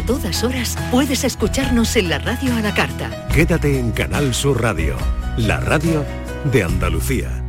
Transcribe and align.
A 0.00 0.02
todas 0.02 0.44
horas 0.44 0.78
puedes 0.90 1.24
escucharnos 1.24 1.94
en 1.96 2.08
la 2.08 2.18
radio 2.18 2.54
a 2.54 2.62
la 2.62 2.72
carta. 2.72 3.28
Quédate 3.34 3.78
en 3.78 3.92
Canal 3.92 4.32
Sur 4.32 4.62
Radio, 4.62 4.96
la 5.36 5.60
radio 5.60 6.06
de 6.50 6.62
Andalucía. 6.62 7.44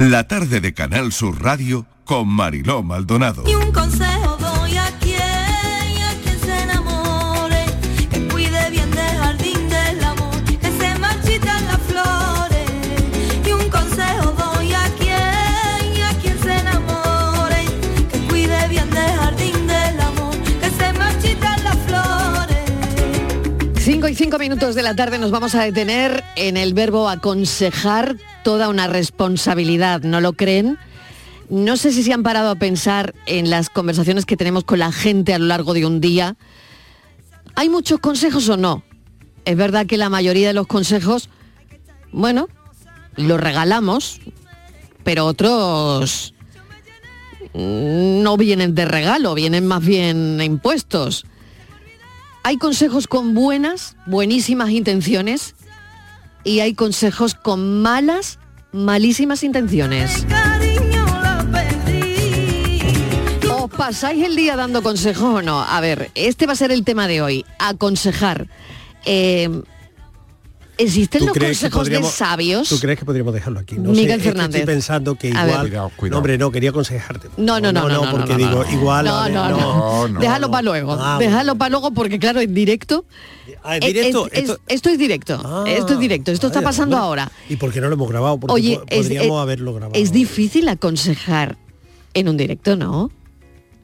La 0.00 0.26
tarde 0.26 0.60
de 0.60 0.74
Canal 0.74 1.12
Sur 1.12 1.40
Radio 1.40 1.86
con 2.04 2.26
Mariló 2.26 2.82
Maldonado. 2.82 3.44
Y 3.46 3.54
un 3.54 3.70
consejo 3.70 4.39
y 24.10 24.14
5 24.16 24.38
minutos 24.40 24.74
de 24.74 24.82
la 24.82 24.96
tarde 24.96 25.18
nos 25.18 25.30
vamos 25.30 25.54
a 25.54 25.62
detener 25.62 26.24
en 26.34 26.56
el 26.56 26.74
verbo 26.74 27.08
aconsejar 27.08 28.16
toda 28.42 28.68
una 28.68 28.88
responsabilidad, 28.88 30.02
¿no 30.02 30.20
lo 30.20 30.32
creen? 30.32 30.78
No 31.48 31.76
sé 31.76 31.92
si 31.92 32.02
se 32.02 32.12
han 32.12 32.24
parado 32.24 32.50
a 32.50 32.56
pensar 32.56 33.14
en 33.26 33.50
las 33.50 33.70
conversaciones 33.70 34.26
que 34.26 34.36
tenemos 34.36 34.64
con 34.64 34.80
la 34.80 34.90
gente 34.90 35.32
a 35.32 35.38
lo 35.38 35.46
largo 35.46 35.74
de 35.74 35.86
un 35.86 36.00
día. 36.00 36.36
¿Hay 37.54 37.68
muchos 37.68 38.00
consejos 38.00 38.48
o 38.48 38.56
no? 38.56 38.82
Es 39.44 39.56
verdad 39.56 39.86
que 39.86 39.96
la 39.96 40.08
mayoría 40.08 40.48
de 40.48 40.54
los 40.54 40.66
consejos, 40.66 41.28
bueno, 42.10 42.48
los 43.14 43.40
regalamos, 43.40 44.20
pero 45.04 45.24
otros 45.24 46.34
no 47.54 48.36
vienen 48.36 48.74
de 48.74 48.86
regalo, 48.86 49.34
vienen 49.34 49.68
más 49.68 49.84
bien 49.84 50.40
impuestos. 50.42 51.26
Hay 52.42 52.56
consejos 52.56 53.06
con 53.06 53.34
buenas, 53.34 53.96
buenísimas 54.06 54.70
intenciones 54.70 55.54
y 56.42 56.60
hay 56.60 56.74
consejos 56.74 57.34
con 57.34 57.82
malas, 57.82 58.38
malísimas 58.72 59.42
intenciones. 59.42 60.26
¿Os 63.52 63.70
pasáis 63.70 64.24
el 64.24 64.36
día 64.36 64.56
dando 64.56 64.82
consejos 64.82 65.34
o 65.34 65.42
no? 65.42 65.60
A 65.60 65.80
ver, 65.80 66.10
este 66.14 66.46
va 66.46 66.54
a 66.54 66.56
ser 66.56 66.72
el 66.72 66.82
tema 66.82 67.06
de 67.08 67.20
hoy, 67.20 67.44
aconsejar. 67.58 68.48
Eh, 69.04 69.62
¿Existen 70.80 71.20
¿Tú 71.20 71.26
los 71.26 71.36
consejos 71.38 71.88
de 71.88 72.02
sabios? 72.02 72.68
¿Tú 72.68 72.78
crees 72.78 72.98
que 72.98 73.04
podríamos 73.04 73.34
dejarlo 73.34 73.60
aquí? 73.60 73.76
No 73.76 73.90
Miguel 73.90 74.06
sé, 74.08 74.12
es 74.14 74.22
que 74.22 74.28
Fernández. 74.30 74.60
Estoy 74.60 74.74
pensando 74.74 75.14
que 75.14 75.32
ver. 75.32 75.46
igual... 75.46 75.60
Cuidado, 75.68 75.90
No, 76.10 76.16
hombre, 76.18 76.38
no, 76.38 76.50
quería 76.50 76.70
aconsejarte. 76.70 77.28
No, 77.36 77.60
no, 77.60 77.72
no, 77.72 77.88
no, 77.88 78.04
no, 78.06 78.10
porque 78.10 78.32
no, 78.32 78.38
digo, 78.38 78.64
no. 78.64 78.72
igual... 78.72 79.04
No, 79.04 79.28
no, 79.28 80.08
no. 80.08 80.20
Déjalo 80.20 80.50
para 80.50 80.62
luego. 80.62 80.96
Ah, 80.98 81.16
Déjalo 81.18 81.56
para 81.56 81.70
luego 81.70 81.90
porque 81.92 82.18
claro, 82.18 82.40
en 82.40 82.54
directo. 82.54 83.04
Ah, 83.62 83.76
¿en 83.76 83.80
directo? 83.82 84.26
Es- 84.32 84.44
es- 84.50 84.58
Esto- 84.68 84.88
es 84.90 84.98
directo. 84.98 85.64
esto 85.66 85.92
es 85.94 85.98
directo. 85.98 86.30
Esto 86.32 86.46
está 86.46 86.62
pasando 86.62 86.96
bueno. 86.96 87.06
ahora. 87.06 87.32
¿Y 87.48 87.56
por 87.56 87.72
qué 87.72 87.80
no 87.80 87.88
lo 87.88 87.94
hemos 87.94 88.08
grabado? 88.08 88.38
Porque 88.40 88.54
Oye, 88.54 88.78
podríamos 88.88 89.36
es- 89.36 89.42
haberlo 89.42 89.74
grabado. 89.74 90.00
es 90.00 90.12
difícil 90.12 90.68
aconsejar 90.68 91.58
en 92.14 92.28
un 92.28 92.36
directo, 92.36 92.76
¿no? 92.76 93.10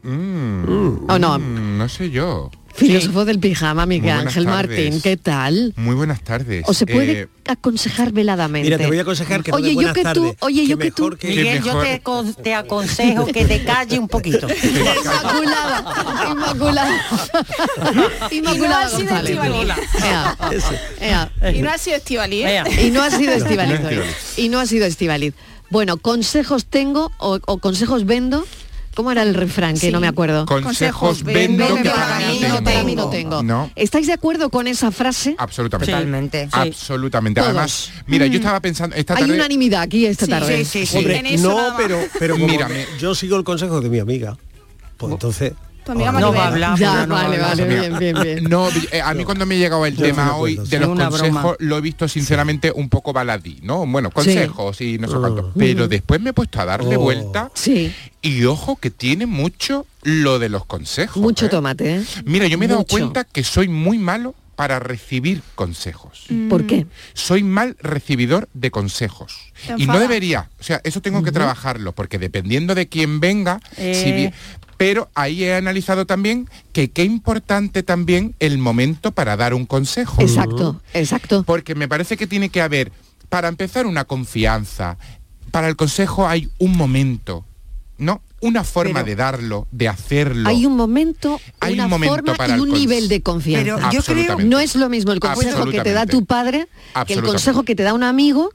Mm, 0.03 1.11
¿O 1.11 1.19
no? 1.19 1.39
mm, 1.39 1.79
no 1.79 1.89
sé 1.89 2.11
yo. 2.11 2.51
Filósofo 2.77 3.25
del 3.25 3.39
pijama, 3.39 3.87
Miguel 3.87 4.11
Ángel 4.11 4.45
tardes. 4.45 4.69
Martín, 4.69 5.01
¿qué 5.01 5.17
tal? 5.17 5.73
Muy 5.77 5.95
buenas 5.95 6.21
tardes. 6.23 6.63
¿O 6.67 6.75
se 6.75 6.87
puede 6.87 7.23
Eh, 7.23 7.29
aconsejar 7.47 8.13
veladamente? 8.13 8.67
Mira, 8.67 8.77
te 8.79 8.87
voy 8.87 8.99
a 8.99 9.03
aconsejar 9.03 9.43
que 9.43 9.51
no 9.51 9.57
Oye, 9.57 9.75
yo 9.75 9.93
que 9.93 10.05
tú, 10.05 10.37
oye, 10.41 10.67
yo 10.67 10.79
que 10.79 10.91
tú. 10.91 11.11
que- 11.19 11.29
Miguel, 11.29 11.63
yo 11.63 11.81
te, 11.81 12.03
te 12.43 12.55
aconsejo 12.55 13.27
que 13.27 13.45
te 13.47 13.65
calle 13.65 13.99
un 13.99 14.09
poquito. 14.09 14.47
Inmaculada, 14.63 15.85
Inmaculada. 16.31 17.01
Inmaculada 18.31 18.87
ha 18.87 18.89
sido 18.89 18.99
González. 18.99 19.31
Estivali. 19.39 19.71
Ea, 20.05 20.37
ea. 21.41 21.53
Y 21.53 21.63
no 21.63 21.71
ha 21.71 21.79
sido 21.79 21.97
Estivali, 21.97 22.43
¿eh? 22.45 22.63
Y 22.87 22.91
no 22.91 23.03
ha 23.03 23.11
sido 23.11 23.31
No, 23.33 23.37
Estivaliz 23.45 23.81
no. 23.81 23.91
Y 24.37 24.49
no 24.49 24.61
ha 24.61 24.67
sido 24.67 24.87
Estivaliz. 24.87 25.35
Bueno, 25.71 25.97
consejos 25.97 26.67
tengo 26.67 27.11
o, 27.19 27.39
o 27.47 27.59
consejos 27.59 28.05
vendo. 28.07 28.45
¿Cómo 28.97 29.13
era 29.13 29.23
el 29.23 29.35
refrán? 29.35 29.75
Que 29.75 29.81
Sí. 29.81 29.93
no 29.93 30.01
me 30.01 30.09
acuerdo. 30.09 30.47
Consejos 30.47 31.23
vendo 31.23 31.67
que 31.77 31.85
para 31.91 32.19
mí 32.19 32.41
no 32.41 32.65
para 32.65 32.83
mí 32.83 32.95
tengo. 32.97 33.05
no 33.05 33.11
tengo. 33.11 33.43
No. 33.43 33.71
¿Estáis 33.77 34.07
de 34.07 34.15
acuerdo 34.15 34.49
con 34.49 34.67
esa 34.67 34.91
frase? 34.91 35.37
Absolutamente. 35.39 35.93
Totalmente. 35.93 36.45
Sí. 36.47 36.51
Absolutamente. 36.53 37.41
Todos. 37.43 37.51
Además, 37.51 37.91
mira, 38.07 38.27
yo 38.27 38.39
estaba 38.39 38.59
pensando 38.61 38.97
esta 38.97 39.15
Hay 39.15 39.21
tarde. 39.21 39.35
unanimidad 39.35 39.83
aquí 39.83 40.07
esta 40.07 40.25
Sí, 40.25 40.31
tarde. 40.31 40.65
sí, 40.65 40.87
sí, 40.87 40.97
Hombre, 40.97 41.19
En 41.19 41.27
eso 41.27 41.49
no, 41.51 41.77
pero, 41.77 41.99
pero 42.19 42.35
como 42.37 42.47
Mírame. 42.49 42.87
yo 42.99 43.15
sigo 43.15 43.37
el 43.37 43.45
consejo 43.45 43.83
de 43.83 43.91
mi 43.91 43.99
amiga, 43.99 44.39
pues 44.97 45.13
entonces... 45.13 45.53
Tu 45.87 45.93
amiga 45.93 46.09
ahora- 46.11 46.21
No 46.21 46.33
va 46.33 46.45
a 46.45 46.49
hablar, 46.49 46.79
Ya, 46.79 47.07
no 47.07 47.15
vale, 47.15 47.39
va 47.39 47.45
a 47.47 47.49
vale, 47.51 47.65
bien, 47.65 47.99
bien, 47.99 48.17
bien. 48.21 48.45
No, 48.45 48.69
eh, 48.91 49.01
a 49.01 49.15
mí 49.15 49.25
cuando 49.25 49.47
me 49.47 49.55
ha 49.55 49.59
llegado 49.59 49.87
el 49.87 49.97
Yo 49.97 50.05
tema 50.05 50.37
hoy 50.37 50.57
de 50.57 50.79
los 50.81 50.89
broma. 50.97 51.11
consejos, 51.11 51.57
lo 51.61 51.79
he 51.79 51.81
visto 51.81 52.09
sinceramente 52.09 52.73
un 52.75 52.89
poco 52.89 53.13
baladí, 53.13 53.61
¿no? 53.63 53.87
Bueno, 53.87 54.11
consejos 54.11 54.81
y 54.81 54.99
no 54.99 55.07
sé 55.07 55.15
cuánto. 55.17 55.53
Pero 55.57 55.87
después 55.87 56.21
me 56.21 56.31
he 56.31 56.33
puesto 56.33 56.61
a 56.61 56.65
darle 56.65 56.97
Oh. 56.97 57.01
vuelta 57.01 57.53
Sí. 57.55 57.95
y 58.21 58.45
ojo 58.47 58.75
que 58.77 58.91
tiene 58.91 59.27
mucho 59.27 59.87
lo 60.03 60.41
de 60.41 60.49
los 60.49 60.67
consejos. 60.67 61.23
Mucho 61.23 61.47
¿eh? 61.47 61.51
tomate, 61.51 61.97
¿eh? 61.99 62.05
Mira, 62.25 62.49
yo 62.49 62.59
me 62.59 62.65
he 62.65 62.69
dado 62.69 62.81
Mucho. 62.81 62.91
cuenta 62.91 63.23
que 63.23 63.45
soy 63.45 63.69
muy 63.69 63.99
malo 63.99 64.35
para 64.57 64.81
recibir 64.81 65.43
consejos. 65.55 66.25
¿Por 66.49 66.67
qué? 66.67 66.87
Soy 67.15 67.43
mal 67.45 67.77
recibidor 67.81 68.49
de 68.55 68.71
consejos. 68.73 69.53
Y 69.77 69.87
no 69.87 69.99
debería, 70.01 70.49
o 70.59 70.65
sea, 70.65 70.81
eso 70.83 71.01
tengo 71.01 71.23
que 71.23 71.31
trabajarlo, 71.31 71.93
porque 71.93 72.19
dependiendo 72.19 72.75
de 72.75 72.89
quién 72.89 73.21
venga, 73.21 73.61
Eh. 73.77 73.95
si 74.03 74.13
vi- 74.13 74.31
pero 74.77 75.09
ahí 75.15 75.45
he 75.45 75.55
analizado 75.55 76.07
también 76.07 76.49
que 76.73 76.91
qué 76.91 77.05
importante 77.05 77.83
también 77.83 78.35
el 78.41 78.59
momento 78.59 79.13
para 79.13 79.37
dar 79.37 79.55
un 79.55 79.67
consejo. 79.67 80.21
Exacto, 80.21 80.81
exacto. 80.95 81.43
Porque 81.45 81.75
me 81.75 81.89
parece 81.89 82.17
que 82.17 82.27
tiene 82.27 82.49
que 82.51 82.61
haber, 82.61 82.93
para 83.29 83.49
empezar, 83.49 83.87
una 83.87 84.05
confianza. 84.05 84.99
Para 85.51 85.69
el 85.69 85.77
consejo 85.77 86.29
hay 86.29 86.51
un 86.59 86.77
momento, 86.77 87.45
¿no? 87.99 88.21
Una 88.43 88.65
forma 88.65 88.95
Pero- 89.01 89.07
de 89.07 89.17
darlo, 89.17 89.67
de 89.73 89.89
hacerlo. 89.89 90.47
Hay 90.49 90.67
un 90.67 90.77
momento, 90.77 91.41
Hay 91.61 91.73
una 91.75 91.85
un 91.85 91.91
momento 91.91 92.15
forma 92.15 92.35
para 92.35 92.57
y 92.57 92.61
un 92.61 92.71
nivel 92.71 93.09
de 93.09 93.23
confianza. 93.23 93.79
Pero 93.79 93.91
yo 93.91 94.03
creo- 94.03 94.39
no 94.41 94.59
es 94.61 94.77
lo 94.77 94.91
mismo 94.91 95.13
el 95.13 95.21
consejo 95.21 95.65
que 95.71 95.81
te 95.81 95.93
da 95.93 96.05
tu 96.05 96.27
padre 96.27 96.69
que 97.07 97.15
el 97.15 97.23
consejo 97.23 97.63
que 97.63 97.75
te 97.75 97.83
da 97.83 97.95
un 97.95 98.03
amigo 98.03 98.51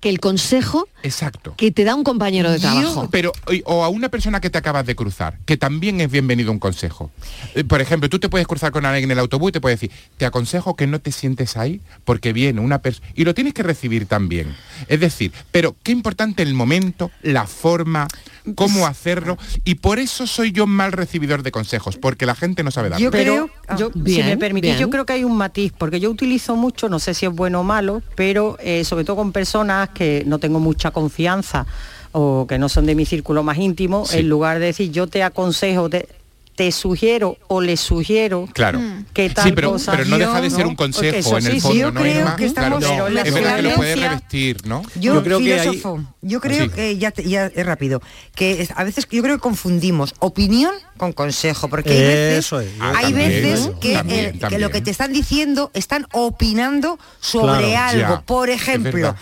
que 0.00 0.08
el 0.08 0.20
consejo 0.20 0.86
Exacto. 1.02 1.54
que 1.56 1.70
te 1.72 1.84
da 1.84 1.94
un 1.94 2.04
compañero 2.04 2.50
de 2.50 2.58
Yo- 2.58 2.70
trabajo. 2.70 3.08
pero 3.10 3.32
o- 3.64 3.82
a 3.84 3.88
una 3.88 4.08
persona 4.08 4.40
que 4.40 4.48
te 4.50 4.58
acabas 4.58 4.86
de 4.86 4.94
cruzar, 4.94 5.38
que 5.44 5.56
también 5.56 6.00
es 6.00 6.10
bienvenido 6.10 6.52
un 6.52 6.58
consejo. 6.58 7.10
Eh, 7.54 7.64
Por 7.64 7.80
ejemplo, 7.80 8.08
tú 8.08 8.18
te 8.18 8.28
puedes 8.28 8.46
cruzar 8.46 8.70
con 8.72 8.86
alguien 8.86 9.04
en 9.04 9.10
el 9.12 9.18
autobús 9.18 9.48
y 9.50 9.52
te 9.52 9.60
puede 9.60 9.74
decir, 9.74 9.90
te 10.16 10.24
aconsejo 10.26 10.76
que 10.76 10.86
no 10.86 11.00
te 11.00 11.10
sientes 11.12 11.56
ahí 11.56 11.80
porque 12.04 12.32
viene 12.32 12.60
una 12.60 12.78
persona 12.80 13.08
y 13.14 13.24
lo 13.24 13.34
tienes 13.34 13.54
que 13.54 13.62
recibir 13.62 14.06
también. 14.06 14.54
Es 14.88 15.00
decir, 15.00 15.32
pero 15.50 15.74
qué 15.82 15.92
importante 15.92 16.42
el 16.42 16.54
momento, 16.54 17.10
la 17.22 17.46
forma, 17.46 18.06
cómo 18.54 18.86
hacerlo 18.86 19.36
y 19.64 19.74
por 19.76 19.98
eso 19.98 20.26
soy 20.26 20.52
yo 20.52 20.66
mal 20.66 20.92
recibidor 20.92 21.42
de 21.42 21.50
consejos, 21.52 21.96
porque 21.96 22.24
la 22.24 22.34
gente 22.34 22.62
no 22.62 22.70
sabe 22.70 22.88
darlo. 22.88 23.04
Yo 23.04 23.10
creo, 23.10 23.50
yo, 23.76 23.90
si 24.06 24.22
me 24.22 24.36
permitís, 24.38 24.70
bien. 24.70 24.78
yo 24.80 24.90
creo 24.90 25.04
que 25.04 25.12
hay 25.14 25.24
un 25.24 25.36
matiz, 25.36 25.72
porque 25.76 26.00
yo 26.00 26.10
utilizo 26.10 26.56
mucho, 26.56 26.88
no 26.88 26.98
sé 26.98 27.12
si 27.14 27.26
es 27.26 27.32
bueno 27.32 27.60
o 27.60 27.64
malo, 27.64 28.02
pero 28.14 28.56
eh, 28.60 28.84
sobre 28.84 29.04
todo 29.04 29.16
con 29.16 29.32
personas 29.32 29.87
que 29.94 30.22
no 30.26 30.38
tengo 30.38 30.60
mucha 30.60 30.90
confianza 30.90 31.66
o 32.12 32.46
que 32.48 32.58
no 32.58 32.68
son 32.68 32.86
de 32.86 32.94
mi 32.94 33.04
círculo 33.06 33.42
más 33.42 33.58
íntimo, 33.58 34.06
Sí. 34.06 34.18
en 34.18 34.28
lugar 34.28 34.58
de 34.58 34.66
decir 34.66 34.90
yo 34.90 35.06
te 35.06 35.22
aconsejo, 35.22 35.90
te, 35.90 36.08
te 36.56 36.72
sugiero 36.72 37.36
o 37.46 37.60
le 37.60 37.76
sugiero 37.76 38.48
Claro. 38.52 38.80
que 39.12 39.30
tal 39.30 39.44
Sí, 39.44 39.52
pero, 39.54 39.70
cosa, 39.72 39.92
pero 39.92 40.06
no 40.06 40.18
deja 40.18 40.40
de 40.40 40.48
¿no? 40.50 40.56
ser 40.56 40.66
un 40.66 40.74
consejo 40.74 41.16
eso 41.16 41.38
en 41.38 41.46
el 41.46 41.52
sí, 41.52 41.60
fondo, 41.60 41.76
yo 41.78 41.92
¿no? 41.92 42.00
creo 42.00 42.34
que 42.36 42.46
estamos- 42.46 42.80
Claro. 42.84 43.08
la 43.10 43.22
es 43.22 43.32
verdad 43.32 43.56
que 43.56 43.62
lo 43.62 43.74
puede 43.76 43.94
violencia- 43.94 44.08
revestir, 44.08 44.66
¿no? 44.66 44.82
Yo, 44.96 45.14
Yo 45.14 45.22
creo 45.22 45.38
que 45.38 45.54
hay- 45.54 45.60
filósofo, 45.60 46.02
yo 46.22 46.40
creo 46.40 46.64
Sí. 46.64 46.70
que 46.70 46.98
ya, 46.98 47.12
ya 47.14 47.46
es 47.46 47.64
rápido, 47.66 48.02
que 48.34 48.60
es- 48.62 48.70
a 48.74 48.82
veces 48.82 49.06
yo 49.08 49.22
creo 49.22 49.36
que 49.36 49.40
confundimos 49.40 50.14
opinión 50.18 50.72
con 50.96 51.12
consejo, 51.12 51.68
porque 51.68 51.92
hay 51.92 51.98
veces, 52.02 52.38
Eso 52.46 52.58
es, 52.60 52.76
yo 52.76 52.82
Ah, 52.82 52.92
hay 52.96 53.02
también, 53.12 53.28
veces 53.28 53.70
que, 53.80 53.92
también, 53.94 54.24
el- 54.24 54.32
que 54.32 54.38
también. 54.38 54.60
lo 54.62 54.70
que 54.70 54.80
te 54.80 54.90
están 54.90 55.12
diciendo 55.12 55.70
están 55.74 56.06
opinando 56.12 56.98
sobre 57.20 57.68
Claro, 57.68 57.88
algo. 58.02 58.14
ya, 58.16 58.20
Por 58.22 58.50
ejemplo. 58.50 59.14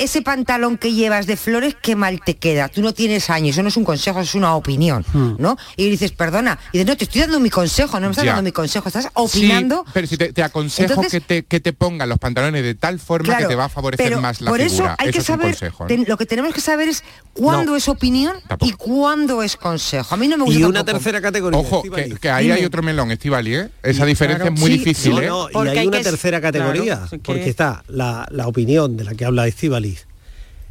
Ese 0.00 0.22
pantalón 0.22 0.76
que 0.78 0.92
llevas 0.92 1.26
de 1.26 1.36
flores, 1.36 1.76
qué 1.80 1.94
mal 1.96 2.20
te 2.24 2.36
queda. 2.36 2.68
Tú 2.68 2.82
no 2.82 2.92
tienes 2.94 3.30
años, 3.30 3.50
eso 3.54 3.62
no 3.62 3.68
es 3.68 3.76
un 3.76 3.84
consejo, 3.84 4.20
es 4.20 4.34
una 4.34 4.54
opinión, 4.56 5.04
Hmm. 5.12 5.34
¿no? 5.38 5.56
Y 5.76 5.88
dices, 5.90 6.12
perdona, 6.12 6.58
y 6.72 6.78
dices, 6.78 6.86
no, 6.88 6.96
te 6.96 7.04
estoy 7.04 7.20
dando 7.22 7.38
mi 7.40 7.50
consejo, 7.50 8.00
no 8.00 8.06
me 8.06 8.10
estás 8.12 8.24
Ya. 8.24 8.32
dando 8.32 8.42
mi 8.48 8.52
consejo, 8.52 8.88
estás 8.88 9.08
opinando. 9.14 9.84
Sí, 9.86 9.90
pero 9.94 10.06
si 10.06 10.16
te, 10.16 10.32
te 10.32 10.42
aconsejo 10.42 10.88
Entonces- 10.94 11.12
que, 11.12 11.20
te, 11.20 11.42
que 11.44 11.60
te 11.60 11.72
pongan 11.72 12.08
los 12.08 12.18
pantalones 12.18 12.62
de 12.62 12.74
tal 12.74 12.98
forma 12.98 13.24
Claro, 13.26 13.42
que 13.42 13.48
te 13.48 13.54
va 13.54 13.64
a 13.66 13.68
favorecer 13.68 14.04
pero 14.06 14.20
más 14.20 14.40
la 14.40 14.50
por 14.50 14.60
figura. 14.60 14.74
eso 14.92 14.94
hay 14.98 15.10
que 15.10 15.18
es 15.18 15.24
saber, 15.24 15.46
consejo, 15.48 15.84
¿no? 15.84 15.88
ten- 15.88 16.04
lo 16.08 16.16
que 16.16 16.26
tenemos 16.26 16.54
que 16.54 16.60
saber 16.60 16.88
es 16.88 17.04
cuándo 17.32 17.72
No. 17.72 17.76
es 17.76 17.88
opinión 17.88 18.36
y 18.60 18.72
cuándo 18.72 19.42
es 19.42 19.56
consejo. 19.56 20.14
A 20.14 20.16
mí 20.16 20.28
no 20.28 20.36
me 20.38 20.44
gusta 20.44 20.58
Y 20.60 20.64
una 20.64 20.80
tampoco. 20.84 20.98
tercera 20.98 21.20
categoría. 21.20 21.58
Ojo, 21.60 21.82
que, 21.82 22.16
que 22.20 22.30
ahí 22.30 22.44
Dime. 22.46 22.56
hay 22.56 22.64
otro 22.64 22.82
melón, 22.82 23.10
Estivali, 23.10 23.54
¿eh? 23.54 23.68
Esa 23.82 24.04
diferencia 24.06 24.42
Claro, 24.44 24.54
es 24.54 24.60
muy 24.60 24.70
sí, 24.72 24.78
difícil, 24.78 25.12
no, 25.26 25.46
¿eh? 25.46 25.50
y 25.50 25.52
Porque 25.52 25.70
hay 25.70 25.78
hay 25.78 25.86
una 25.88 25.98
que- 25.98 26.04
tercera 26.04 26.40
categoría, 26.40 27.02
porque 27.24 27.48
está 27.50 27.82
la, 27.88 28.26
la 28.30 28.46
opinión 28.46 28.96
de 28.96 29.04
la 29.04 29.14
que 29.14 29.24
habla 29.24 29.46
Estivaliz, 29.46 29.89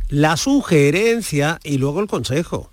la 0.10 0.38
sugerencia 0.38 1.60
y 1.64 1.78
luego 1.78 2.00
el 2.02 2.08
consejo. 2.08 2.72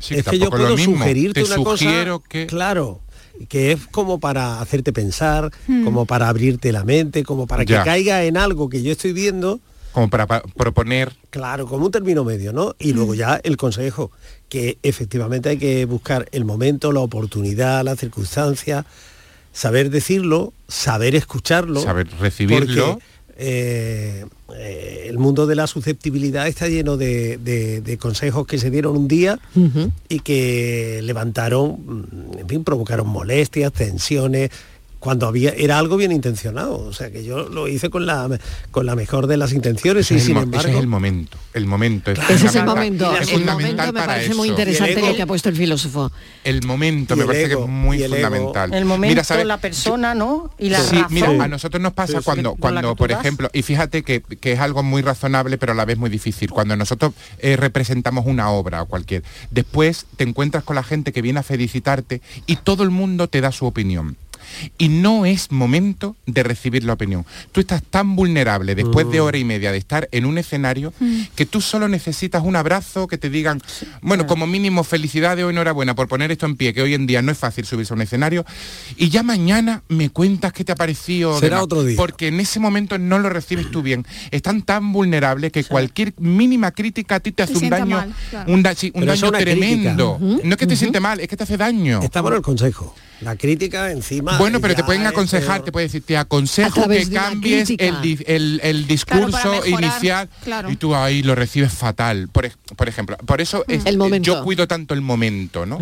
Sí, 0.00 0.14
es 0.14 0.24
que 0.24 0.38
yo 0.38 0.50
puedo 0.50 0.78
sugerirte 0.78 1.42
Te 1.42 1.46
una 1.54 1.64
cosa, 1.64 2.20
que- 2.28 2.46
claro, 2.46 3.00
que 3.48 3.72
es 3.72 3.86
como 3.90 4.20
para 4.20 4.60
hacerte 4.60 4.92
pensar, 4.92 5.50
Hmm. 5.66 5.84
como 5.84 6.06
para 6.06 6.28
abrirte 6.28 6.70
la 6.72 6.84
mente, 6.84 7.24
como 7.24 7.46
para 7.46 7.64
que 7.64 7.72
Ya. 7.72 7.84
caiga 7.84 8.24
en 8.24 8.36
algo 8.36 8.68
que 8.68 8.82
yo 8.82 8.92
estoy 8.92 9.12
viendo, 9.12 9.60
Como 9.92 10.08
para 10.10 10.26
pa- 10.26 10.42
proponer 10.56 11.12
claro, 11.30 11.66
como 11.66 11.86
un 11.86 11.90
término 11.92 12.22
medio, 12.22 12.52
¿no? 12.52 12.74
Y 12.78 12.92
luego 12.92 13.14
ya 13.14 13.40
el 13.42 13.56
consejo, 13.56 14.12
que 14.48 14.78
efectivamente 14.82 15.48
hay 15.48 15.58
que 15.58 15.84
buscar 15.84 16.28
el 16.32 16.44
momento, 16.44 16.92
la 16.92 17.00
oportunidad, 17.00 17.82
la 17.84 17.96
circunstancia, 17.96 18.86
saber 19.52 19.90
decirlo, 19.90 20.52
saber 20.68 21.14
escucharlo. 21.16 21.80
Saber 21.80 22.08
recibirlo. 22.20 22.86
porque, 22.94 23.04
eh, 23.38 24.26
eh, 24.56 25.04
el 25.08 25.18
mundo 25.18 25.46
de 25.46 25.54
la 25.54 25.66
susceptibilidad 25.66 26.46
está 26.48 26.68
lleno 26.68 26.96
de, 26.96 27.38
de- 27.38 27.80
de 27.80 27.96
consejos 27.98 28.46
que 28.46 28.58
se 28.58 28.70
dieron 28.70 28.96
un 28.96 29.06
día 29.08 29.38
y 30.08 30.18
que 30.20 31.00
levantaron, 31.04 31.70
mm, 31.86 32.38
en 32.40 32.48
fin, 32.48 32.64
provocaron 32.64 33.06
molestias, 33.08 33.72
tensiones, 33.72 34.50
cuando 34.98 35.26
había 35.28 35.50
era 35.50 35.78
algo 35.78 35.96
bien 35.96 36.12
intencionado. 36.12 36.78
O 36.78 36.92
sea 36.92 37.10
que 37.10 37.24
yo 37.24 37.48
lo 37.48 37.68
hice 37.68 37.90
con 37.90 38.06
la 38.06 38.28
con 38.70 38.86
la 38.86 38.96
mejor 38.96 39.26
de 39.26 39.36
las 39.36 39.52
intenciones 39.52 40.06
Ese 40.06 40.16
y 40.16 40.20
sin 40.20 40.36
embargo. 40.36 40.60
ese 40.68 40.70
es 40.76 40.80
el 40.80 40.86
momento, 40.88 41.38
el 41.54 41.66
momento. 41.66 42.10
Ese 42.10 42.20
es 42.22 42.30
el 42.30 42.48
fundamental- 42.48 42.66
momento. 42.66 43.12
es 43.14 43.20
El 43.20 43.34
fundamental 43.34 43.86
momento 43.86 43.92
me 44.00 44.06
parece 44.06 44.34
muy 44.34 44.48
interesante 44.48 44.98
ego- 44.98 45.08
lo 45.08 45.16
que 45.16 45.22
ha 45.22 45.26
puesto 45.26 45.48
el 45.48 45.56
filósofo. 45.56 46.10
El 46.44 46.66
momento 46.66 47.16
me 47.16 47.22
el 47.22 47.26
parece 47.28 47.48
que 47.48 47.62
es 47.62 47.68
muy 47.68 48.02
el 48.02 48.10
fundamental. 48.12 48.74
El 48.74 48.84
momento, 48.84 49.10
Mira, 49.12 49.24
¿sabes? 49.24 49.46
la 49.46 49.58
persona, 49.58 50.14
¿no? 50.14 50.50
Y 50.58 50.70
la 50.70 50.80
sí, 50.80 50.96
razón. 50.96 51.14
mira, 51.14 51.44
a 51.44 51.48
nosotros 51.48 51.80
nos 51.82 51.92
pasa 51.92 52.12
Sí, 52.14 52.18
sí. 52.18 52.24
cuando, 52.24 52.54
cuando 52.56 52.96
por 52.96 53.12
ejemplo, 53.12 53.48
y 53.52 53.62
fíjate 53.62 54.02
que, 54.02 54.20
que 54.22 54.52
es 54.52 54.58
algo 54.60 54.82
muy 54.82 55.02
razonable, 55.02 55.58
pero 55.58 55.72
a 55.72 55.74
la 55.74 55.84
vez 55.84 55.98
muy 55.98 56.10
difícil. 56.10 56.50
Cuando 56.50 56.76
nosotros 56.76 57.12
eh, 57.38 57.56
representamos 57.56 58.26
una 58.26 58.50
obra 58.50 58.82
o 58.82 58.86
cualquier, 58.86 59.22
después 59.50 60.06
te 60.16 60.24
encuentras 60.24 60.64
con 60.64 60.76
la 60.76 60.82
gente 60.82 61.12
que 61.12 61.22
viene 61.22 61.40
a 61.40 61.42
felicitarte 61.42 62.20
y 62.46 62.56
todo 62.56 62.82
el 62.82 62.90
mundo 62.90 63.28
te 63.28 63.40
da 63.40 63.52
su 63.52 63.66
opinión. 63.66 64.16
Y 64.78 64.88
no 64.88 65.26
es 65.26 65.50
momento 65.52 66.16
de 66.26 66.42
recibir 66.42 66.84
la 66.84 66.94
opinión. 66.94 67.24
Tú 67.52 67.60
estás 67.60 67.82
tan 67.82 68.16
vulnerable 68.16 68.74
después 68.74 69.06
Mm. 69.06 69.10
de 69.10 69.20
hora 69.20 69.38
y 69.38 69.44
media 69.44 69.72
de 69.72 69.78
estar 69.78 70.08
en 70.12 70.26
un 70.26 70.38
escenario 70.38 70.92
que 71.34 71.46
tú 71.46 71.60
solo 71.60 71.88
necesitas 71.88 72.42
un 72.44 72.56
abrazo, 72.56 73.06
que 73.06 73.18
te 73.18 73.30
digan, 73.30 73.60
bueno, 74.02 74.26
como 74.26 74.46
mínimo 74.46 74.84
felicidades 74.84 75.44
o 75.44 75.50
enhorabuena 75.50 75.94
por 75.94 76.08
poner 76.08 76.30
esto 76.32 76.46
en 76.46 76.56
pie, 76.56 76.74
que 76.74 76.82
hoy 76.82 76.94
en 76.94 77.06
día 77.06 77.22
no 77.22 77.32
es 77.32 77.38
fácil 77.38 77.64
subirse 77.64 77.92
a 77.92 77.96
un 77.96 78.02
escenario, 78.02 78.44
y 78.96 79.08
ya 79.08 79.22
mañana 79.22 79.82
me 79.88 80.10
cuentas 80.10 80.52
qué 80.52 80.64
te 80.64 80.72
ha 80.72 80.76
parecido. 80.76 81.34
Será 81.38 81.56
demás. 81.56 81.64
otro 81.64 81.84
día. 81.84 81.96
Porque 81.96 82.28
en 82.28 82.40
ese 82.40 82.60
momento 82.60 82.98
no 82.98 83.18
lo 83.18 83.28
recibes 83.28 83.70
tú 83.70 83.82
bien. 83.82 84.04
Están 84.30 84.62
tan 84.62 84.92
vulnerables 84.92 85.52
que 85.52 85.64
cualquier 85.64 86.14
mínima 86.18 86.70
crítica 86.72 87.16
a 87.16 87.20
ti 87.20 87.32
te 87.32 87.42
hace 87.42 87.56
un 87.58 87.68
daño, 87.68 87.96
mal, 87.96 88.14
claro. 88.30 88.52
un, 88.52 88.62
da- 88.62 88.74
sí, 88.74 88.90
un 88.94 89.00
Pero 89.02 89.12
es 89.12 89.20
daño 89.20 89.32
tremendo. 89.32 90.18
No 90.20 90.50
es 90.50 90.56
que 90.56 90.66
te 90.66 90.76
siente 90.76 91.00
mal, 91.00 91.20
es 91.20 91.28
que 91.28 91.36
te 91.36 91.44
hace 91.44 91.56
daño. 91.56 92.00
Está 92.02 92.20
bueno 92.20 92.36
el 92.36 92.42
consejo. 92.42 92.94
La 93.20 93.34
crítica 93.34 93.90
encima. 93.90 94.37
Bueno, 94.38 94.60
pero 94.60 94.74
te 94.74 94.84
pueden 94.84 95.06
aconsejar, 95.06 95.62
te 95.62 95.72
puede 95.72 95.86
decir, 95.86 96.02
te 96.02 96.16
aconsejo 96.16 96.88
que 96.88 97.08
cambies 97.10 97.70
el, 97.70 98.24
el- 98.26 98.60
el 98.62 98.86
discurso 98.86 99.28
Claro, 99.28 99.30
para 99.50 99.60
mejorar, 99.64 99.82
inicial 99.92 100.28
claro. 100.44 100.70
y 100.70 100.76
tú 100.76 100.94
ahí 100.94 101.22
lo 101.22 101.34
recibes 101.34 101.72
fatal. 101.72 102.28
Por, 102.28 102.46
ej- 102.46 102.56
por 102.76 102.88
ejemplo, 102.88 103.16
por 103.26 103.40
eso 103.40 103.64
es- 103.68 103.84
El 103.86 103.98
momento. 103.98 104.26
yo 104.26 104.42
cuido 104.44 104.66
tanto 104.68 104.94
el 104.94 105.00
momento, 105.00 105.66
¿no? 105.66 105.78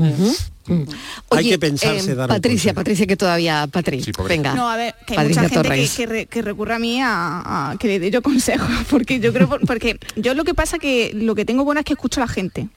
Hay 1.31 1.49
que 1.49 1.59
pensarse 1.59 2.15
dar 2.15 2.29
un 2.29 2.35
Patricia. 2.37 2.75
Patricia, 2.75 3.07
que 3.07 3.17
todavía, 3.17 3.69
Patri, 3.71 4.03
Sí, 4.03 4.11
pobre. 4.13 4.35
venga. 4.37 4.53
No, 4.55 4.69
a 4.69 4.77
ver, 4.77 4.95
que 5.07 5.13
hay 5.13 5.19
Patricia 5.19 5.43
mucha 5.43 5.55
gente 5.55 5.69
que, 5.69 5.75
Torres. 5.77 5.95
que, 5.95 6.07
re- 6.07 6.27
que 6.27 6.43
recurre 6.43 6.75
a 6.75 6.79
mí 6.81 7.01
a, 7.01 7.71
a 7.73 7.77
que 7.79 7.87
le 7.87 8.01
dé 8.01 8.11
yo 8.11 8.21
consejos, 8.31 8.69
porque 8.91 9.21
yo 9.21 9.33
creo, 9.33 9.49
por- 9.49 9.61
porque 9.67 9.99
yo 10.17 10.35
lo 10.35 10.45
que 10.45 10.55
pasa 10.55 10.79
que 10.79 11.13
lo 11.15 11.35
que 11.37 11.45
tengo 11.45 11.65
bueno 11.65 11.81
es 11.81 11.87
que 11.87 11.93
escucho 11.93 12.21
a 12.21 12.27
la 12.27 12.33
gente. 12.33 12.69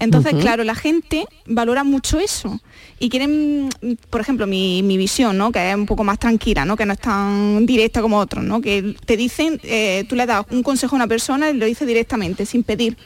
Entonces, 0.00 0.32
claro, 0.42 0.64
la 0.64 0.74
gente 0.74 1.24
valora 1.46 1.84
mucho 1.84 2.18
eso 2.18 2.60
y 2.98 3.08
quieren, 3.08 3.68
por 4.10 4.20
ejemplo, 4.20 4.46
mi, 4.46 4.82
mi 4.82 4.96
visión, 4.96 5.38
¿no? 5.38 5.52
Que 5.52 5.70
es 5.70 5.76
un 5.76 5.86
poco 5.86 6.02
más 6.04 6.18
tranquila, 6.18 6.64
¿no? 6.64 6.76
Que 6.76 6.84
no 6.84 6.92
es 6.94 6.98
tan 6.98 7.64
directa 7.64 8.02
como 8.02 8.18
otros, 8.18 8.42
¿no? 8.44 8.60
Que 8.60 8.96
te 9.06 9.16
dicen, 9.16 9.60
eh, 9.62 10.04
tú 10.08 10.16
le 10.16 10.26
das 10.26 10.44
un 10.50 10.62
consejo 10.62 10.96
a 10.96 10.98
una 10.98 11.06
persona 11.06 11.50
y 11.50 11.54
lo 11.56 11.66
dice 11.66 11.86
directamente, 11.86 12.44
sin 12.44 12.64
pedir 12.64 12.96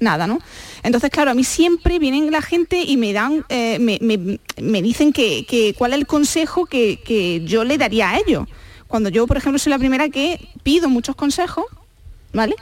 nada, 0.00 0.26
¿no? 0.26 0.38
Entonces, 0.82 1.10
claro, 1.10 1.30
a 1.32 1.34
mí 1.34 1.44
siempre 1.44 1.98
vienen 1.98 2.30
la 2.30 2.40
gente 2.40 2.82
y 2.82 2.96
me 2.96 3.12
dan, 3.12 3.44
eh, 3.50 3.78
me, 3.78 3.98
me- 4.00 4.38
me 4.62 4.80
dicen 4.80 5.12
que, 5.12 5.44
que 5.44 5.74
cuál 5.76 5.92
es 5.92 5.98
el 5.98 6.06
consejo 6.06 6.64
que, 6.66 7.00
que 7.04 7.44
yo 7.44 7.64
le 7.64 7.76
daría 7.78 8.10
a 8.10 8.18
ellos. 8.18 8.46
Cuando 8.86 9.10
yo, 9.10 9.26
por 9.26 9.36
ejemplo, 9.36 9.58
soy 9.58 9.70
la 9.70 9.78
primera 9.78 10.08
que 10.08 10.48
pido 10.62 10.88
muchos 10.88 11.14
consejos, 11.14 11.64
¿vale? 12.32 12.54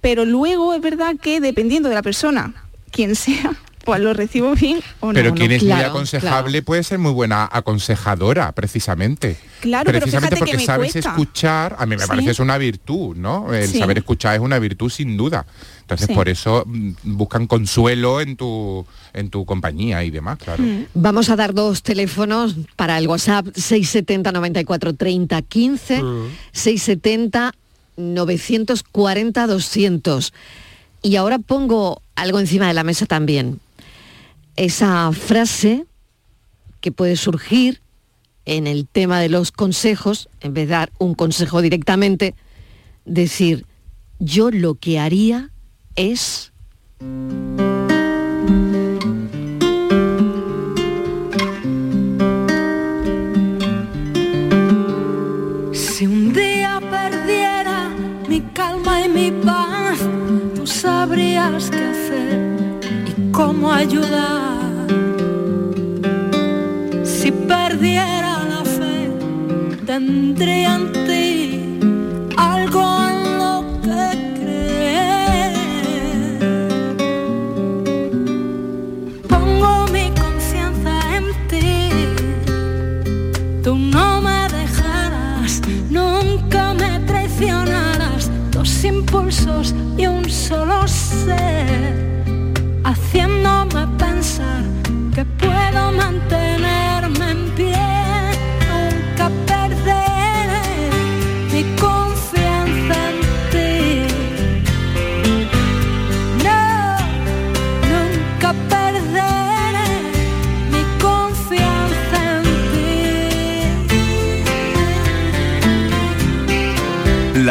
Pero 0.00 0.24
luego 0.24 0.72
es 0.72 0.80
verdad 0.80 1.16
que 1.20 1.40
dependiendo 1.40 1.88
de 1.90 1.94
la 1.94 2.02
persona, 2.02 2.61
quien 2.92 3.16
sea, 3.16 3.52
pues 3.84 4.00
lo 4.00 4.12
recibo 4.14 4.54
bien 4.54 4.78
o 5.00 5.08
no. 5.08 5.12
Pero 5.14 5.30
¿no? 5.30 5.34
quien 5.34 5.50
es 5.50 5.62
muy 5.62 5.72
Claro, 5.72 5.88
aconsejable 5.88 6.62
puede 6.62 6.84
ser 6.84 7.00
muy 7.00 7.10
buena 7.10 7.48
aconsejadora, 7.50 8.52
precisamente. 8.52 9.36
Claro, 9.60 9.86
pero 9.86 9.98
precisamente 9.98 10.36
que 10.36 10.40
porque 10.40 10.56
me 10.58 10.64
sabes 10.64 10.92
cuesta. 10.92 11.10
escuchar, 11.10 11.74
a 11.78 11.86
mí 11.86 11.96
me 11.96 12.02
Sí. 12.02 12.08
parece 12.08 12.30
es 12.30 12.38
una 12.38 12.58
virtud, 12.58 13.16
¿no? 13.16 13.52
El 13.52 13.66
Sí. 13.66 13.80
saber 13.80 13.98
escuchar 13.98 14.36
es 14.36 14.40
una 14.40 14.60
virtud 14.60 14.88
sin 14.88 15.16
duda. 15.16 15.44
Entonces 15.80 16.06
Sí. 16.06 16.14
por 16.14 16.28
eso 16.28 16.62
mm, 16.64 16.90
buscan 17.02 17.48
consuelo 17.48 18.20
en 18.20 18.36
tu 18.36 18.86
en 19.14 19.28
tu 19.30 19.44
compañía 19.44 20.02
y 20.04 20.10
demás, 20.10 20.38
claro. 20.38 20.62
Mm. 20.62 20.84
Vamos 20.94 21.28
a 21.28 21.36
dar 21.36 21.52
dos 21.52 21.82
teléfonos 21.82 22.54
para 22.76 22.96
el 22.98 23.08
WhatsApp 23.08 23.46
670 23.54 24.30
94 24.32 24.94
30 24.94 25.42
15, 25.42 26.00
670 26.52 27.52
940 27.96 29.46
200. 29.46 30.32
Y 31.02 31.16
ahora 31.16 31.38
pongo 31.40 32.00
algo 32.14 32.38
encima 32.38 32.68
de 32.68 32.74
la 32.74 32.84
mesa 32.84 33.06
también. 33.06 33.60
Esa 34.56 35.10
frase 35.12 35.86
que 36.80 36.92
puede 36.92 37.16
surgir 37.16 37.80
en 38.44 38.66
el 38.66 38.86
tema 38.86 39.20
de 39.20 39.28
los 39.28 39.52
consejos, 39.52 40.28
en 40.40 40.54
vez 40.54 40.68
de 40.68 40.74
dar 40.74 40.92
un 40.98 41.14
consejo 41.14 41.60
directamente, 41.60 42.34
decir, 43.04 43.66
yo 44.18 44.50
lo 44.50 44.74
que 44.74 44.98
haría 44.98 45.50
es... 45.96 46.52
Si 55.72 56.06
un 56.06 56.32
día 56.32 56.80
perdiera 56.90 57.90
mi 58.28 58.40
calma 58.40 59.04
y 59.04 59.08
mi 59.08 59.30
paz, 59.30 59.71
sabrías 61.02 61.68
qué 61.68 61.84
hacer 61.94 62.32
y 63.10 63.32
cómo 63.32 63.72
ayudar. 63.72 64.86
Si 67.02 67.32
perdiera 67.32 68.32
la 68.52 68.62
fe, 68.76 69.10
tendría 69.84 70.76
en 70.76 70.92
ti 71.08 71.20
algo 72.36 72.82
en 73.10 73.18
lo 73.40 73.54
que 73.84 74.04
creer. 74.38 75.52
Pongo 79.32 79.72
mi 79.94 80.06
confianza 80.22 80.94
en 81.18 81.26
ti. 81.50 81.70
Tú 83.64 83.72
no 83.76 84.06
me 84.26 84.40
dejarás, 84.60 85.52
nunca 85.90 86.74
me 86.74 86.92
impulsos 89.12 89.74
y 89.98 90.06
un 90.06 90.28
solo 90.30 90.88
ser, 90.88 92.24
haciéndome 92.82 93.86
pensar 93.98 94.64
que 95.14 95.22
puedo 95.24 95.92
mantenerme 95.92 96.41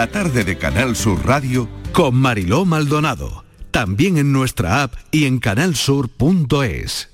La 0.01 0.08
tarde 0.08 0.43
de 0.43 0.58
Canal 0.58 0.96
Sur 0.96 1.24
Radio 1.27 1.70
Con 1.93 2.15
Mariló 2.15 2.65
Maldonado. 2.65 3.46
También 3.70 4.17
en 4.17 4.34
nuestra 4.34 4.81
app 4.81 4.96
y 5.12 5.25
en 5.25 5.38
canalsur.es. 5.38 7.10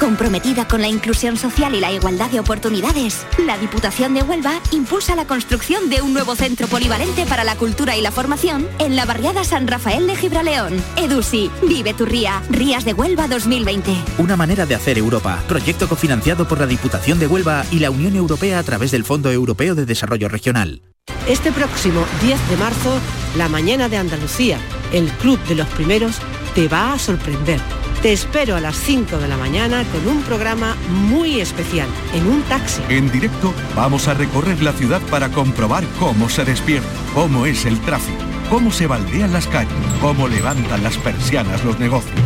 Comprometida 0.00 0.66
con 0.66 0.80
la 0.80 0.88
inclusión 0.88 1.36
social 1.36 1.74
y 1.74 1.80
la 1.80 1.92
igualdad 1.92 2.30
de 2.30 2.40
oportunidades, 2.40 3.26
la 3.44 3.58
Diputación 3.58 4.14
de 4.14 4.22
Huelva 4.22 4.62
impulsa 4.70 5.14
la 5.14 5.26
construcción 5.26 5.90
de 5.90 6.00
un 6.00 6.14
nuevo 6.14 6.34
centro 6.34 6.68
polivalente 6.68 7.26
para 7.26 7.44
la 7.44 7.54
cultura 7.56 7.98
y 7.98 8.00
la 8.00 8.10
formación 8.10 8.66
en 8.78 8.96
la 8.96 9.04
barriada 9.04 9.44
San 9.44 9.68
Rafael 9.68 10.06
de 10.06 10.16
Gibraleón. 10.16 10.82
EDUSI, 10.96 11.50
vive 11.68 11.92
tu 11.92 12.06
ría, 12.06 12.42
Rías 12.48 12.86
de 12.86 12.94
Huelva 12.94 13.28
2020. 13.28 13.94
Una 14.16 14.38
manera 14.38 14.64
de 14.64 14.74
hacer 14.74 14.96
Europa. 14.96 15.38
Proyecto 15.48 15.86
cofinanciado 15.86 16.48
por 16.48 16.60
la 16.60 16.66
Diputación 16.66 17.18
de 17.18 17.26
Huelva 17.26 17.66
y 17.70 17.80
la 17.80 17.90
Unión 17.90 18.16
Europea 18.16 18.58
a 18.58 18.62
través 18.62 18.90
del 18.90 19.04
Fondo 19.04 19.30
Europeo 19.30 19.74
de 19.74 19.84
Desarrollo 19.84 20.30
Regional. 20.30 20.80
Este 21.28 21.52
próximo 21.52 22.04
10 22.20 22.50
de 22.50 22.56
marzo, 22.56 22.98
la 23.36 23.48
mañana 23.48 23.88
de 23.88 23.96
Andalucía, 23.96 24.58
el 24.92 25.08
Club 25.12 25.38
de 25.44 25.54
los 25.54 25.68
Primeros, 25.68 26.18
te 26.54 26.66
va 26.66 26.92
a 26.92 26.98
sorprender. 26.98 27.60
Te 28.02 28.12
espero 28.12 28.56
a 28.56 28.60
las 28.60 28.76
5 28.76 29.18
de 29.18 29.28
la 29.28 29.36
mañana 29.36 29.84
con 29.84 30.06
un 30.08 30.22
programa 30.22 30.76
muy 30.90 31.40
especial, 31.40 31.88
en 32.14 32.26
un 32.26 32.42
taxi. 32.42 32.82
En 32.88 33.10
directo 33.10 33.54
vamos 33.76 34.08
a 34.08 34.14
recorrer 34.14 34.62
la 34.62 34.72
ciudad 34.72 35.00
para 35.10 35.28
comprobar 35.28 35.84
cómo 36.00 36.28
se 36.28 36.44
despierta, 36.44 36.88
cómo 37.14 37.46
es 37.46 37.66
el 37.66 37.80
tráfico, 37.80 38.18
cómo 38.50 38.72
se 38.72 38.88
baldean 38.88 39.32
las 39.32 39.46
calles, 39.46 39.72
cómo 40.00 40.26
levantan 40.26 40.82
las 40.82 40.96
persianas 40.98 41.64
los 41.64 41.78
negocios. 41.78 42.18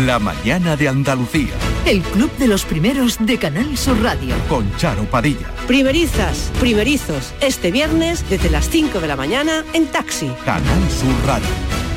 La 0.00 0.18
mañana 0.18 0.74
de 0.74 0.88
Andalucía 0.88 1.52
El 1.84 2.00
Club 2.00 2.30
de 2.38 2.48
los 2.48 2.64
Primeros 2.64 3.18
de 3.20 3.38
Canal 3.38 3.76
Sur 3.76 4.00
Radio. 4.02 4.34
con 4.48 4.74
Charo 4.76 5.04
Padilla. 5.04 5.46
Primerizas, 5.66 6.50
primerizos, 6.58 7.34
este 7.40 7.70
viernes 7.70 8.24
desde 8.30 8.48
las 8.48 8.68
5 8.70 9.00
de 9.00 9.06
la 9.06 9.16
mañana 9.16 9.64
en 9.74 9.86
taxi. 9.86 10.32
Canal 10.46 10.90
Sur 10.90 11.14
Radio, 11.26 11.46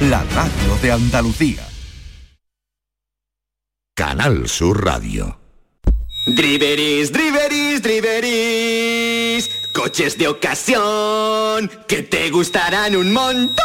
la 0.10 0.24
radio 0.36 0.78
de 0.82 0.92
Andalucía. 0.92 1.66
Canal 3.96 4.50
Sur 4.50 4.84
Radio. 4.84 5.40
Driveris, 6.28 7.14
driveris, 7.14 7.82
driveris. 7.82 9.50
Coches 9.74 10.18
de 10.18 10.28
ocasión 10.28 11.72
que 11.88 12.04
te 12.04 12.30
gustarán 12.30 12.96
un 12.98 13.14
montón. 13.14 13.56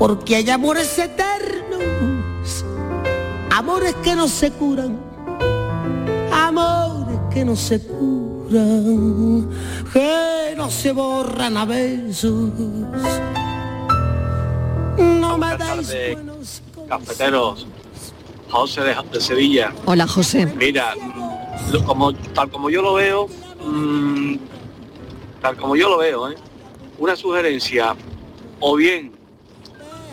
porque 0.00 0.36
hay 0.36 0.48
amores 0.48 0.98
eternos, 0.98 2.64
amores 3.50 3.94
que 4.02 4.16
no 4.16 4.26
se 4.28 4.50
curan, 4.50 4.98
amores 6.32 7.18
que 7.30 7.44
no 7.44 7.54
se 7.54 7.82
curan, 7.86 9.46
que 9.92 10.54
no 10.56 10.70
se 10.70 10.92
borran 10.92 11.54
a 11.58 11.66
besos. 11.66 12.50
No 14.96 15.36
me 15.36 15.46
deis 15.48 15.58
tardes, 15.58 16.16
cafeteros. 16.88 17.66
José 18.50 18.80
de, 18.80 18.96
de 19.12 19.20
Sevilla. 19.20 19.70
Hola, 19.84 20.06
José. 20.08 20.46
Mira, 20.46 20.94
lo- 21.70 21.84
como, 21.84 22.14
tal 22.14 22.50
como 22.50 22.70
yo 22.70 22.80
lo 22.80 22.94
veo, 22.94 23.28
mm, 23.64 24.36
tal 25.42 25.56
como 25.58 25.76
yo 25.76 25.90
lo 25.90 25.98
veo, 25.98 26.30
¿eh? 26.30 26.36
una 26.98 27.14
sugerencia 27.16 27.94
o 28.60 28.76
bien 28.76 29.12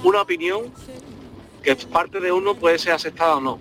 una 0.04 0.22
opinión 0.22 0.72
que 1.63 1.75
parte 1.75 2.20
de 2.20 2.32
uno 2.32 2.56
puede 2.56 2.80
ser 2.80 2.94
aceptada 2.94 3.38
o 3.38 3.42
no. 3.42 3.60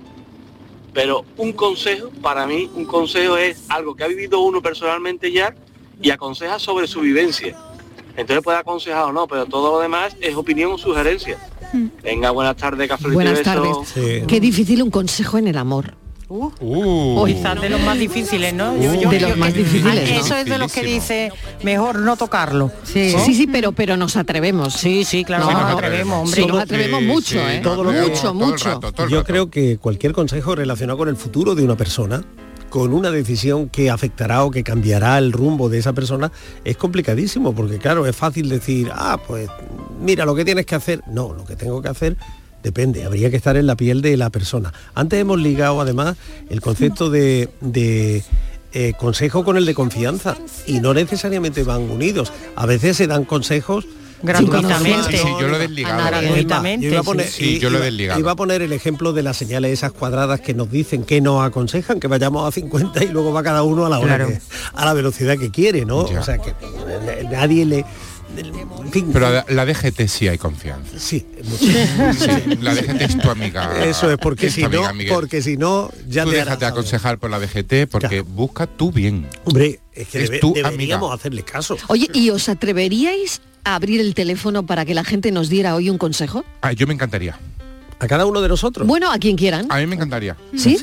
Pero 0.92 1.24
un 1.36 1.52
consejo, 1.52 2.10
para 2.22 2.46
mí, 2.46 2.70
un 2.74 2.86
consejo 2.86 3.36
es 3.36 3.64
algo 3.68 3.94
que 3.94 4.04
ha 4.04 4.08
vivido 4.08 4.40
uno 4.40 4.62
personalmente 4.62 5.30
ya 5.30 5.54
y 6.00 6.10
aconseja 6.10 6.58
sobre 6.58 6.86
su 6.86 7.00
vivencia. 7.00 7.56
Entonces 8.16 8.42
puede 8.42 8.58
aconsejar 8.58 9.04
o 9.04 9.12
no, 9.12 9.26
pero 9.26 9.44
todo 9.44 9.72
lo 9.72 9.80
demás 9.80 10.16
es 10.20 10.34
opinión 10.36 10.72
o 10.72 10.78
sugerencia. 10.78 11.38
Venga, 12.02 12.30
buenas 12.30 12.56
tardes, 12.56 12.88
café 12.88 13.08
Buenas 13.08 13.42
tardes. 13.42 13.92
Qué 14.26 14.40
difícil 14.40 14.82
un 14.82 14.90
consejo 14.90 15.36
en 15.36 15.48
el 15.48 15.58
amor. 15.58 15.94
Uh, 16.28 17.24
Quizás 17.24 17.60
de 17.60 17.68
los 17.68 17.80
más 17.82 17.98
difíciles, 17.98 18.52
¿no? 18.52 18.74
De 18.74 19.20
los 19.20 19.36
más 19.36 19.54
difíciles, 19.54 20.10
¿no? 20.10 20.20
Eso 20.20 20.34
es 20.36 20.46
de 20.46 20.58
los 20.58 20.72
que 20.72 20.82
dice, 20.82 21.30
mejor 21.62 22.00
no 22.00 22.16
tocarlo. 22.16 22.72
Sí, 22.82 23.14
sí, 23.24 23.34
sí, 23.34 23.46
pero, 23.46 23.72
pero 23.72 23.96
nos 23.96 24.16
atrevemos. 24.16 24.74
Sí, 24.74 25.04
sí, 25.04 25.24
claro 25.24 25.46
que 25.48 25.54
nos 25.54 25.72
atrevemos, 25.72 26.22
hombre. 26.22 26.40
Sí, 26.42 26.46
nos 26.46 26.58
atrevemos 26.60 27.02
mucho, 27.02 27.38
¿eh? 27.48 27.60
Todo 27.62 27.84
lo 27.84 27.92
que- 27.92 28.00
mucho, 28.02 28.34
mucho. 28.34 28.80
Yo 29.08 29.22
creo 29.24 29.50
que 29.50 29.78
cualquier 29.78 30.12
consejo 30.12 30.54
relacionado 30.56 30.98
con 30.98 31.08
el 31.08 31.16
futuro 31.16 31.54
de 31.54 31.62
una 31.62 31.76
persona, 31.76 32.24
con 32.70 32.92
una 32.92 33.10
decisión 33.12 33.68
que 33.68 33.90
afectará 33.90 34.42
o 34.44 34.50
que 34.50 34.64
cambiará 34.64 35.18
el 35.18 35.32
rumbo 35.32 35.68
de 35.68 35.78
esa 35.78 35.92
persona, 35.92 36.32
es 36.64 36.76
complicadísimo, 36.76 37.54
porque 37.54 37.78
claro, 37.78 38.04
es 38.06 38.16
fácil 38.16 38.48
decir, 38.48 38.90
ah, 38.92 39.18
pues 39.26 39.48
mira 40.00 40.24
lo 40.24 40.34
que 40.34 40.44
tienes 40.44 40.66
que 40.66 40.74
hacer. 40.74 41.02
No, 41.06 41.32
lo 41.32 41.44
que 41.44 41.54
tengo 41.54 41.80
que 41.80 41.88
hacer 41.88 42.16
depende, 42.66 43.04
habría 43.04 43.30
que 43.30 43.36
estar 43.36 43.56
en 43.56 43.66
la 43.68 43.76
piel 43.76 44.02
de 44.02 44.16
la 44.16 44.28
persona. 44.30 44.72
Antes 44.94 45.20
hemos 45.20 45.38
ligado 45.40 45.80
además 45.80 46.16
el 46.50 46.60
concepto 46.60 47.10
de, 47.10 47.48
de, 47.60 48.24
eh, 48.72 48.92
consejo 48.98 49.44
con 49.44 49.56
el 49.56 49.64
de 49.66 49.74
confianza 49.74 50.36
y 50.66 50.80
no 50.80 50.92
necesariamente 50.92 51.62
van 51.62 51.82
unidos. 51.88 52.32
A 52.56 52.66
veces 52.66 52.96
se 52.96 53.06
dan 53.06 53.24
consejos 53.24 53.86
Gratuitamente. 54.22 55.18
Sí, 55.18 55.24
yo 55.38 55.46
lo 55.46 55.56
he 55.56 55.58
desligado. 55.60 55.98
Gratuitamente, 56.06 56.86
yo 56.86 56.92
iba 56.92 57.00
a 57.00 57.04
poner, 57.04 57.26
sí, 57.28 57.58
yo 57.58 57.68
lo 57.68 57.78
he 57.78 57.84
desligado. 57.84 58.18
Iba 58.18 58.32
a 58.32 58.34
poner 58.34 58.62
el 58.62 58.72
ejemplo 58.72 59.12
de 59.12 59.22
las 59.22 59.36
señales 59.36 59.70
esas 59.72 59.92
cuadradas 59.92 60.40
que 60.40 60.54
nos 60.54 60.70
dicen 60.70 61.04
que 61.04 61.20
nos 61.20 61.44
aconsejan 61.44 62.00
que 62.00 62.08
vayamos 62.08 62.48
a 62.48 62.50
50 62.50 63.04
y 63.04 63.08
luego 63.08 63.30
va 63.34 63.42
cada 63.42 63.62
uno 63.62 63.84
a 63.84 63.90
la 63.90 63.98
hora 63.98 64.16
Claro. 64.16 64.28
que- 64.28 64.40
a 64.74 64.84
la 64.86 64.94
velocidad 64.94 65.36
que 65.38 65.50
quiere, 65.50 65.84
¿no? 65.84 66.10
Ya. 66.10 66.20
O 66.20 66.24
sea 66.24 66.38
que 66.38 66.54
nadie 67.30 67.66
le 67.66 67.84
en 68.38 68.92
fin, 68.92 69.10
Pero 69.12 69.30
la, 69.30 69.44
la 69.48 69.64
DGT 69.66 70.06
sí 70.08 70.28
hay 70.28 70.38
confianza. 70.38 70.98
Sí, 70.98 71.26
Sí, 71.58 72.56
la 72.60 72.74
DGT 72.74 73.00
es 73.02 73.18
tu 73.18 73.30
amiga. 73.30 73.84
Eso 73.84 74.10
es 74.10 74.18
porque 74.18 74.46
es 74.48 74.54
si 74.54 74.62
no, 74.62 74.84
amiga, 74.86 75.14
porque 75.14 75.42
si 75.42 75.56
no 75.56 75.90
ya 76.08 76.24
Tú 76.24 76.30
te 76.30 76.36
déjate 76.36 76.64
harás- 76.66 76.72
aconsejar 76.72 77.18
por 77.18 77.30
la 77.30 77.38
DGT 77.38 77.86
porque 77.90 78.20
busca 78.20 78.66
tu 78.66 78.92
bien. 78.92 79.26
Hombre, 79.44 79.80
es 79.92 80.08
que 80.08 80.22
Es 80.24 80.30
debe- 80.30 80.40
tu 80.40 80.54
deberíamos 80.54 81.06
amiga. 81.08 81.14
hacerle 81.14 81.42
caso. 81.42 81.76
Oye, 81.88 82.08
¿y 82.12 82.30
os 82.30 82.48
atreveríais 82.48 83.40
a 83.64 83.74
abrir 83.74 84.00
el 84.00 84.14
teléfono 84.14 84.64
para 84.64 84.84
que 84.84 84.94
la 84.94 85.04
gente 85.04 85.32
nos 85.32 85.48
diera 85.48 85.74
hoy 85.74 85.90
un 85.90 85.98
consejo? 85.98 86.44
Ah, 86.62 86.72
yo 86.72 86.86
me 86.86 86.94
encantaría. 86.94 87.38
A 87.98 88.06
cada 88.06 88.26
uno 88.26 88.42
de 88.42 88.48
nosotros. 88.48 88.86
Bueno, 88.86 89.10
a 89.10 89.18
quien 89.18 89.36
quieran. 89.36 89.66
A 89.70 89.78
mí 89.78 89.86
me 89.86 89.94
encantaría. 89.94 90.36
¿Sí? 90.54 90.76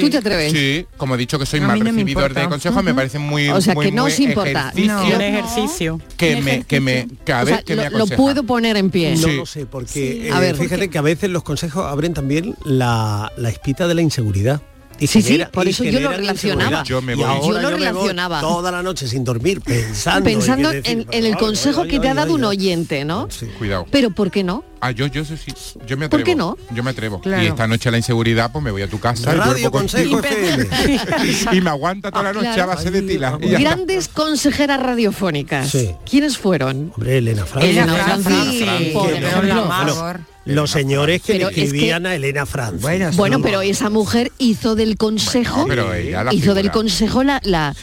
¿Tú 0.00 0.08
te 0.08 0.18
atreves? 0.18 0.52
Sí, 0.52 0.86
como 0.96 1.16
he 1.16 1.18
dicho 1.18 1.38
que 1.38 1.46
soy 1.46 1.60
A 1.60 1.66
mal 1.66 1.78
no 1.80 1.84
recibidor 1.84 2.32
de 2.32 2.48
consejos, 2.48 2.84
me 2.84 2.94
parece 2.94 3.18
muy 3.18 3.48
O 3.48 3.60
sea, 3.60 3.74
muy, 3.74 3.86
que 3.86 3.92
no 3.92 4.04
os 4.04 4.20
importa. 4.20 4.72
ejercicio 4.74 4.94
No. 4.94 5.16
Un 5.16 5.20
ejercicio. 5.20 6.00
que 6.16 6.36
Un 6.36 6.44
me 6.44 6.64
que 6.64 6.80
me 6.80 7.08
cada 7.24 7.42
O 7.42 7.46
vez 7.46 7.54
sea, 7.56 7.64
que 7.64 7.76
me 7.76 7.90
lo, 7.90 8.06
puedo 8.06 8.44
poner 8.44 8.76
en 8.76 8.90
pie. 8.90 9.16
No 9.16 9.28
lo 9.28 9.46
sé, 9.46 9.66
porque 9.66 10.28
eh, 10.28 10.30
A 10.32 10.38
ver. 10.38 10.56
fíjate 10.56 10.88
que 10.90 10.98
a 10.98 11.02
veces 11.02 11.30
los 11.30 11.42
consejos 11.42 11.84
abren 11.86 12.14
también 12.14 12.54
la, 12.64 13.32
la 13.36 13.48
espita 13.48 13.88
de 13.88 13.94
la 13.94 14.02
inseguridad. 14.02 14.62
Y 15.00 15.06
Sí, 15.06 15.22
sí, 15.22 15.32
genera- 15.32 15.50
por 15.50 15.66
y 15.66 15.70
eso 15.70 15.82
yo 15.84 15.98
lo 15.98 16.10
relacionaba. 16.10 16.82
Yo 16.84 17.00
me 17.02 17.14
Y 17.14 17.16
voy. 17.16 17.24
ahora 17.24 17.62
Yo 17.62 17.70
lo 17.70 17.70
me 17.70 17.74
voy 17.76 17.84
relacionaba. 17.86 18.40
toda 18.40 18.70
la 18.70 18.82
noche 18.82 19.08
sin 19.08 19.24
dormir 19.24 19.60
pensando, 19.62 20.24
Pensando 20.24 20.70
decir, 20.70 20.90
en, 20.92 21.06
en 21.10 21.24
el 21.24 21.32
"Ay, 21.34 21.38
consejo 21.40 21.84
que 21.84 21.98
te 21.98 22.08
ha 22.08 22.14
dado 22.14 22.34
un 22.34 22.42
ay". 22.44 22.50
oyente, 22.50 23.04
¿no? 23.04 23.26
Cuidado. 23.58 23.86
Pero 23.90 24.10
¿por 24.10 24.30
qué 24.30 24.44
no? 24.44 24.62
Ah, 24.82 24.92
yo, 24.92 25.06
yo, 25.08 25.24
sí, 25.26 25.34
sí, 25.36 25.52
yo 25.86 25.96
me 25.98 26.06
atrevo. 26.06 26.10
¿Por 26.10 26.24
qué 26.24 26.34
no? 26.34 26.56
Yo 26.74 26.82
me 26.82 26.90
atrevo. 26.90 27.20
Claro. 27.20 27.42
Y 27.42 27.46
esta 27.46 27.66
noche 27.66 27.90
la 27.90 27.98
inseguridad, 27.98 28.50
pues 28.50 28.64
me 28.64 28.70
voy 28.70 28.80
a 28.82 28.88
tu 28.88 28.98
casa 28.98 29.34
y 29.34 29.36
Radio. 29.36 29.70
Consejo 29.70 30.20
y 31.52 31.60
me 31.60 31.70
aguanta 31.70 32.10
toda 32.10 32.24
la 32.24 32.32
noche 32.32 32.46
Claro. 32.54 32.62
a 32.72 32.74
base 32.74 32.90
de 32.90 33.02
tila. 33.02 33.38
está. 33.40 33.58
Grandes 33.58 34.08
consejeras 34.08 34.82
radiofónicas. 34.82 35.70
Sí. 35.70 35.90
¿Quiénes 36.08 36.38
fueron? 36.38 36.92
Hombre, 36.94 37.18
Elena 37.18 37.44
Francis. 37.46 37.76
Elena 37.76 38.18
Francis, 38.22 38.92
por 38.92 39.12
ejemplo. 39.12 40.14
Los 40.54 40.70
señores 40.70 41.22
que 41.22 41.34
le 41.34 41.44
es 41.44 41.72
que- 41.72 41.92
a 41.92 42.14
Elena 42.14 42.46
Francis. 42.46 43.16
Bueno, 43.16 43.40
pero 43.42 43.60
esa 43.62 43.90
mujer 43.90 44.32
hizo 44.38 44.74
del 44.74 44.96
consejo, 44.96 45.66
Bueno, 45.66 45.86
hizo 46.32 46.54
del 46.54 46.70
consejo 46.70 47.22
la, 47.22 47.40
la, 47.44 47.74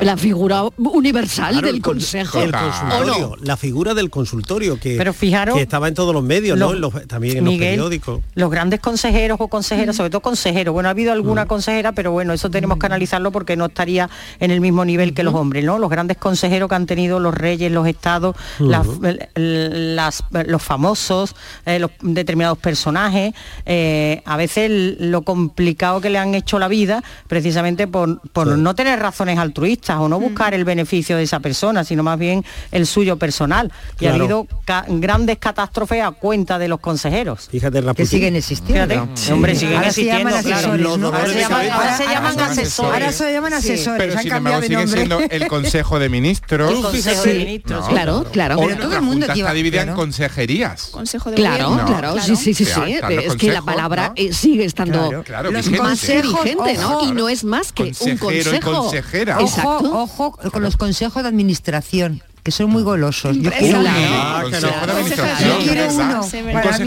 la 0.00 0.16
figura 0.16 0.64
universal 0.76 1.52
Claro, 1.52 1.66
del 1.66 1.76
el 1.76 1.82
con- 1.82 1.94
consejo. 1.94 2.40
El 2.40 2.54
¿O 2.54 3.04
no? 3.04 3.36
la 3.42 3.56
figura 3.56 3.94
del 3.94 4.10
consultorio 4.10 4.78
que, 4.78 4.96
Pero 4.96 5.12
fijaros- 5.12 5.56
que 5.56 5.62
estaba 5.62 5.88
en 5.88 5.94
todos 5.94 6.14
los 6.14 6.22
medios, 6.22 6.58
¿no? 6.58 6.72
Los- 6.72 6.74
En 6.74 6.80
los- 7.00 7.06
también 7.08 7.38
en 7.38 7.44
los 7.44 7.52
Miguel, 7.52 7.70
periódicos. 7.70 8.20
Los 8.34 8.50
grandes 8.50 8.80
consejeros 8.80 9.36
o 9.40 9.48
consejeras, 9.48 9.96
sobre 9.96 10.10
todo 10.10 10.20
consejeros, 10.20 10.72
bueno, 10.72 10.88
ha 10.88 10.92
habido 10.92 11.12
alguna 11.12 11.46
consejera, 11.46 11.92
pero 11.92 12.12
bueno, 12.12 12.32
eso 12.32 12.50
tenemos 12.50 12.78
que 12.78 12.86
analizarlo 12.86 13.32
porque 13.32 13.56
no 13.56 13.66
estaría 13.66 14.08
en 14.40 14.50
el 14.50 14.60
mismo 14.60 14.84
nivel 14.84 15.14
que 15.14 15.22
los 15.22 15.34
hombres, 15.34 15.64
¿no? 15.64 15.78
Los 15.78 15.90
grandes 15.90 16.16
consejeros 16.16 16.68
que 16.68 16.74
han 16.74 16.86
tenido 16.86 17.20
los 17.20 17.34
reyes, 17.34 17.70
los 17.72 17.86
estados, 17.86 18.36
las- 18.58 18.86
las- 19.34 20.24
los 20.46 20.62
famosos, 20.62 21.34
eh, 21.66 21.78
los 21.78 21.90
determinados 22.02 22.58
personajes, 22.58 23.32
eh, 23.66 24.22
a 24.24 24.36
veces 24.36 24.70
lo 24.98 25.22
complicado 25.22 26.00
que 26.00 26.10
le 26.10 26.18
han 26.18 26.34
hecho 26.34 26.58
la 26.58 26.68
vida, 26.68 27.02
precisamente 27.28 27.86
por, 27.86 28.20
por 28.30 28.58
no 28.58 28.74
tener 28.74 28.98
razones 28.98 29.38
altruistas 29.38 29.98
o 29.98 30.08
no 30.08 30.20
buscar 30.20 30.54
el 30.54 30.64
beneficio 30.64 31.16
de 31.16 31.22
esa 31.22 31.40
persona, 31.40 31.84
sino 31.84 32.02
más 32.02 32.18
bien 32.18 32.44
el 32.70 32.86
suyo 32.86 33.16
personal. 33.16 33.72
Y 34.00 34.06
ha 34.06 34.10
Claro. 34.10 34.24
habido 34.24 34.46
ca- 34.64 34.84
grandes 34.88 35.38
catástrofes 35.38 36.02
a 36.02 36.10
cuenta 36.10 36.58
de 36.58 36.68
los 36.68 36.80
consejeros. 36.80 37.48
Fíjate, 37.50 37.80
Raputín. 37.80 38.06
siguen 38.06 38.36
existiendo. 38.36 38.94
Fíjate, 38.94 39.32
hombre, 39.32 39.54
siguen 39.54 39.76
Ahora 39.78 39.90
se 39.92 40.00
existiendo, 40.02 40.28
llaman 40.30 40.42
claro. 40.42 40.56
asesores, 40.56 40.98
¿no? 40.98 41.06
Ahora 41.08 41.26
se 41.32 41.38
llaman, 41.40 41.70
ahora 41.70 41.96
se 41.96 42.04
llaman 42.04 42.40
asesores. 42.40 42.92
Ahora 42.92 43.12
se 43.12 43.32
llaman 43.32 43.52
asesores, 43.54 43.98
Pero 44.02 44.12
han 44.16 44.22
sin 44.22 44.32
embargo 44.32 44.60
de 44.60 44.66
sigue 44.66 44.86
siendo 44.88 45.18
el 45.20 45.46
Consejo 45.48 45.98
de 45.98 46.08
Ministros. 46.08 46.70
El 46.72 46.82
Consejo 46.82 47.22
de 47.22 47.34
Ministros, 47.34 47.86
sí. 47.86 47.92
Claro, 47.92 48.24
claro. 48.32 48.56
Pero 48.58 48.76
todo 48.76 48.94
el 48.94 49.02
mundo 49.02 49.26
está 49.26 49.52
dividida 49.52 49.80
en 49.82 49.86
claro. 49.88 49.98
consejerías. 50.00 50.88
Consejo 50.92 51.30
de 51.30 51.36
Claro, 51.36 51.81
claro, 51.86 52.20
sí, 52.20 52.36
sí, 52.36 52.54
sí, 52.54 52.64
sí. 52.64 52.80
Los 53.00 53.24
Es 53.24 53.36
que 53.36 53.52
la 53.52 53.62
palabra 53.62 54.08
¿no? 54.08 54.14
eh, 54.16 54.32
sigue 54.32 54.64
estando 54.64 55.08
Claro, 55.08 55.22
claro, 55.24 55.50
Los 55.50 55.66
vigente. 55.66 55.78
consejos, 55.88 56.46
¿no? 56.80 57.04
Y 57.08 57.12
no 57.12 57.28
es 57.28 57.44
más 57.44 57.72
que 57.72 57.82
un 57.84 57.88
y 57.88 58.16
consejo. 58.16 58.72
consejera. 58.72 59.40
Exacto. 59.40 59.70
Ojo, 59.92 60.32
ojo 60.38 60.50
con 60.50 60.62
los 60.62 60.76
consejos 60.76 61.22
de 61.22 61.28
administración, 61.28 62.22
que 62.42 62.50
son 62.50 62.70
muy 62.70 62.82
golosos. 62.82 63.36
Yo 63.38 63.50
quiero 63.52 63.80
uno. 63.80 63.90
Ah. 63.94 64.42
Un 64.44 64.50
consejo 64.52 64.86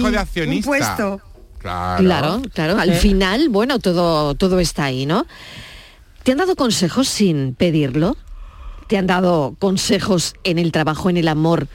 de 0.01 0.09
un 0.09 0.17
accionista. 0.17 0.67
puesto. 0.69 1.21
Claro. 1.59 2.03
Claro, 2.03 2.41
claro. 2.53 2.79
Al 2.79 2.91
Eh. 2.91 2.95
final, 2.95 3.49
bueno, 3.49 3.79
todo, 3.79 4.35
todo 4.35 4.59
está 4.59 4.85
ahí, 4.85 5.05
¿no? 5.05 5.25
¿Te 6.23 6.31
han 6.31 6.37
dado 6.37 6.55
consejos 6.55 7.07
sin 7.07 7.55
pedirlo? 7.55 8.17
¿Te 8.87 8.97
han 8.97 9.07
dado 9.07 9.55
consejos 9.57 10.35
en 10.43 10.59
el 10.59 10.71
trabajo, 10.71 11.09
en 11.09 11.17
el 11.17 11.27
amor, 11.27 11.67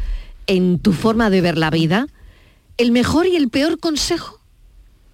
en 0.46 0.78
tu 0.78 0.92
forma 0.92 1.28
de 1.30 1.40
ver 1.40 1.58
la 1.58 1.70
vida? 1.70 2.06
¿El 2.80 2.92
mejor 2.92 3.26
y 3.26 3.36
el 3.36 3.50
peor 3.50 3.78
consejo 3.78 4.40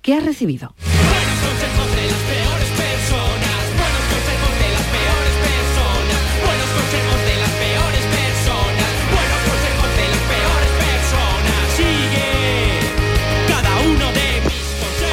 que 0.00 0.14
has 0.14 0.24
recibido? 0.24 0.72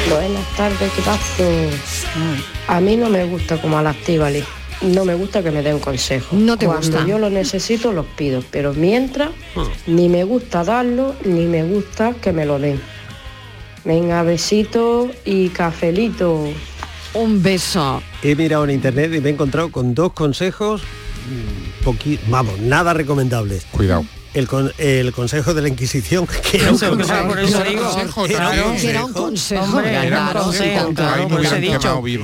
Buenas 0.08 0.56
tardes, 0.56 0.92
¿qué 0.92 1.02
pasó? 1.02 1.44
A 2.68 2.80
mí 2.80 2.96
no 2.96 3.10
me 3.10 3.24
gusta 3.24 3.60
como 3.60 3.78
a 3.78 3.82
la 3.82 3.90
Estíbaliz. 3.90 4.44
No 4.82 5.04
me 5.04 5.14
gusta 5.14 5.42
que 5.42 5.50
me 5.50 5.62
den 5.62 5.78
consejos. 5.78 6.38
No 6.38 6.56
te 6.56 6.66
Cuando 6.66 6.86
gusta. 6.86 7.06
yo 7.06 7.18
lo 7.18 7.30
necesito, 7.30 7.92
los 7.92 8.06
pido. 8.06 8.42
Pero 8.50 8.74
mientras, 8.74 9.30
ni 9.86 10.08
me 10.08 10.24
gusta 10.24 10.64
darlo, 10.64 11.14
ni 11.24 11.46
me 11.46 11.64
gusta 11.64 12.14
que 12.20 12.32
me 12.32 12.44
lo 12.44 12.58
den. 12.58 12.80
Venga, 13.84 14.22
besito 14.22 15.10
y 15.24 15.48
cafelito. 15.50 16.48
Un 17.14 17.42
beso. 17.42 18.02
He 18.22 18.34
mirado 18.34 18.64
en 18.64 18.70
internet 18.70 19.12
y 19.14 19.20
me 19.20 19.28
he 19.28 19.32
encontrado 19.32 19.70
con 19.70 19.94
dos 19.94 20.12
consejos, 20.12 20.82
mm, 21.84 22.30
vamos, 22.30 22.58
nada 22.58 22.92
recomendables. 22.94 23.64
Cuidado. 23.70 24.04
El, 24.34 24.48
con- 24.48 24.72
el 24.78 25.12
consejo 25.12 25.54
de 25.54 25.62
la 25.62 25.68
Inquisición, 25.68 26.26
que 26.26 26.56
era 26.58 26.72
un 26.72 26.78
consejo. 26.78 27.34
Era 28.82 29.04
un 29.04 29.12
consejo. 29.12 29.80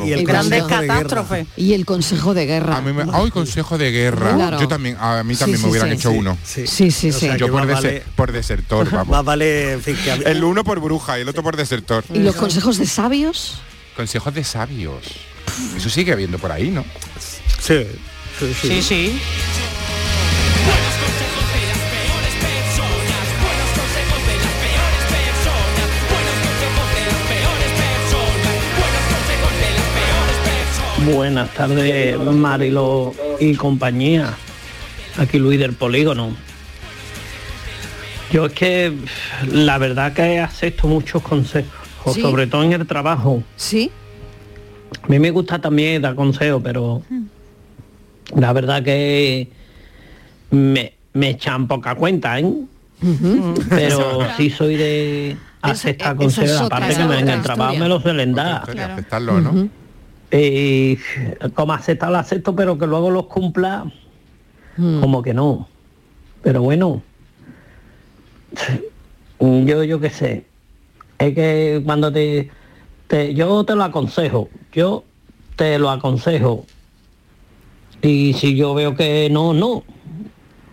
Y 0.05 0.13
el 0.13 0.25
Grandes 0.27 0.63
consejo 0.63 0.69
de 0.69 0.87
guerra. 0.87 0.89
catástrofes. 0.89 1.47
Y 1.57 1.73
el 1.75 1.85
consejo 1.87 2.35
de 2.35 2.47
guerra. 2.47 2.77
A 2.79 2.81
mí 2.81 2.93
me, 2.93 3.05
hoy 3.05 3.31
consejo 3.31 3.79
de 3.79 3.91
guerra. 3.93 4.35
Claro. 4.35 4.61
Yo 4.61 4.69
también, 4.69 4.97
a 4.99 5.23
mí 5.23 5.37
también 5.37 5.59
sí, 5.59 5.65
me 5.65 5.71
hubieran 5.71 5.91
sí. 5.91 5.95
hecho 5.97 6.11
Sí, 6.11 6.17
uno. 6.19 6.39
Sí, 6.45 6.67
Sí, 6.67 6.91
sí, 6.91 7.11
O 7.11 7.13
sea, 7.13 7.37
Yo 7.37 7.47
por, 7.49 7.65
más 7.67 7.69
dese- 7.69 7.75
vale- 7.75 8.03
por 8.17 8.33
desertor, 8.33 8.91
vamos. 8.91 9.09
Más 9.09 9.25
vale, 9.25 9.73
en 9.75 9.83
fin, 9.83 9.97
que 10.03 10.11
a 10.13 10.17
mí- 10.17 10.23
El 10.27 10.43
uno 10.45 10.65
por 10.65 10.81
bruja 10.81 11.19
y 11.19 11.23
el 11.23 11.29
otro 11.29 11.43
por 11.43 11.57
desertor. 11.57 12.05
¿Y 12.13 12.19
los 12.19 12.35
consejos 12.37 12.79
de 12.79 12.87
sabios? 12.87 13.61
Consejos 13.97 14.35
de 14.35 14.45
sabios. 14.45 15.05
Eso 15.77 15.91
sigue 15.91 16.13
habiendo 16.13 16.39
por 16.39 16.51
ahí, 16.53 16.71
¿no? 16.71 16.85
Sí, 17.61 17.87
sí, 18.63 18.83
sí. 18.83 19.21
Buenas 31.15 31.53
tardes, 31.55 32.19
Marilo 32.19 33.13
y 33.41 33.55
compañía. 33.55 34.35
Aquí 35.19 35.39
Luis 35.39 35.59
del 35.59 35.73
Polígono. 35.73 36.31
Yo 38.33 38.47
es 38.47 38.53
que 38.53 38.93
la 39.51 39.79
verdad 39.79 40.13
que 40.13 40.39
acepto 40.39 40.87
muchos 40.87 41.23
consejos, 41.23 41.71
Sí. 42.15 42.21
sobre 42.21 42.47
todo 42.47 42.63
en 42.63 42.73
el 42.73 42.87
trabajo. 42.87 43.43
Sí. 43.57 43.91
A 45.03 45.07
mí 45.09 45.19
me 45.19 45.31
gusta 45.31 45.59
también 45.59 46.01
dar 46.03 46.15
consejos, 46.15 46.61
pero 46.63 47.03
la 48.37 48.53
verdad 48.53 48.83
que 48.83 49.49
me, 50.51 50.95
me 51.13 51.31
echan 51.31 51.67
poca 51.67 51.95
cuenta, 51.97 52.39
¿eh? 52.39 52.47
Pero 53.71 54.27
sí 54.37 54.51
soy 54.51 54.77
de 54.77 55.37
aceptar 55.63 56.13
es 56.13 56.19
consejos, 56.19 56.61
aparte 56.61 56.95
que 56.95 57.05
me 57.05 57.19
en 57.21 57.29
el 57.31 57.41
trabajo 57.41 57.77
me 57.77 57.89
lo 57.89 57.99
suelen 57.99 58.35
dar. 58.35 58.61
Historia, 58.61 58.93
aceptarlo, 58.93 59.41
¿no? 59.41 59.69
Y 60.33 60.97
como 61.55 61.73
aceptar 61.73 62.11
lo 62.11 62.19
acepto, 62.19 62.55
pero 62.55 62.79
que 62.79 62.87
luego 62.87 63.11
los 63.11 63.27
cumpla, 63.27 63.91
como 65.01 65.23
que 65.23 65.35
no. 65.35 65.69
Pero 66.43 66.63
bueno, 66.63 67.03
yo 69.41 69.85
yo 69.85 70.01
qué 70.01 70.11
sé, 70.11 70.45
es 71.19 71.35
que 71.35 71.83
cuando 71.85 72.13
te, 72.13 72.51
te- 73.09 73.35
yo 73.35 73.65
te 73.65 73.75
lo 73.75 73.85
aconsejo, 73.85 74.49
yo 74.73 75.05
te 75.57 75.79
lo 75.79 75.91
aconsejo. 75.91 76.65
Y 78.03 78.33
si 78.35 78.57
yo 78.57 78.73
veo 78.75 78.95
que 78.97 79.29
no, 79.31 79.53
no. 79.53 79.83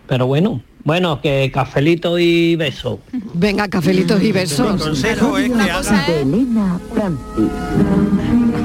Pero 0.06 0.26
bueno, 0.26 0.62
bueno, 0.84 1.20
que 1.20 1.50
cafelito 1.52 2.18
y 2.18 2.56
beso. 2.56 3.00
Venga, 3.34 3.68
cafelitos 3.68 4.22
y 4.22 4.32
besos. 4.32 4.72
Mi 4.74 4.78
consejo 4.80 5.36
es 5.36 5.50
que 5.50 5.52
Una 5.52 5.66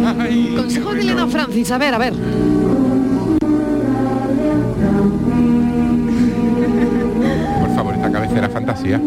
Consejo 0.03 0.93
de 0.93 1.01
Elena 1.01 1.27
Francis, 1.27 1.71
a 1.71 1.77
ver, 1.77 1.93
a 1.93 1.97
ver. 1.97 2.13
Por 7.59 7.75
favor, 7.75 7.93
esta 7.95 8.11
cabecera 8.11 8.49
fantasía. 8.49 8.99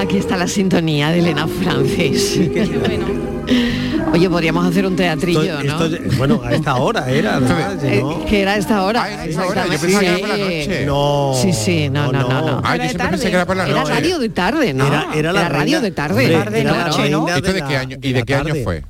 Aquí 0.00 0.16
está 0.16 0.36
la 0.36 0.48
sintonía 0.48 1.10
de 1.10 1.20
Elena 1.20 1.46
Francis. 1.46 2.40
Oye, 4.12 4.28
podríamos 4.30 4.66
hacer 4.66 4.86
un 4.86 4.96
teatrillo, 4.96 5.60
Esto- 5.60 5.88
¿no? 5.88 5.96
bueno, 6.16 6.40
a 6.44 6.52
esta 6.54 6.76
hora 6.76 7.08
era, 7.10 7.36
además, 7.36 7.82
Eh, 7.82 8.00
¿no? 8.02 8.24
que 8.24 8.40
era 8.42 8.52
a 8.52 8.56
esta 8.56 8.82
hora. 8.82 9.02
Ah, 9.02 9.08
era 9.12 9.22
a 9.22 9.24
esta 9.26 9.46
hora, 9.46 9.66
yo 9.66 9.78
pensaba 9.78 10.00
que 10.00 10.06
era 10.08 10.18
por 10.18 10.28
la 10.28 10.36
noche. 10.38 10.86
No. 10.86 11.32
Sí, 11.40 11.52
sí, 11.52 11.88
no, 11.90 12.12
no, 12.12 12.22
no. 12.28 12.28
no. 12.46 12.60
Ah, 12.64 12.76
yo 12.76 12.84
siempre 12.84 13.08
pensé 13.08 13.28
que 13.30 13.34
era 13.36 13.46
por 13.46 13.56
la 13.56 13.66
Era 13.68 13.80
noche. 13.80 13.92
radio 13.92 14.18
de 14.18 14.28
tarde, 14.30 14.74
¿no? 14.74 14.86
Era- 14.86 15.06
era 15.14 15.32
la 15.32 15.48
radio 15.48 15.62
reina- 15.64 15.80
de 15.80 15.90
tarde. 15.90 16.20
hombre, 16.24 16.38
Tarde, 16.38 16.60
era 16.60 16.72
la 16.72 16.84
noche, 16.88 17.10
¿no? 17.10 17.26
reina 17.26 17.36
¿Esto 17.36 17.52
de 17.52 17.60
la- 17.60 17.68
qué 17.68 17.76
año? 17.76 17.96
¿Y 18.00 18.12
de 18.12 18.22
qué 18.24 18.34
año 18.34 18.54
fue? 18.64 18.82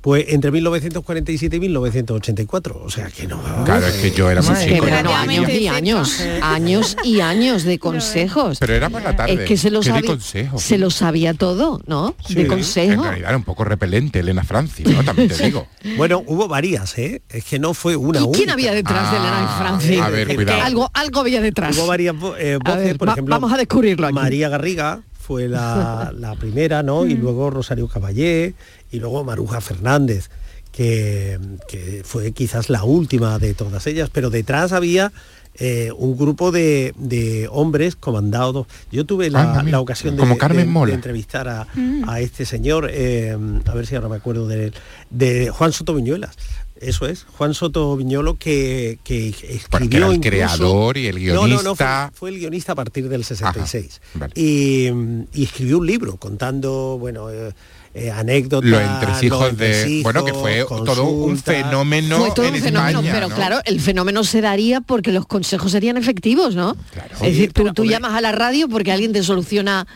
Pues 0.00 0.26
entre 0.28 0.50
1947 0.50 1.56
y 1.56 1.60
1984, 1.60 2.80
o 2.84 2.90
sea 2.90 3.08
que 3.08 3.26
no. 3.26 3.40
Claro, 3.64 3.86
es 3.86 3.94
que 3.94 4.10
yo 4.10 4.30
era 4.30 4.40
que 4.40 4.64
chico. 4.74 4.86
años 4.86 5.48
y 5.50 5.68
años, 5.68 6.20
años 6.42 6.96
y 7.04 7.20
años 7.20 7.64
de 7.64 7.78
consejos. 7.86 8.58
Pero 8.60 8.74
era 8.74 8.88
por 8.90 9.02
la 9.02 9.14
tarde. 9.16 9.34
Es 9.34 9.40
que 9.40 9.56
se 9.56 9.70
lo 9.70 9.80
¿Qué 9.80 9.88
de 9.88 9.94
sabía, 9.96 10.10
consejos? 10.10 10.62
se 10.62 10.78
lo 10.78 10.90
sabía 10.90 11.34
todo, 11.34 11.80
¿no? 11.86 12.14
De 12.28 12.42
En 12.42 12.48
consejo. 12.48 13.02
realidad 13.02 13.28
era 13.30 13.36
un 13.36 13.44
poco 13.44 13.64
repelente 13.64 14.20
Elena 14.20 14.44
Francis, 14.44 14.86
¿no? 14.88 15.02
También 15.04 15.28
te 15.28 15.44
digo. 15.44 15.66
Bueno, 15.96 16.22
hubo 16.26 16.48
varias, 16.48 16.96
¿eh? 16.98 17.22
Es 17.28 17.44
que 17.44 17.58
no 17.58 17.74
fue 17.74 17.96
una 17.96 18.20
¿Y 18.20 18.22
única. 18.22 18.36
quién 18.38 18.50
había 18.50 18.72
detrás 18.72 19.10
de 19.10 19.16
Elena 19.18 19.42
y 19.56 19.58
Francis? 19.62 20.00
a 20.00 20.08
ver, 20.10 20.34
cuidado. 20.34 20.62
Algo, 20.62 20.90
algo 20.94 21.20
había 21.20 21.40
detrás. 21.40 21.76
Hubo 21.76 21.86
varias 21.86 22.14
eh, 22.38 22.58
voces, 22.64 22.84
ver, 22.84 22.98
por 22.98 23.08
va- 23.08 23.12
ejemplo. 23.12 23.34
vamos 23.34 23.52
a 23.52 23.56
descubrirlo 23.56 24.06
aquí. 24.06 24.14
María 24.14 24.48
Garriga 24.48 25.00
fue 25.26 25.48
la, 25.48 26.12
la 26.18 26.34
primera, 26.36 26.82
¿no? 26.82 27.04
Y 27.06 27.14
luego 27.14 27.50
Rosario 27.50 27.88
Caballé 27.88 28.54
y 28.92 28.98
luego 29.00 29.24
Maruja 29.24 29.60
Fernández, 29.60 30.30
que, 30.72 31.38
que 31.68 32.02
fue 32.04 32.32
quizás 32.32 32.70
la 32.70 32.84
última 32.84 33.38
de 33.38 33.54
todas 33.54 33.86
ellas, 33.86 34.10
pero 34.12 34.30
detrás 34.30 34.72
había 34.72 35.12
eh, 35.58 35.90
un 35.96 36.16
grupo 36.18 36.52
de, 36.52 36.92
de 36.98 37.48
hombres 37.50 37.96
comandados. 37.96 38.66
Yo 38.92 39.06
tuve 39.06 39.30
la, 39.30 39.62
la 39.62 39.80
ocasión 39.80 40.14
de, 40.14 40.20
como 40.20 40.36
Carmen 40.36 40.66
de- 40.66 40.72
Mola. 40.72 40.90
de 40.90 40.94
entrevistar 40.96 41.48
a, 41.48 41.66
Mm. 41.74 42.08
a 42.08 42.20
este 42.20 42.44
señor, 42.44 42.88
eh, 42.92 43.36
a 43.64 43.74
ver 43.74 43.86
si 43.86 43.94
ahora 43.96 44.08
me 44.10 44.16
acuerdo 44.16 44.46
de 44.46 44.66
él, 44.66 44.74
de 45.10 45.50
Juan 45.50 45.72
Soto 45.72 45.94
Viñuelas. 45.94 46.36
Eso 46.80 47.06
es, 47.06 47.24
Juan 47.38 47.54
Soto 47.54 47.96
Viñolo 47.96 48.36
que, 48.38 48.98
que 49.02 49.28
escribió 49.30 49.98
era 49.98 50.06
el 50.08 50.14
incluso- 50.16 50.20
creador 50.30 50.96
y 50.98 51.06
el 51.06 51.26
No, 51.34 51.46
no, 51.46 51.62
no, 51.62 51.74
fue, 51.74 51.86
guionista. 51.86 52.10
fue 52.14 52.30
el 52.30 52.38
guionista 52.38 52.72
a 52.72 52.74
partir 52.74 53.08
del 53.08 53.24
66. 53.24 54.00
vale. 54.14 54.32
y, 54.36 54.88
y 55.32 55.44
escribió 55.44 55.78
un 55.78 55.86
libro 55.86 56.16
contando, 56.16 56.98
bueno, 57.00 57.30
eh, 57.30 57.52
eh, 57.94 58.10
anécdotas. 58.10 58.68
Los 58.68 58.82
entresijos 58.82 59.40
los 59.48 59.56
de... 59.56 60.00
Bueno, 60.02 60.22
que 60.22 60.34
fue 60.34 60.66
todo 60.68 61.04
un 61.04 61.38
fenómeno 61.38 62.18
Fue 62.18 62.30
todo 62.34 62.44
en 62.46 62.54
un 62.56 62.60
fenómeno, 62.60 62.98
España, 63.00 63.12
pero 63.14 63.28
¿no? 63.30 63.34
claro, 63.34 63.60
el 63.64 63.80
fenómeno 63.80 64.22
se 64.22 64.42
daría 64.42 64.82
porque 64.82 65.12
los 65.12 65.26
consejos 65.26 65.72
serían 65.72 65.96
efectivos, 65.96 66.54
¿no? 66.54 66.76
Es 67.14 67.20
decir, 67.20 67.52
tú, 67.54 67.72
tú 67.72 67.86
llamas 67.86 68.12
a 68.12 68.20
la 68.20 68.32
radio 68.32 68.68
porque 68.68 68.92
alguien 68.92 69.14
te 69.14 69.22
soluciona 69.22 69.86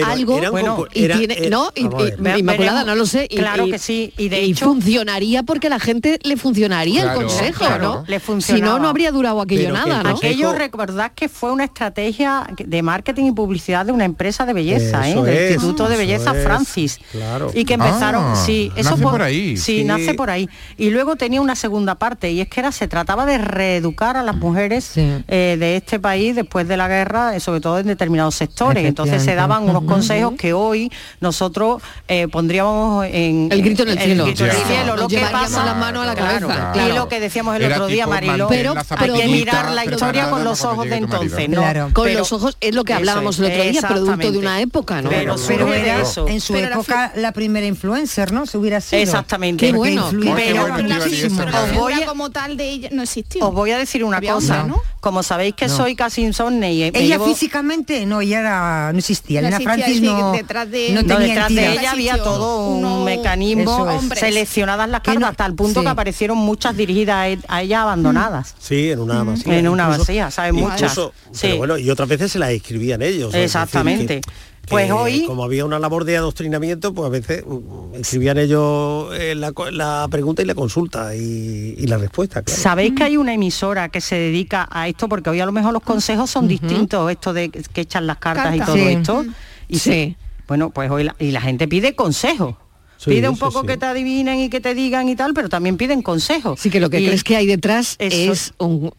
Pero 0.00 0.12
algo 0.12 0.38
eran 0.38 0.50
bueno, 0.52 0.84
y 0.92 1.04
era- 1.04 1.18
tiene, 1.18 1.34
eh, 1.34 1.50
no, 1.50 1.70
y, 1.74 1.84
y- 1.86 2.38
Inmaculada, 2.38 2.84
no 2.84 2.94
lo 2.94 3.06
sé. 3.06 3.26
y- 3.30 3.36
Claro 3.36 3.66
y- 3.66 3.70
que 3.72 3.78
sí, 3.78 4.12
y 4.18 4.28
de 4.28 4.42
y 4.42 4.52
hecho- 4.52 4.66
funcionaría 4.66 5.42
porque 5.42 5.68
la 5.68 5.78
gente 5.78 6.18
le 6.22 6.36
funcionaría 6.36 7.02
Claro, 7.02 7.20
el 7.20 7.26
consejo, 7.26 7.58
claro. 7.58 7.84
¿no? 7.84 8.04
Le 8.06 8.20
si 8.40 8.60
no, 8.60 8.78
no 8.78 8.88
habría 8.88 9.10
durado 9.12 9.40
aquello 9.40 9.72
nada, 9.72 10.02
¿no? 10.02 10.10
Aquello 10.10 10.52
recordad 10.52 11.12
que 11.14 11.28
fue 11.28 11.52
una 11.52 11.64
estrategia 11.64 12.46
de 12.56 12.82
marketing 12.82 13.24
y 13.26 13.32
publicidad 13.32 13.86
de 13.86 13.92
una 13.92 14.04
empresa 14.04 14.44
de 14.46 14.52
belleza, 14.52 15.08
¿eh? 15.08 15.14
Del 15.14 15.28
es, 15.34 15.50
Instituto 15.52 15.88
de 15.88 15.96
Belleza 15.96 16.36
es, 16.36 16.44
Francis. 16.44 16.98
claro. 17.12 17.50
Y 17.54 17.64
que 17.64 17.74
empezaron, 17.74 18.24
Ah, 18.24 18.36
sí, 18.44 18.70
eso 18.76 18.90
nace 18.90 19.02
fue- 19.02 19.12
por 19.12 19.22
ahí. 19.22 19.56
Sí, 19.56 19.78
Sí. 19.78 19.84
nace 19.84 20.14
por 20.14 20.30
ahí. 20.30 20.48
Y 20.76 20.90
luego 20.90 21.16
tenía 21.16 21.40
una 21.40 21.54
segunda 21.56 21.94
parte 21.96 22.30
y 22.32 22.40
es 22.40 22.48
que 22.48 22.60
era 22.60 22.72
se 22.72 22.88
trataba 22.88 23.26
de 23.26 23.38
reeducar 23.38 24.16
a 24.16 24.22
las 24.22 24.36
mujeres 24.36 24.92
eh, 24.96 25.56
de 25.58 25.76
este 25.76 25.98
país 25.98 26.34
después 26.36 26.66
de 26.68 26.76
la 26.76 26.88
guerra, 26.88 27.36
eh, 27.36 27.40
sobre 27.40 27.60
todo 27.60 27.78
en 27.78 27.86
determinados 27.86 28.34
sectores. 28.34 28.84
Entonces 28.84 29.22
se 29.22 29.34
daban 29.34 29.68
unos 29.68 29.84
Consejos 29.86 30.34
que 30.38 30.52
hoy 30.52 30.90
nosotros 31.20 31.82
eh, 32.08 32.28
pondríamos 32.28 33.06
en 33.06 33.48
El 33.50 33.62
grito 33.62 33.82
en 33.84 33.90
el 33.90 33.98
cielo. 33.98 34.24
grito 34.24 34.44
en 34.44 34.50
el 34.50 34.56
Ya. 34.56 34.66
cielo. 34.66 34.96
Lo 34.96 35.08
que 35.08 35.18
pasa, 35.18 35.64
la 35.64 35.74
mano 35.74 36.02
a 36.02 36.06
la 36.06 36.14
claro, 36.14 36.48
cabeza, 36.48 36.70
Y 36.74 36.78
claro. 36.78 36.94
lo 36.94 37.08
que 37.08 37.20
decíamos 37.20 37.56
el 37.56 37.62
Era 37.62 37.76
otro 37.76 37.86
día, 37.86 38.06
Marilo, 38.06 38.48
la 38.50 38.84
hay 38.98 39.10
que 39.12 39.26
mirar 39.28 39.70
la 39.72 39.84
historia 39.84 40.30
con 40.30 40.44
los 40.44 40.64
ojos 40.64 40.88
de 40.88 40.96
entonces. 40.96 41.48
¿no? 41.48 41.60
Claro. 41.60 41.90
Con 41.92 42.04
Pero- 42.04 42.18
los 42.20 42.32
ojos, 42.32 42.56
es 42.60 42.74
lo 42.74 42.84
que 42.84 42.92
hablábamos 42.92 43.36
es, 43.38 43.40
el 43.40 43.52
otro 43.52 43.70
día, 43.70 43.82
producto 43.82 44.32
de 44.32 44.38
una 44.38 44.60
época, 44.60 45.02
¿no? 45.02 45.10
Pero, 45.10 45.36
Pero 45.46 45.72
era 45.74 46.00
eso. 46.02 46.26
en 46.28 46.40
su 46.40 46.52
Pero 46.52 46.68
época 46.68 47.12
la 47.16 47.32
primera 47.32 47.66
influencer, 47.66 48.32
¿no? 48.32 48.46
Se 48.46 48.58
hubiera 48.58 48.80
sido. 48.80 49.02
Exactamente. 49.02 49.66
Qué 49.66 49.72
bueno, 49.72 50.08
Pero 50.10 50.34
Pero 50.34 50.68
la 50.68 52.06
como 52.06 52.30
tal 52.30 52.56
de 52.56 52.68
ella 52.70 52.88
no 52.92 53.02
existió. 53.02 53.46
Os 53.46 53.54
voy 53.54 53.70
a 53.70 53.78
decir 53.78 54.04
una 54.04 54.20
cosa. 54.20 54.66
Como 55.00 55.22
sabéis 55.22 55.54
que 55.54 55.68
soy 55.68 55.94
casi 55.94 56.22
insomne 56.22 56.72
y 56.72 56.82
Ella 56.82 57.20
físicamente 57.20 58.06
no, 58.06 58.20
ella 58.20 58.40
era, 58.40 58.92
no 58.92 58.98
existía. 58.98 59.40
No 59.40 59.48
Elena 59.48 59.56
existía, 59.62 59.75
Francis 59.84 60.02
no, 60.02 60.32
detrás 60.32 60.70
de- 60.70 60.88
no 60.92 61.02
No, 61.02 61.08
tenía 61.08 61.26
detrás 61.28 61.48
de 61.48 61.64
entidad. 61.64 61.80
ella 61.82 61.90
había 61.92 62.22
todo 62.22 62.68
un 62.68 63.04
mecanismo 63.04 63.90
es. 63.90 64.18
seleccionadas 64.18 64.88
las 64.88 65.00
cartas 65.00 65.30
hasta 65.30 65.46
el 65.46 65.54
punto 65.54 65.80
sí. 65.80 65.84
que 65.84 65.90
aparecieron 65.90 66.38
muchas 66.38 66.76
dirigidas 66.76 67.38
a 67.48 67.62
ella 67.62 67.82
abandonadas. 67.82 68.54
Sí, 68.58 68.90
en 68.90 69.00
una 69.00 69.22
vacía. 69.22 69.58
En 69.58 69.68
una 69.68 69.84
incluso- 69.84 70.00
vacía, 70.02 70.30
¿sabes? 70.30 70.52
Muchas. 70.52 70.80
incluso- 70.80 71.12
Sí. 71.32 71.38
Pero 71.42 71.56
bueno, 71.58 71.78
y 71.78 71.90
otras 71.90 72.08
veces 72.08 72.32
se 72.32 72.38
las 72.38 72.50
escribían 72.50 73.02
ellos. 73.02 73.34
Exactamente. 73.34 74.20
que- 74.20 74.30
Pues 74.68 74.90
hoy- 74.90 75.22
Como 75.26 75.44
había 75.44 75.64
una 75.64 75.78
labor 75.78 76.04
de 76.04 76.16
adoctrinamiento, 76.16 76.92
pues 76.92 77.06
a 77.06 77.08
veces 77.10 77.44
mm, 77.46 77.94
escribían 78.00 78.36
ellos 78.36 79.10
eh, 79.14 79.36
la, 79.36 80.08
pregunta 80.10 80.42
y 80.42 80.44
la 80.44 80.56
consulta 80.56 81.14
y, 81.14 81.76
y 81.78 81.86
la 81.86 81.98
respuesta, 81.98 82.42
claro. 82.42 82.60
¿Sabéis 82.60 82.92
que 82.96 83.04
hay 83.04 83.16
una 83.16 83.32
emisora 83.32 83.88
que 83.90 84.00
se 84.00 84.16
dedica 84.16 84.66
a 84.68 84.88
esto? 84.88 85.08
Porque 85.08 85.30
hoy 85.30 85.38
a 85.38 85.46
lo 85.46 85.52
mejor 85.52 85.72
los 85.72 85.84
consejos 85.84 86.30
son 86.30 86.48
distintos, 86.48 87.08
esto 87.12 87.32
de 87.32 87.50
que 87.50 87.80
echan 87.80 88.08
las 88.08 88.16
cartas 88.16 88.56
y 88.56 88.58
todo 88.58 88.74
Sí. 88.74 88.82
esto. 88.88 89.24
Y 89.68 89.78
se- 89.78 90.16
bueno, 90.48 90.70
pues 90.70 90.90
hoy 90.90 91.04
la, 91.04 91.16
y 91.18 91.30
la 91.32 91.40
gente 91.40 91.66
pide 91.68 91.94
consejos. 91.94 92.54
Sí, 92.98 93.10
pide 93.10 93.28
un 93.28 93.34
sí, 93.34 93.40
poco 93.40 93.60
sí. 93.62 93.66
que 93.66 93.76
te 93.76 93.84
adivinen 93.86 94.38
y 94.40 94.48
que 94.48 94.60
te 94.60 94.74
digan 94.74 95.08
y 95.08 95.16
tal, 95.16 95.34
pero 95.34 95.48
también 95.48 95.76
piden 95.76 96.00
consejos. 96.02 96.58
Sí, 96.60 96.70
que 96.70 96.80
lo 96.80 96.88
que 96.88 97.00
Y 97.00 97.06
crees 97.06 97.24
que 97.24 97.36
hay 97.36 97.46
detrás 97.46 97.96
eso- 97.98 98.32
es 98.32 98.54
un- 98.58 98.92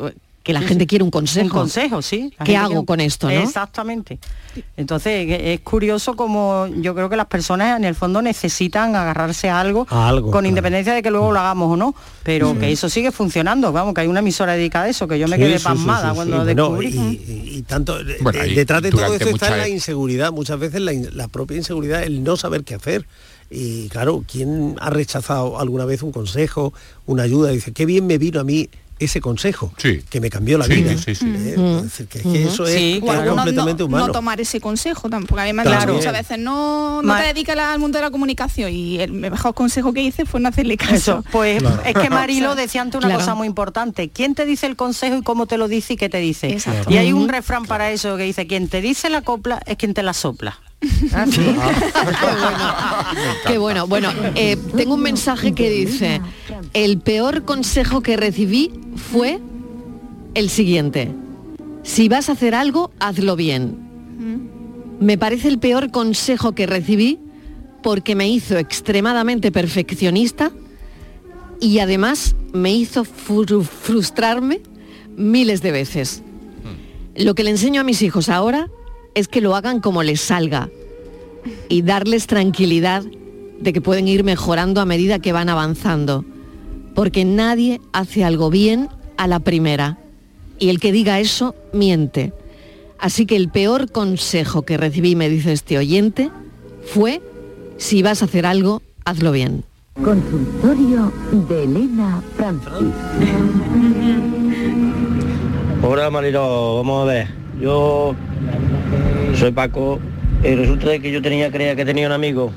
que 0.47 0.53
la 0.53 0.61
Sí, 0.61 0.67
gente 0.67 0.83
sí. 0.85 0.87
quiere 0.87 1.03
un 1.03 1.11
consejo. 1.11 1.43
Un 1.45 1.51
consejo, 1.51 2.01
sí. 2.01 2.33
La 2.39 2.45
¿Qué 2.45 2.55
hago 2.55 2.69
quiere 2.69 2.85
con 2.85 3.01
esto, 3.01 3.27
no? 3.27 3.33
Exactamente. 3.33 4.17
Entonces, 4.77 5.27
e- 5.29 5.53
es 5.53 5.59
curioso 5.59 6.15
como 6.15 6.67
yo 6.81 6.95
creo 6.95 7.09
que 7.09 7.17
las 7.17 7.25
personas 7.27 7.77
en 7.77 7.83
el 7.83 7.95
fondo 7.95 8.21
necesitan 8.21 8.95
agarrarse 8.95 9.49
a 9.49 9.59
algo, 9.59 9.85
A 9.89 10.07
algo, 10.07 10.27
con 10.31 10.39
claro. 10.39 10.47
independencia 10.47 10.93
de 10.93 11.03
que 11.03 11.11
luego 11.11 11.33
lo 11.33 11.39
hagamos 11.41 11.73
o 11.73 11.75
no, 11.75 11.93
pero 12.23 12.57
que 12.57 12.71
eso 12.71 12.87
sigue 12.89 13.11
funcionando. 13.11 13.71
Vamos, 13.73 13.93
que 13.93 14.01
hay 14.01 14.07
una 14.07 14.21
emisora 14.21 14.53
dedicada 14.53 14.85
a 14.85 14.89
eso, 14.89 15.05
que 15.07 15.19
yo 15.19 15.27
me 15.27 15.35
Sí, 15.35 15.43
quedé 15.43 15.57
sí, 15.59 15.65
pasmada 15.65 16.03
sí, 16.03 16.09
sí, 16.09 16.15
cuando 16.15 16.37
sí. 16.37 16.53
Bueno, 16.53 16.69
descubrí. 16.79 16.87
y, 16.87 17.31
y- 17.53 17.57
y 17.57 17.61
tanto 17.63 17.97
Bueno, 18.21 18.39
de- 18.39 18.47
y 18.49 18.55
detrás 18.55 18.81
de 18.81 18.89
todo 18.91 19.13
eso 19.13 19.29
está 19.29 19.49
la 19.57 19.67
e- 19.67 19.71
inseguridad 19.71 20.31
muchas 20.31 20.57
veces 20.57 20.79
la, 20.81 20.93
in- 20.93 21.09
la 21.11 21.27
propia 21.27 21.57
inseguridad 21.57 22.03
el 22.03 22.23
no 22.23 22.37
saber 22.37 22.63
qué 22.63 22.75
hacer 22.75 23.05
y 23.51 23.89
claro 23.89 24.23
quién 24.29 24.75
ha 24.79 24.89
rechazado 24.89 25.59
alguna 25.59 25.85
vez 25.85 26.01
un 26.03 26.11
consejo 26.11 26.73
una 27.05 27.23
ayuda 27.23 27.49
dice 27.51 27.71
qué 27.73 27.85
bien 27.85 28.05
me 28.07 28.17
vino 28.17 28.39
a 28.39 28.43
mí 28.43 28.69
ese 28.99 29.21
consejo 29.21 29.71
Sí. 29.77 30.01
que 30.09 30.19
me 30.21 30.29
cambió 30.29 30.57
la 30.57 30.65
Sí, 30.65 30.73
vida 30.73 30.97
sí, 30.97 31.15
sí. 31.15 31.25
¿eh? 31.25 31.55
Mm. 31.57 31.77
Es 31.77 31.83
decir, 31.83 32.07
que, 32.07 32.19
que 32.21 32.43
eso 32.43 32.65
es, 32.65 32.99
completamente 32.99 33.83
no, 33.83 33.85
humano 33.87 34.07
no 34.07 34.13
tomar 34.13 34.39
ese 34.41 34.59
consejo 34.59 35.09
tampoco. 35.09 35.39
A 35.41 35.45
mí 35.45 35.53
me 35.53 35.61
han 35.61 35.67
Claro. 35.67 35.81
dicho 35.93 35.93
muchas 35.95 36.13
veces, 36.13 36.39
no, 36.39 37.01
no 37.01 37.15
te 37.17 37.23
dedicas 37.23 37.57
al 37.57 37.79
mundo 37.79 37.97
de 37.97 38.03
la 38.05 38.11
comunicación 38.11 38.71
y 38.71 38.99
el 38.99 39.11
mejor 39.13 39.53
consejo 39.53 39.93
que 39.93 40.01
hice 40.01 40.25
fue 40.25 40.39
no 40.39 40.49
hacerle 40.49 40.77
caso. 40.77 40.93
Eso, 40.95 41.23
pues 41.31 41.59
Claro. 41.61 41.81
es 41.85 41.93
que 41.95 42.09
Marilo 42.09 42.55
decía 42.55 42.81
antes 42.81 42.97
una 42.99 43.07
Claro. 43.07 43.19
cosa 43.21 43.35
muy 43.35 43.47
importante. 43.47 44.09
¿Quién 44.09 44.35
te 44.35 44.45
dice 44.45 44.65
el 44.67 44.75
consejo 44.75 45.17
y 45.17 45.21
cómo 45.21 45.45
te 45.47 45.57
lo 45.57 45.67
dice 45.67 45.93
y 45.93 45.97
qué 45.97 46.09
te 46.09 46.17
dice? 46.19 46.49
Exacto. 46.49 46.91
Y 46.91 46.97
hay 46.97 47.13
un 47.13 47.29
refrán 47.29 47.65
para 47.65 47.91
eso 47.91 48.17
que 48.17 48.23
dice, 48.23 48.47
quien 48.47 48.67
te 48.67 48.81
dice 48.81 49.09
la 49.09 49.21
copla 49.21 49.61
es 49.65 49.77
quien 49.77 49.93
te 49.93 50.03
la 50.03 50.13
sopla. 50.13 50.59
Ah, 51.13 51.25
sí. 51.29 51.41
Qué 53.47 53.57
bueno. 53.57 53.87
Bueno, 53.87 54.09
eh, 54.35 54.57
tengo 54.75 54.93
un 54.95 55.01
mensaje 55.01 55.53
que 55.53 55.69
dice, 55.69 56.21
el 56.73 56.99
peor 56.99 57.43
consejo 57.43 58.01
que 58.01 58.15
recibí 58.17 58.71
fue 59.11 59.39
el 60.33 60.49
siguiente. 60.49 61.11
Si 61.83 62.09
vas 62.09 62.29
a 62.29 62.33
hacer 62.33 62.53
algo, 62.53 62.91
hazlo 62.99 63.35
bien. 63.35 63.85
Me 64.99 65.17
parece 65.17 65.47
el 65.47 65.59
peor 65.59 65.91
consejo 65.91 66.53
que 66.53 66.65
recibí 66.67 67.19
porque 67.83 68.15
me 68.15 68.27
hizo 68.29 68.57
extremadamente 68.57 69.51
perfeccionista 69.51 70.51
y 71.59 71.79
además 71.79 72.35
me 72.53 72.73
hizo 72.73 73.03
fru- 73.05 73.63
frustrarme 73.63 74.61
miles 75.15 75.61
de 75.61 75.71
veces. 75.71 76.23
Lo 77.15 77.33
que 77.35 77.43
le 77.43 77.51
enseño 77.51 77.81
a 77.81 77.83
mis 77.83 78.01
hijos 78.01 78.29
ahora 78.29 78.67
es 79.17 79.27
que 79.27 79.41
lo 79.41 79.55
hagan 79.55 79.79
como 79.79 80.03
les 80.03 80.21
salga 80.21 80.69
y 81.69 81.81
darles 81.81 82.27
tranquilidad 82.27 83.03
de 83.59 83.73
que 83.73 83.81
pueden 83.81 84.07
ir 84.07 84.23
mejorando 84.23 84.79
a 84.79 84.85
medida 84.85 85.17
que 85.17 85.33
van 85.33 85.49
avanzando, 85.49 86.23
porque 86.93 87.25
nadie 87.25 87.81
hace 87.93 88.23
algo 88.23 88.51
bien 88.51 88.89
a 89.17 89.25
la 89.25 89.39
primera 89.39 89.97
y 90.59 90.69
el 90.69 90.79
que 90.79 90.91
diga 90.91 91.19
eso 91.19 91.55
miente. 91.73 92.31
Así 92.99 93.25
que 93.25 93.35
el 93.35 93.49
peor 93.49 93.91
consejo 93.91 94.61
que 94.61 94.77
recibí, 94.77 95.15
me 95.15 95.29
dice 95.29 95.51
este 95.51 95.79
oyente, 95.79 96.29
fue, 96.85 97.19
si 97.77 98.03
vas 98.03 98.21
a 98.21 98.25
hacer 98.25 98.45
algo, 98.45 98.83
hazlo 99.03 99.31
bien. 99.31 99.63
Consultorio 99.95 101.11
de 101.49 101.63
Elena 101.63 102.21
Francis. 102.35 102.93
Hola 105.81 106.11
Marilo, 106.11 106.75
vamos 106.75 107.01
a 107.01 107.11
ver. 107.11 107.27
Yo 107.59 108.15
soy 109.35 109.51
Paco 109.51 109.99
y 110.43 110.55
resulta 110.55 110.97
que 110.99 111.11
yo 111.11 111.21
tenía 111.21 111.51
creía 111.51 111.75
que 111.75 111.85
tenía 111.85 112.07
un 112.07 112.13
amigo 112.13 112.51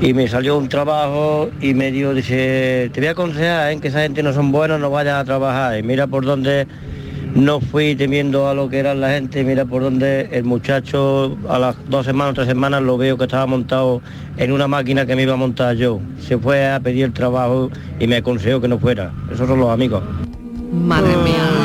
y 0.00 0.14
me 0.14 0.26
salió 0.26 0.58
un 0.58 0.68
trabajo 0.68 1.48
y 1.60 1.74
me 1.74 1.92
dio, 1.92 2.12
dice, 2.12 2.90
te 2.92 3.00
voy 3.00 3.06
a 3.06 3.12
aconsejar 3.12 3.70
en 3.70 3.80
que 3.80 3.88
esa 3.88 4.00
gente 4.00 4.22
no 4.22 4.32
son 4.32 4.50
buenos, 4.50 4.80
no 4.80 4.90
vayas 4.90 5.14
a 5.14 5.24
trabajar 5.24 5.78
y 5.78 5.82
mira 5.84 6.08
por 6.08 6.24
dónde 6.24 6.66
no 7.34 7.60
fui 7.60 7.94
temiendo 7.94 8.48
a 8.48 8.54
lo 8.54 8.68
que 8.68 8.78
era 8.78 8.94
la 8.94 9.10
gente, 9.10 9.44
mira 9.44 9.64
por 9.64 9.82
donde 9.82 10.28
el 10.32 10.44
muchacho 10.44 11.38
a 11.48 11.58
las 11.58 11.76
dos 11.88 12.04
semanas, 12.04 12.34
tres 12.34 12.48
semanas 12.48 12.82
lo 12.82 12.98
veo 12.98 13.16
que 13.16 13.24
estaba 13.24 13.46
montado 13.46 14.02
en 14.36 14.52
una 14.52 14.66
máquina 14.66 15.06
que 15.06 15.16
me 15.16 15.22
iba 15.22 15.34
a 15.34 15.36
montar 15.36 15.76
yo. 15.76 16.00
Se 16.18 16.36
fue 16.36 16.68
a 16.68 16.80
pedir 16.80 17.04
el 17.04 17.12
trabajo 17.12 17.70
y 17.98 18.06
me 18.06 18.16
aconsejó 18.16 18.60
que 18.60 18.68
no 18.68 18.78
fuera. 18.78 19.12
Esos 19.32 19.48
son 19.48 19.60
los 19.60 19.70
amigos. 19.70 20.02
Madre 20.72 21.16
mía. 21.18 21.61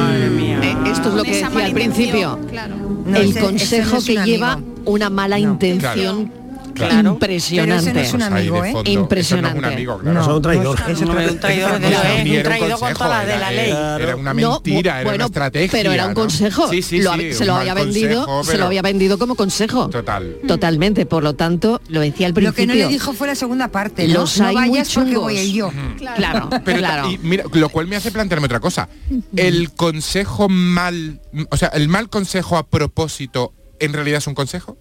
Esto 1.08 1.10
es 1.10 1.16
lo 1.16 1.24
que 1.24 1.32
decía 1.44 1.66
al 1.66 1.74
principio. 1.74 2.40
claro. 2.50 2.76
No, 3.06 3.18
el 3.18 3.30
ese- 3.30 3.40
consejo 3.40 3.98
ese 3.98 4.14
no 4.14 4.22
es 4.22 4.26
que 4.26 4.32
lleva 4.32 4.60
una 4.86 5.10
mala 5.10 5.40
intención 5.40 6.26
Claro. 6.28 6.47
Impresionante. 6.78 7.20
Pero 7.20 7.76
ese 7.76 7.94
no 7.94 8.00
es 8.00 8.14
un 8.14 8.22
amigo, 8.24 8.66
¿eh? 8.66 8.74
Impresionante. 8.86 9.60
No 9.62 9.68
es 9.68 9.72
un 9.72 9.74
amigo, 9.74 9.98
claro. 10.00 10.20
No, 10.20 10.26
son 10.26 10.36
un 10.36 10.42
traidor. 10.42 10.80
No, 10.80 10.88
es 10.92 11.02
un 11.32 11.40
traidor 11.40 11.80
de 11.80 11.90
la 11.90 12.04
ley, 12.04 12.36
era 12.36 12.38
un 12.40 12.44
traidor 12.44 12.70
con 12.72 12.80
consejo, 12.80 12.98
todas 13.04 13.18
las 13.26 13.28
de 13.28 13.40
la 13.40 13.52
ley. 13.52 13.70
Era, 13.72 13.96
era 13.98 14.16
una 14.16 14.34
No, 14.34 14.52
mentira, 14.54 15.02
era 15.02 15.10
bueno, 15.10 15.16
una 15.16 15.26
estrategia. 15.26 15.70
pero 15.72 15.92
era 15.92 16.04
un 16.06 16.10
¿no? 16.14 16.16
consejo. 16.16 16.68
Sí, 16.70 16.82
sí, 16.82 17.02
Lo 17.02 17.14
sí, 17.14 17.20
hab- 17.20 17.34
se 17.34 17.46
lo 17.46 17.56
había 17.56 17.74
vendido, 17.74 18.26
consejo, 18.26 18.44
se 18.52 18.58
lo 18.58 18.66
había 18.66 18.82
vendido 18.82 19.18
como 19.18 19.36
consejo. 19.36 19.90
Total. 19.90 20.38
Totalmente, 20.48 21.06
por 21.06 21.24
lo 21.24 21.34
tanto, 21.36 21.82
lo 21.90 22.02
decía 22.02 22.28
al 22.28 22.32
Lo 22.32 22.36
principio. 22.36 22.56
que 22.64 22.68
no 22.68 22.74
le 22.74 22.88
dijo 22.88 23.14
fue 23.14 23.28
la 23.28 23.36
segunda 23.36 23.68
parte, 23.70 24.08
¿no? 24.08 24.14
Los 24.16 24.40
no 24.40 24.48
hay 24.48 24.56
vayas 24.56 24.94
porque 24.94 25.18
voy 25.18 25.54
yo. 25.54 25.72
Claro, 26.16 26.50
Pero, 26.66 26.78
claro. 26.80 27.12
y 27.12 27.18
mira, 27.20 27.44
lo 27.52 27.70
cual 27.70 27.88
me 27.88 27.96
hace 27.96 28.12
plantearme 28.12 28.46
otra 28.46 28.60
cosa. 28.60 28.90
El 29.36 29.72
consejo 29.74 30.50
mal, 30.50 31.22
o 31.50 31.58
sea, 31.58 31.70
el 31.70 31.88
mal 31.88 32.10
consejo 32.10 32.58
a 32.58 32.68
propósito, 32.68 33.54
¿en 33.80 33.94
realidad 33.94 34.18
es 34.20 34.28
un 34.28 34.36
consejo? 34.36 34.78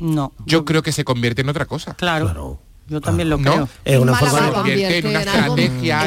No. 0.00 0.32
Yo 0.46 0.64
creo 0.64 0.82
que 0.82 0.92
se 0.92 1.04
convierte 1.04 1.42
en 1.42 1.48
otra 1.48 1.66
cosa. 1.66 1.94
Claro. 1.94 2.60
Yo 2.88 3.00
también 3.00 3.30
lo 3.30 3.38
¿No? 3.38 3.52
creo. 3.52 3.68
Es 3.84 3.98
una 4.00 4.10
Mala 4.12 4.26
forma 4.30 4.38
se 4.40 4.46
de... 4.46 4.52
convierte 4.52 4.98
en 4.98 5.06
una 5.06 5.20
en 5.20 5.28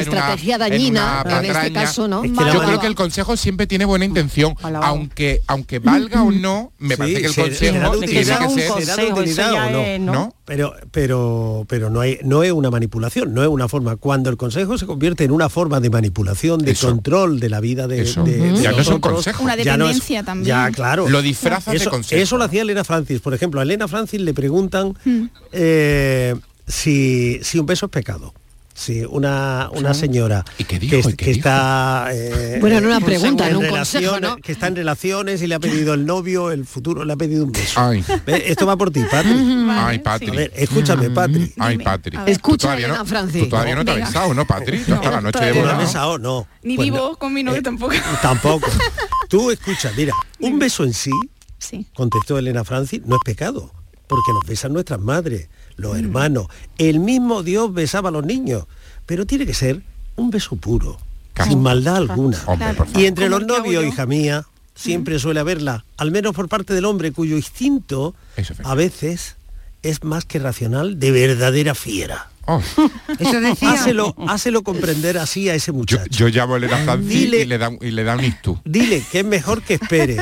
estrategia, 0.02 0.56
una- 0.58 0.66
en 0.66 0.72
dañina, 0.72 1.24
una 1.26 1.40
en, 1.40 1.46
este 1.46 1.72
caso, 1.72 2.08
¿no? 2.10 2.24
Es 2.26 2.32
que 2.32 2.38
Yo 2.54 2.62
creo 2.62 2.80
que 2.82 2.88
el 2.88 2.96
consejo 2.96 3.38
siempre 3.38 3.68
tiene 3.68 3.86
buena 3.86 4.04
intención, 4.04 4.54
aunque 4.62 5.42
aunque 5.48 5.80
valga 5.80 6.24
o 6.24 6.32
no, 6.32 6.74
me 6.80 6.96
Sí, 6.96 6.98
parece 7.00 7.22
que 7.22 7.28
el 7.28 7.34
se- 7.34 7.42
consejo 7.42 7.74
será 7.78 7.90
de 7.92 7.98
tiene 8.08 9.14
utilidad, 9.14 9.68
que 9.68 9.74
ser, 9.74 10.00
no? 10.02 10.12
¿no? 10.12 10.14
¿no? 10.14 10.36
Pero, 10.44 10.74
pero, 10.92 11.66
pero 11.70 11.90
no 11.90 12.02
hay, 12.02 12.20
no 12.26 12.44
es 12.44 12.52
una 12.52 12.70
manipulación, 12.70 13.34
no 13.34 13.42
es 13.44 13.48
una 13.48 13.70
forma. 13.70 13.96
Cuando 13.96 14.30
el 14.30 14.36
consejo 14.36 14.78
se 14.78 14.86
convierte 14.86 15.24
en 15.24 15.32
una 15.32 15.48
forma 15.48 15.80
de 15.80 15.90
manipulación, 15.90 16.60
de 16.60 16.72
Eso. 16.72 16.90
control 16.90 17.40
de 17.40 17.50
la 17.50 17.62
vida 17.62 17.88
de, 17.88 18.02
Eso. 18.02 18.26
de- 18.26 18.42
Ujú. 18.42 18.58
de 18.58 18.62
Ya 18.62 18.72
no 18.74 18.80
es 18.80 18.88
un 18.90 19.00
consejo. 19.00 19.42
Una 19.42 19.56
ya 19.56 19.78
no 19.78 19.86
es- 19.86 19.96
dependencia 19.96 20.24
también. 20.24 20.48
Ya, 20.48 20.70
claro. 20.72 21.08
Lo 21.08 21.22
disfrazas 21.22 21.72
de 21.72 21.78
eso, 21.78 21.90
consejo. 21.90 22.22
Eso 22.22 22.36
lo 22.38 22.44
hacía 22.44 22.64
Elena 22.64 22.84
Francis. 22.84 23.22
Por 23.22 23.34
ejemplo, 23.34 23.62
a 23.62 23.64
Elena 23.64 23.88
Francis 23.88 24.20
le 24.20 24.34
preguntan 24.34 24.96
Hmm. 25.06 25.28
eh, 25.54 26.36
si, 26.68 27.40
si 27.44 27.60
un 27.60 27.66
beso 27.66 27.86
es 27.88 27.92
pecado. 27.92 28.34
Si 28.76 29.06
una, 29.06 29.70
una 29.72 29.94
señora 29.94 30.44
¿Y 30.58 30.64
qué 30.64 30.80
que, 30.80 30.80
dijo? 30.80 30.96
es- 30.96 31.06
¿Y 31.06 31.10
qué 31.16 31.26
que 31.26 31.34
dijo? 31.34 31.38
está 31.48 32.08
eh, 32.12 32.58
Bueno, 32.60 32.80
en 32.80 32.86
una 32.88 33.00
pregunta, 33.02 33.48
en 33.48 33.58
un 33.58 33.62
relaciones- 33.66 34.10
consejo, 34.10 34.20
¿no? 34.36 34.38
que 34.42 34.52
está 34.52 34.66
en 34.66 34.76
relaciones 34.76 35.44
y 35.44 35.48
le 35.48 35.54
ha 35.54 35.60
pedido 35.60 35.94
el 35.94 36.08
novio, 36.08 36.50
el 36.50 36.66
futuro, 36.66 37.06
le 37.06 37.14
ha 37.14 37.16
pedido 37.16 37.46
un 37.46 37.52
beso. 37.52 37.80
Ay, 37.80 38.04
Esto 38.26 38.66
va 38.66 38.76
por 38.76 38.90
ti, 38.90 39.02
Patri. 39.12 39.32
ay, 39.70 39.98
A 40.00 40.04
Patri. 40.04 40.32
ver, 40.32 40.52
escúchame, 40.56 41.12
Patri. 41.12 41.54
Ay, 41.60 41.78
Patri. 41.78 42.18
A. 42.18 42.26
Escucha, 42.26 42.58
Tú 42.58 42.58
todavía 42.64 42.86
Elena 42.88 43.00
no, 43.04 43.06
Francis. 43.06 43.44
Tú 43.44 43.50
todavía 43.50 43.76
no 43.76 43.86
te 43.86 43.92
has 43.92 43.98
besado, 43.98 44.34
¿no, 44.34 44.48
Patri? 44.48 44.80
Tú 44.84 44.94
hasta 44.96 45.12
la 45.12 45.22
noche 45.22 45.46
de 45.46 45.52
todavía 45.52 45.52
¿Tú 45.54 45.58
lo 45.60 45.62
boda, 45.66 45.72
has 45.74 45.78
¿no? 45.78 45.86
besado? 45.86 46.18
No. 46.18 46.48
Ni 46.64 46.76
Pues 46.76 46.86
vivo 46.88 46.98
no. 47.12 47.16
con 47.18 47.32
mi 47.32 47.44
novio 47.44 47.60
Eh, 47.60 47.64
tampoco. 47.64 47.94
Tampoco. 48.24 48.72
Tú 49.30 49.52
escucha, 49.52 49.92
mira, 49.96 50.16
un 50.40 50.58
beso 50.58 50.84
en 50.84 50.94
sí, 50.96 51.12
Sí. 51.60 51.86
contestó 51.94 52.40
Elena 52.40 52.64
Francis, 52.64 53.02
no 53.06 53.18
es 53.18 53.22
pecado, 53.24 53.72
porque 54.08 54.32
nos 54.34 54.48
besan 54.48 54.74
nuestras 54.74 55.00
madres, 55.00 55.48
Mm. 55.48 55.63
Los 55.78 55.98
hermanos. 55.98 56.48
El 56.78 57.00
mismo 57.00 57.44
Dios 57.44 57.74
besaba 57.74 58.10
a 58.10 58.12
los 58.12 58.26
niños, 58.26 58.66
pero 59.06 59.26
tiene 59.26 59.46
que 59.46 59.54
ser 59.54 59.82
un 60.16 60.30
beso 60.30 60.56
puro, 60.56 60.98
Claro. 61.34 61.50
sin 61.52 61.62
maldad 61.62 61.96
alguna. 61.98 62.38
Hombre. 62.46 62.76
Y 62.96 63.06
entre 63.06 63.30
los 63.30 63.46
novios, 63.46 63.84
hija 63.86 64.06
mía, 64.06 64.46
siempre 64.76 65.18
suele 65.20 65.40
haberla, 65.40 65.86
al 65.98 66.12
menos 66.12 66.34
por 66.36 66.48
parte 66.50 66.74
del 66.74 66.86
hombre, 66.86 67.12
cuyo 67.12 67.36
instinto 67.38 68.14
a 68.64 68.76
veces 68.76 69.36
es 69.82 70.04
más 70.04 70.26
que 70.26 70.40
racional, 70.40 71.00
de 71.00 71.12
verdadera 71.12 71.76
fiera. 71.76 72.30
Oh, 72.46 72.62
Eso 73.20 73.40
decía. 73.40 73.72
Hácelo, 73.72 74.16
hácelo 74.28 74.64
comprender 74.64 75.18
así 75.18 75.48
a 75.50 75.56
ese 75.56 75.72
muchacho. 75.72 76.04
yo 76.10 76.28
llamo 76.28 76.56
a 76.56 76.58
Elena 76.58 76.78
Francis 76.80 77.10
Dile- 77.10 77.42
y 77.42 77.46
le 77.46 77.58
da, 77.58 77.72
y 77.80 77.92
le 77.92 78.04
da 78.04 78.16
un 78.16 78.24
istú. 78.26 78.60
Dile 78.66 79.02
que 79.12 79.20
es 79.20 79.26
mejor 79.26 79.62
que 79.62 79.76
esperes 79.76 80.20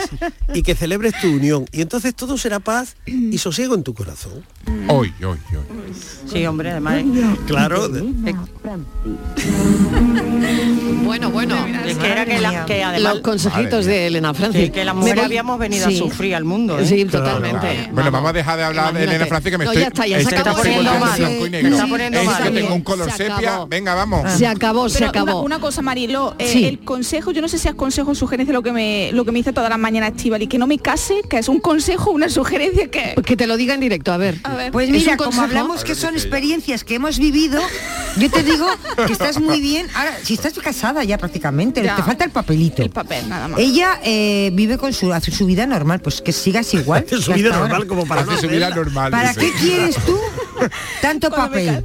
y 0.54 0.62
que 0.62 0.76
celebres 0.76 1.14
tu 1.20 1.28
unión. 1.30 1.66
Y 1.72 1.82
entonces 1.82 2.14
todo 2.16 2.38
será 2.38 2.60
paz 2.60 2.96
y 3.08 3.38
sosiego 3.40 3.74
en 3.76 3.82
tu 3.84 3.94
corazón. 3.96 4.44
Hoy, 4.88 5.12
hoy, 5.20 5.26
hoy. 5.52 5.94
Sí, 6.32 6.46
hombre, 6.46 6.70
además. 6.72 7.02
Claro. 7.48 7.90
Bueno, 11.04 11.30
bueno. 11.32 11.56
Es 11.86 11.98
que 11.98 12.08
era 12.12 12.26
que, 12.26 12.40
la- 12.40 12.66
que 12.66 12.84
además 12.84 13.14
Los 13.16 13.22
consejitos 13.24 13.86
de 13.86 14.08
Elena 14.08 14.34
Francis. 14.34 14.62
que, 14.66 14.72
que 14.72 14.86
las 14.86 14.96
mujeres 14.96 15.16
voy- 15.18 15.26
habíamos 15.26 15.60
venido 15.60 15.88
Sí. 15.90 15.96
a 15.96 15.98
sufrir 15.98 16.36
al 16.36 16.44
mundo. 16.46 16.80
¿eh? 16.80 16.86
Sí, 16.86 17.06
Claro, 17.06 17.26
totalmente. 17.26 17.90
Bueno, 17.94 18.12
vamos 18.12 18.30
a 18.30 18.34
dejar 18.34 18.58
de 18.58 18.64
hablar 18.64 18.94
de. 18.94 19.04
Elena 19.04 19.26
Francis 19.26 19.52
que 19.52 19.58
me 19.58 19.66
No, 19.66 19.72
estoy... 19.72 19.82
ya 19.82 19.88
está, 19.88 20.08
ya 20.08 20.18
se 20.18 20.24
está 20.24 20.36
está 20.38 20.54
poniendo 20.54 20.94
mal. 21.00 21.22
Está 21.22 21.88
poniendo 21.88 22.11
Es 22.20 22.26
mal. 22.26 22.44
que 22.44 22.50
tengo 22.52 22.74
un 22.76 22.82
color 22.82 23.10
Se 23.12 23.18
sepia. 23.18 23.36
acabó. 23.38 23.68
Venga, 23.68 23.94
vamos. 23.96 24.32
Se 24.34 24.48
acabó, 24.48 24.90
se 24.90 25.00
Pero 25.00 25.10
acabó. 25.10 25.32
Una, 25.42 25.56
una 25.58 25.60
cosa, 25.60 25.82
Marilo, 25.82 26.36
eh, 26.40 26.48
Sí. 26.52 26.66
el 26.66 26.80
consejo, 26.80 27.32
yo 27.32 27.42
no 27.42 27.48
sé 27.48 27.58
si 27.58 27.68
es 27.68 27.76
consejo 27.76 28.12
o 28.12 28.16
sugerencia 28.16 28.54
lo 28.54 28.62
que 28.64 28.72
me 28.72 29.12
lo 29.14 29.26
que 29.26 29.32
me 29.32 29.40
dice 29.40 29.54
todas 29.54 29.70
las 29.70 29.80
mañanas 29.80 30.12
Estivali, 30.16 30.48
que 30.48 30.58
no 30.58 30.68
me 30.68 30.78
case, 30.80 31.22
que 31.30 31.38
es 31.38 31.48
un 31.48 31.60
consejo, 31.60 32.12
una 32.12 32.30
sugerencia 32.30 32.90
que. 32.90 33.16
Que 33.26 33.36
te 33.36 33.48
lo 33.48 33.58
diga 33.58 33.74
en 33.74 33.80
directo, 33.80 34.12
a 34.12 34.18
ver. 34.18 34.40
A 34.44 34.56
ver. 34.56 34.72
Pues 34.72 34.88
¿Es 34.88 34.92
mira, 34.94 35.18
como 35.18 35.42
hablamos 35.42 35.84
que 35.84 35.96
son 35.96 36.14
experiencias 36.16 36.84
que 36.84 36.96
hemos 36.96 37.20
vivido, 37.20 37.62
yo 38.18 38.30
te 38.30 38.44
digo 38.44 38.68
que 39.08 39.14
estás 39.14 39.40
muy 39.40 39.62
bien. 39.62 39.88
Ahora, 39.96 40.18
si 40.24 40.34
estás 40.34 40.54
casada 40.54 41.04
ya 41.04 41.18
prácticamente, 41.18 41.82
Ya. 41.84 41.96
te 41.96 42.04
falta 42.04 42.24
el 42.26 42.32
papelito. 42.32 42.82
el 42.82 42.90
papel, 42.90 43.28
nada 43.30 43.48
más. 43.48 43.60
Ella 43.60 44.00
eh, 44.04 44.50
vive 44.54 44.78
con 44.78 44.94
su, 44.94 45.12
hace 45.14 45.32
su 45.32 45.46
vida 45.46 45.66
normal, 45.66 46.00
pues 46.02 46.22
que 46.22 46.32
sigas 46.32 46.74
igual. 46.74 47.06
Su 47.10 47.34
vida 47.34 47.50
normal 47.58 47.88
como 47.88 48.06
para 48.06 48.24
no 48.24 48.38
su 48.38 48.48
vida 48.48 48.70
normal. 48.70 49.12
¿Para 49.12 49.30
dice. 49.34 49.40
qué 49.42 49.52
quieres 49.60 49.96
tú 50.06 50.18
tanto 51.02 51.30
papel? 51.30 51.84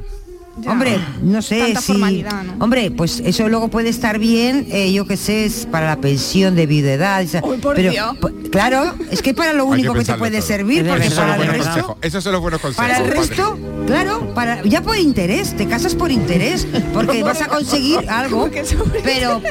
Ya. 0.59 0.71
Hombre, 0.71 0.99
no 1.21 1.41
sé 1.41 1.59
Tanta 1.59 1.81
si... 1.81 1.91
formalidad, 1.93 2.43
¿no? 2.43 2.63
Hombre, 2.63 2.89
pues 2.91 3.21
eso 3.23 3.47
luego 3.47 3.67
puede 3.67 3.89
estar 3.89 4.17
bien, 4.17 4.67
eh, 4.71 4.91
yo 4.91 5.05
qué 5.05 5.15
sé, 5.15 5.45
es 5.45 5.67
para 5.71 5.85
la 5.87 5.97
pensión 5.97 6.55
de 6.55 6.65
viudedad. 6.65 7.23
Uy, 7.43 7.57
por 7.57 7.75
pero, 7.75 7.91
Dios. 7.91 8.17
po- 8.19 8.31
claro, 8.51 8.95
es 9.11 9.21
que 9.21 9.33
para 9.33 9.53
lo 9.53 9.65
único 9.65 9.93
que, 9.93 10.03
te 10.03 10.15
puede 10.15 10.39
todo. 10.39 10.47
servir, 10.47 10.85
porque 10.87 11.09
para 11.11 11.35
el 11.35 11.47
resto... 11.47 11.63
consejos. 11.65 11.97
Esos 12.01 12.23
son 12.23 12.33
los 12.33 12.41
buenos 12.41 12.59
consejos. 12.59 12.85
Para 12.87 12.97
el 12.97 13.03
padre. 13.09 13.19
resto, 13.27 13.59
claro, 13.85 14.33
para 14.33 14.63
ya 14.63 14.81
por 14.81 14.97
interés, 14.97 15.55
te 15.55 15.67
casas 15.67 15.93
por 15.93 16.11
interés, 16.11 16.67
porque 16.93 17.23
vas 17.23 17.41
a 17.41 17.47
conseguir 17.47 18.09
algo, 18.09 18.49
pero 19.03 19.41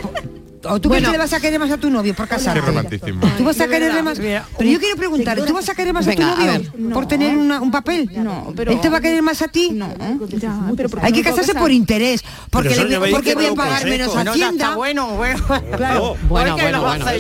o 0.68 0.80
tú 0.80 0.88
crees 0.88 1.02
Bueno. 1.02 1.08
que 1.08 1.12
le 1.12 1.18
vas 1.18 1.32
a 1.32 1.40
querer 1.40 1.58
más 1.60 1.70
a 1.70 1.76
tu 1.78 1.90
novio 1.90 2.14
por 2.14 2.26
Qué 2.26 2.34
casarte. 2.36 2.60
romanticismo. 2.60 3.26
Tú 3.38 3.44
vas 3.44 3.60
a 3.60 3.68
quererle 3.68 4.02
más. 4.02 4.18
Pero 4.18 4.70
yo 4.70 4.78
quiero 4.78 4.96
preguntar, 4.96 5.38
¿tú 5.40 5.52
vas 5.54 5.68
a 5.68 5.74
querer 5.74 5.92
más 5.92 6.06
Venga, 6.06 6.32
a 6.32 6.34
tu 6.36 6.40
novio 6.44 6.52
ver. 6.72 6.92
por 6.92 7.02
No. 7.02 7.08
tener 7.08 7.36
una- 7.36 7.60
un 7.60 7.70
papel? 7.70 8.10
No, 8.16 8.52
pero- 8.56 8.72
¿Él 8.72 8.80
te 8.80 8.88
va 8.88 8.98
a 8.98 9.00
querer 9.00 9.22
más 9.22 9.40
a 9.42 9.48
ti? 9.48 9.70
No, 9.72 9.88
ya, 10.28 10.60
pero 10.76 10.88
¿por 10.88 11.00
qué 11.00 11.06
Hay 11.06 11.12
que 11.12 11.22
casarse 11.22 11.48
casar? 11.52 11.62
por 11.62 11.70
interés, 11.72 12.22
porque, 12.50 12.76
le- 12.76 12.98
porque 13.10 13.30
que 13.30 13.34
voy 13.34 13.46
a 13.46 13.54
pagar 13.54 13.84
menos 13.86 14.14
hacienda. 14.16 14.64
está 14.64 14.74
bueno, 14.76 15.08
bueno. 15.16 15.42
Claro. 15.76 16.16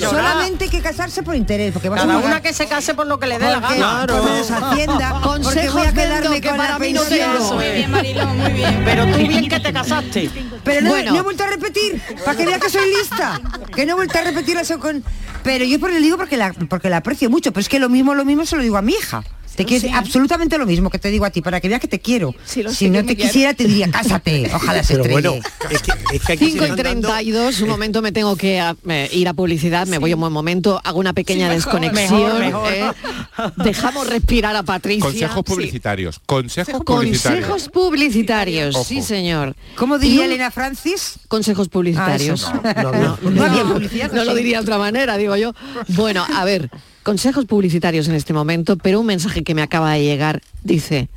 Solamente 0.00 0.64
hay 0.64 0.70
que 0.70 0.80
casarse 0.80 1.22
por 1.22 1.34
interés, 1.36 1.72
porque 1.72 1.88
vas 1.88 2.00
a 2.00 2.02
Cada 2.02 2.14
pagar 2.16 2.30
una 2.32 2.42
que 2.42 2.52
se 2.52 2.66
case 2.66 2.94
por 2.94 3.06
lo 3.06 3.18
que 3.18 3.26
le 3.26 3.38
dé 3.38 3.46
la 3.50 3.60
gana. 3.60 4.06
por 4.06 4.24
menos 4.24 4.50
hacienda, 4.50 5.20
porque 5.22 5.68
voy 5.70 5.82
a 5.86 5.92
quedarme 5.92 6.40
que 6.40 6.48
con 6.48 6.56
para 6.56 6.72
la 6.72 6.78
pensión. 6.78 7.54
Muy 7.54 7.64
bien, 7.64 7.90
muy 7.90 8.52
bien. 8.52 8.82
Pero 8.84 9.06
tú 9.06 9.18
bien 9.18 9.48
que 9.48 9.60
te 9.60 9.72
casaste. 9.72 10.30
Pero 10.64 10.80
no, 10.82 10.90
Bueno. 10.90 11.12
no 11.12 11.18
he 11.18 11.22
vuelto 11.22 11.44
a 11.44 11.46
repetir, 11.48 12.00
para 12.24 12.36
que 12.36 12.46
vea 12.46 12.58
que 12.58 12.70
soy 12.70 12.88
lista. 12.94 13.35
Que 13.74 13.86
no 13.86 13.92
he 13.92 13.94
vuelto 13.94 14.18
a 14.18 14.22
repetir 14.22 14.56
eso 14.56 14.78
con. 14.78 15.04
Pero 15.42 15.64
yo 15.64 15.78
por 15.78 15.92
le 15.92 16.00
digo 16.00 16.16
porque 16.16 16.36
la, 16.36 16.52
porque 16.52 16.90
la 16.90 16.98
aprecio 16.98 17.30
mucho, 17.30 17.52
pero 17.52 17.60
es 17.60 17.68
que 17.68 17.78
lo 17.78 17.88
mismo, 17.88 18.14
lo 18.14 18.24
mismo 18.24 18.46
se 18.46 18.56
lo 18.56 18.62
digo 18.62 18.76
a 18.76 18.82
mi 18.82 18.92
hija. 18.92 19.22
Te 19.56 19.64
quiero 19.64 19.82
decir 19.82 19.96
absolutamente 19.96 20.58
lo 20.58 20.66
mismo 20.66 20.90
que 20.90 20.98
te 20.98 21.10
digo 21.10 21.24
a 21.24 21.30
ti, 21.30 21.40
para 21.40 21.60
que 21.60 21.68
veas 21.68 21.80
que 21.80 21.88
te 21.88 21.98
quiero. 22.00 22.34
Sí, 22.44 22.62
si 22.70 22.90
no 22.90 23.04
te 23.04 23.16
quisiera, 23.16 23.54
te 23.54 23.64
diría, 23.64 23.90
cásate, 23.90 24.50
ojalá 24.54 24.82
se 24.82 24.94
estrelle. 24.94 25.12
bueno, 25.12 25.34
es 25.70 25.82
que, 25.82 25.92
es 26.16 26.22
que 26.22 26.32
aquí 26.34 26.50
5 26.50 26.58
se 26.58 26.66
y 26.66 26.68
van 26.70 26.76
dando- 26.76 27.08
32, 27.08 27.60
un 27.62 27.68
momento 27.68 28.02
me 28.02 28.12
tengo 28.12 28.36
que 28.36 28.60
a- 28.60 28.76
eh, 28.88 29.08
ir 29.12 29.28
a 29.28 29.34
publicidad, 29.34 29.86
me 29.86 29.98
voy 29.98 30.12
un 30.14 30.20
buen 30.20 30.32
momento, 30.32 30.80
hago 30.84 30.98
una 31.00 31.12
pequeña 31.14 31.48
Sí, 31.50 31.56
mejor, 31.56 31.80
desconexión. 31.80 32.38
mejor, 32.38 32.70
mejor. 32.70 32.72
eh, 32.72 33.52
Dejamos 33.56 34.08
respirar 34.08 34.54
a 34.56 34.62
Patricia. 34.62 35.04
Consejos 35.04 35.42
Sí. 35.46 35.52
publicitarios. 35.54 36.20
Consejos 36.26 36.82
publicitarios. 36.84 37.46
Consejos 37.46 37.68
publicitarios, 37.70 38.74
Ojo. 38.76 38.84
sí 38.84 39.02
señor. 39.02 39.54
¿Cómo 39.76 39.98
diría 39.98 40.20
un- 40.20 40.26
Elena 40.26 40.50
Francis? 40.50 41.18
Consejos 41.28 41.68
publicitarios. 41.68 42.44
Ah, 42.44 42.82
No, 42.82 42.92
no, 42.92 43.18
no, 43.22 43.30
no 43.30 43.44
había 43.44 43.64
publicidad, 43.64 44.10
no 44.12 44.24
lo 44.24 44.32
sí. 44.32 44.38
diría 44.38 44.58
de 44.58 44.62
otra 44.62 44.78
manera, 44.78 45.16
digo 45.16 45.36
yo. 45.36 45.54
Bueno, 45.88 46.26
a 46.34 46.44
ver, 46.44 46.70
consejos 47.06 47.44
publicitarios 47.44 48.08
en 48.08 48.16
este 48.16 48.32
momento, 48.32 48.76
pero 48.76 48.98
un 48.98 49.06
mensaje 49.06 49.44
que 49.44 49.54
me 49.54 49.62
acaba 49.62 49.92
de 49.92 50.02
llegar 50.02 50.42
dice, 50.64 51.08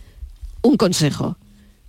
un 0.62 0.78
consejo, 0.78 1.36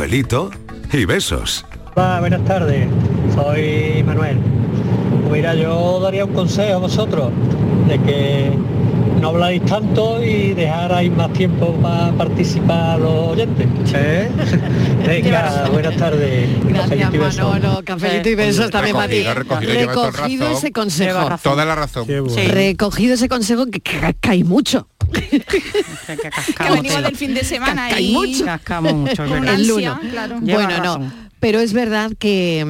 Cafelito 0.00 0.50
y 0.94 1.04
besos. 1.04 1.62
Hola, 1.94 2.20
buenas 2.20 2.42
tardes. 2.46 2.88
Soy 3.34 4.02
Manuel. 4.02 4.38
Mira, 5.30 5.54
yo 5.54 6.00
daría 6.00 6.24
un 6.24 6.32
consejo 6.32 6.76
a 6.76 6.78
vosotros 6.78 7.30
de 7.86 8.00
que 8.00 8.50
no 9.20 9.28
habláis 9.28 9.62
tanto 9.66 10.24
y 10.24 10.54
dejarais 10.54 11.14
más 11.14 11.30
tiempo 11.34 11.74
para 11.82 12.12
participar 12.12 12.98
los 12.98 13.12
oyentes. 13.32 13.66
¿Eh? 13.92 14.30
Venga, 15.06 15.68
buenas 15.70 15.96
tardes. 15.98 16.48
Gracias. 16.64 17.12
Manolo. 17.12 17.82
Cafelito 17.84 18.28
y 18.30 18.34
besos 18.36 18.70
también 18.70 18.96
para 18.96 19.08
ti. 19.08 19.22
Recogido, 19.22 20.50
ese 20.50 20.72
consejo. 20.72 21.28
Toda 21.42 21.66
la 21.66 21.74
razón. 21.74 22.06
Recogido 22.48 23.12
ese 23.12 23.28
consejo 23.28 23.66
que 23.66 23.82
cae 24.18 24.44
mucho. 24.44 24.88
Que 26.58 26.70
venimos 26.70 27.02
del 27.02 27.16
fin 27.16 27.34
de 27.34 27.44
semana 27.44 27.98
y 28.00 28.12
mucho. 28.12 28.44
Cascamos 28.44 28.94
mucho, 28.94 29.24
es 29.24 29.30
con 29.30 29.40
verdad. 29.40 29.54
El 29.54 29.70
ansia, 29.70 29.94
lunes. 29.94 30.12
claro. 30.12 30.38
Bueno, 30.40 30.82
no. 30.98 31.30
Pero 31.40 31.60
es 31.60 31.72
verdad 31.72 32.12
que, 32.18 32.62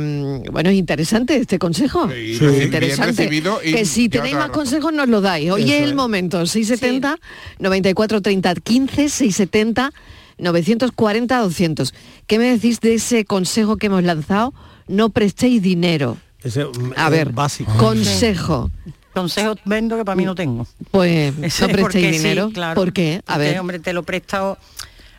mm, 0.46 0.52
bueno, 0.52 0.70
es 0.70 0.76
interesante 0.76 1.36
este 1.36 1.58
consejo. 1.58 2.08
Sí, 2.08 2.38
interesante. 2.62 3.22
recibido 3.24 3.58
y 3.64 3.72
que 3.72 3.84
si 3.84 4.08
tenéis 4.08 4.36
más 4.36 4.50
consejos 4.50 4.92
nos 4.92 5.08
lo 5.08 5.20
dais. 5.20 5.50
Hoy 5.50 5.64
Eso 5.64 5.74
es 5.74 5.82
el 5.82 5.94
momento. 5.96 6.46
670 6.46 7.16
94 7.58 8.20
30 8.22 8.54
15 8.54 9.08
670 9.08 9.90
940 10.38 11.38
200. 11.38 11.94
¿Qué 12.28 12.38
me 12.38 12.44
decís 12.52 12.80
de 12.80 12.94
ese 12.94 13.24
consejo 13.24 13.76
que 13.76 13.86
hemos 13.86 14.04
lanzado? 14.04 14.54
No 14.86 15.10
prestéis 15.10 15.60
dinero. 15.62 16.16
Ese, 16.44 16.64
mm, 16.64 16.92
A 16.96 17.10
ver, 17.10 17.32
básico. 17.32 17.72
consejo. 17.76 18.70
Consejos 19.12 19.58
vendo 19.64 19.96
que 19.96 20.04
para 20.04 20.16
mí 20.16 20.24
no 20.24 20.34
tengo. 20.34 20.66
Pues 20.90 21.36
no 21.36 21.46
es 21.46 21.58
porque 21.60 21.74
prestéis 21.82 22.16
sí, 22.16 22.22
dinero. 22.22 22.50
claro. 22.52 22.74
¿Por 22.80 22.92
qué? 22.92 23.22
A 23.26 23.34
Porque, 23.34 23.48
ver. 23.50 23.60
hombre, 23.60 23.78
te 23.80 23.92
lo 23.92 24.02
presta... 24.04 24.56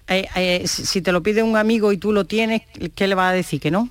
eh, 0.08 0.28
eh, 0.36 0.64
si 0.66 0.86
si 0.86 1.02
te 1.02 1.12
lo 1.12 1.22
pide 1.22 1.44
un 1.44 1.58
amigo 1.58 1.92
y 1.92 1.98
tú 1.98 2.12
lo 2.14 2.26
tienes, 2.26 2.62
¿qué 2.96 3.08
le 3.08 3.16
va 3.16 3.30
a 3.30 3.34
decir? 3.34 3.60
¿Que 3.60 3.70
no? 3.72 3.90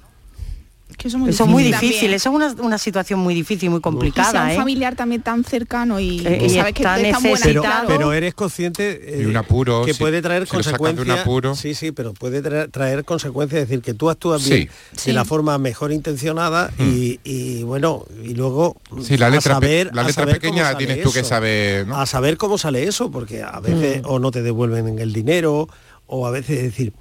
Que 1.00 1.08
eso 1.08 1.16
es 1.16 1.20
muy 1.22 1.30
Eso 1.30 1.44
es 1.44 1.50
muy 1.50 1.62
difícil 1.64 2.12
eso 2.12 2.28
es 2.28 2.34
una, 2.34 2.54
una 2.62 2.76
situación 2.76 3.20
muy 3.20 3.32
difícil, 3.34 3.70
muy 3.70 3.78
Y 3.78 3.80
sea 3.80 3.90
complicada, 3.90 4.44
un 4.44 4.50
¿eh? 4.50 4.56
familiar 4.56 4.94
también 4.96 5.22
tan 5.22 5.44
cercano 5.44 5.98
y, 5.98 6.20
Eh, 6.26 6.38
y 6.42 6.44
y 6.44 6.50
sabes 6.50 6.74
que 6.74 6.82
te 6.84 7.14
pero, 7.42 7.62
pero 7.86 8.12
eres 8.12 8.34
consciente 8.34 9.00
eh, 9.18 9.22
Y 9.22 9.24
un 9.24 9.34
apuro, 9.38 9.82
que 9.86 9.94
si- 9.94 9.98
puede 9.98 10.20
traer 10.20 10.44
si 10.44 10.50
consecuencias 10.50 11.20
apuro. 11.20 11.54
sí 11.54 11.72
sí 11.74 11.90
pero 11.92 12.12
puede 12.12 12.42
traer, 12.42 12.70
traer 12.70 13.04
consecuencias 13.06 13.62
es 13.62 13.68
decir 13.70 13.82
que 13.82 13.94
tú 13.94 14.10
actúas 14.10 14.42
Sí. 14.42 14.50
bien 14.54 14.68
Sí. 14.94 15.06
de 15.06 15.12
la 15.14 15.24
forma 15.24 15.56
mejor 15.56 15.90
intencionada 15.90 16.70
y, 16.78 17.18
y, 17.24 17.62
bueno 17.62 18.04
y 18.22 18.34
luego 18.34 18.76
Sí, 19.02 19.16
la 19.16 19.28
a 19.28 19.30
letra, 19.30 19.58
pe- 19.58 19.66
saber- 19.84 19.94
la 19.94 20.02
a 20.02 20.04
letra 20.04 20.22
saber 20.24 20.34
pequeña 20.34 20.52
cómo 20.52 20.62
la 20.64 20.72
sale 20.72 20.86
tienes 20.86 21.02
tú 21.04 21.12
que 21.12 21.20
eso. 21.20 21.28
saber, 21.30 21.86
¿no? 21.86 21.98
a 21.98 22.04
saber 22.04 22.36
cómo 22.36 22.58
sale 22.58 22.84
eso 22.86 23.10
porque 23.10 23.42
a 23.42 23.58
veces 23.60 24.02
o 24.04 24.18
no 24.18 24.30
te 24.30 24.42
devuelven 24.42 24.98
el 24.98 25.14
dinero 25.14 25.66
o 26.06 26.26
a 26.26 26.30
veces 26.30 26.58
es 26.58 26.62
decir 26.64 26.92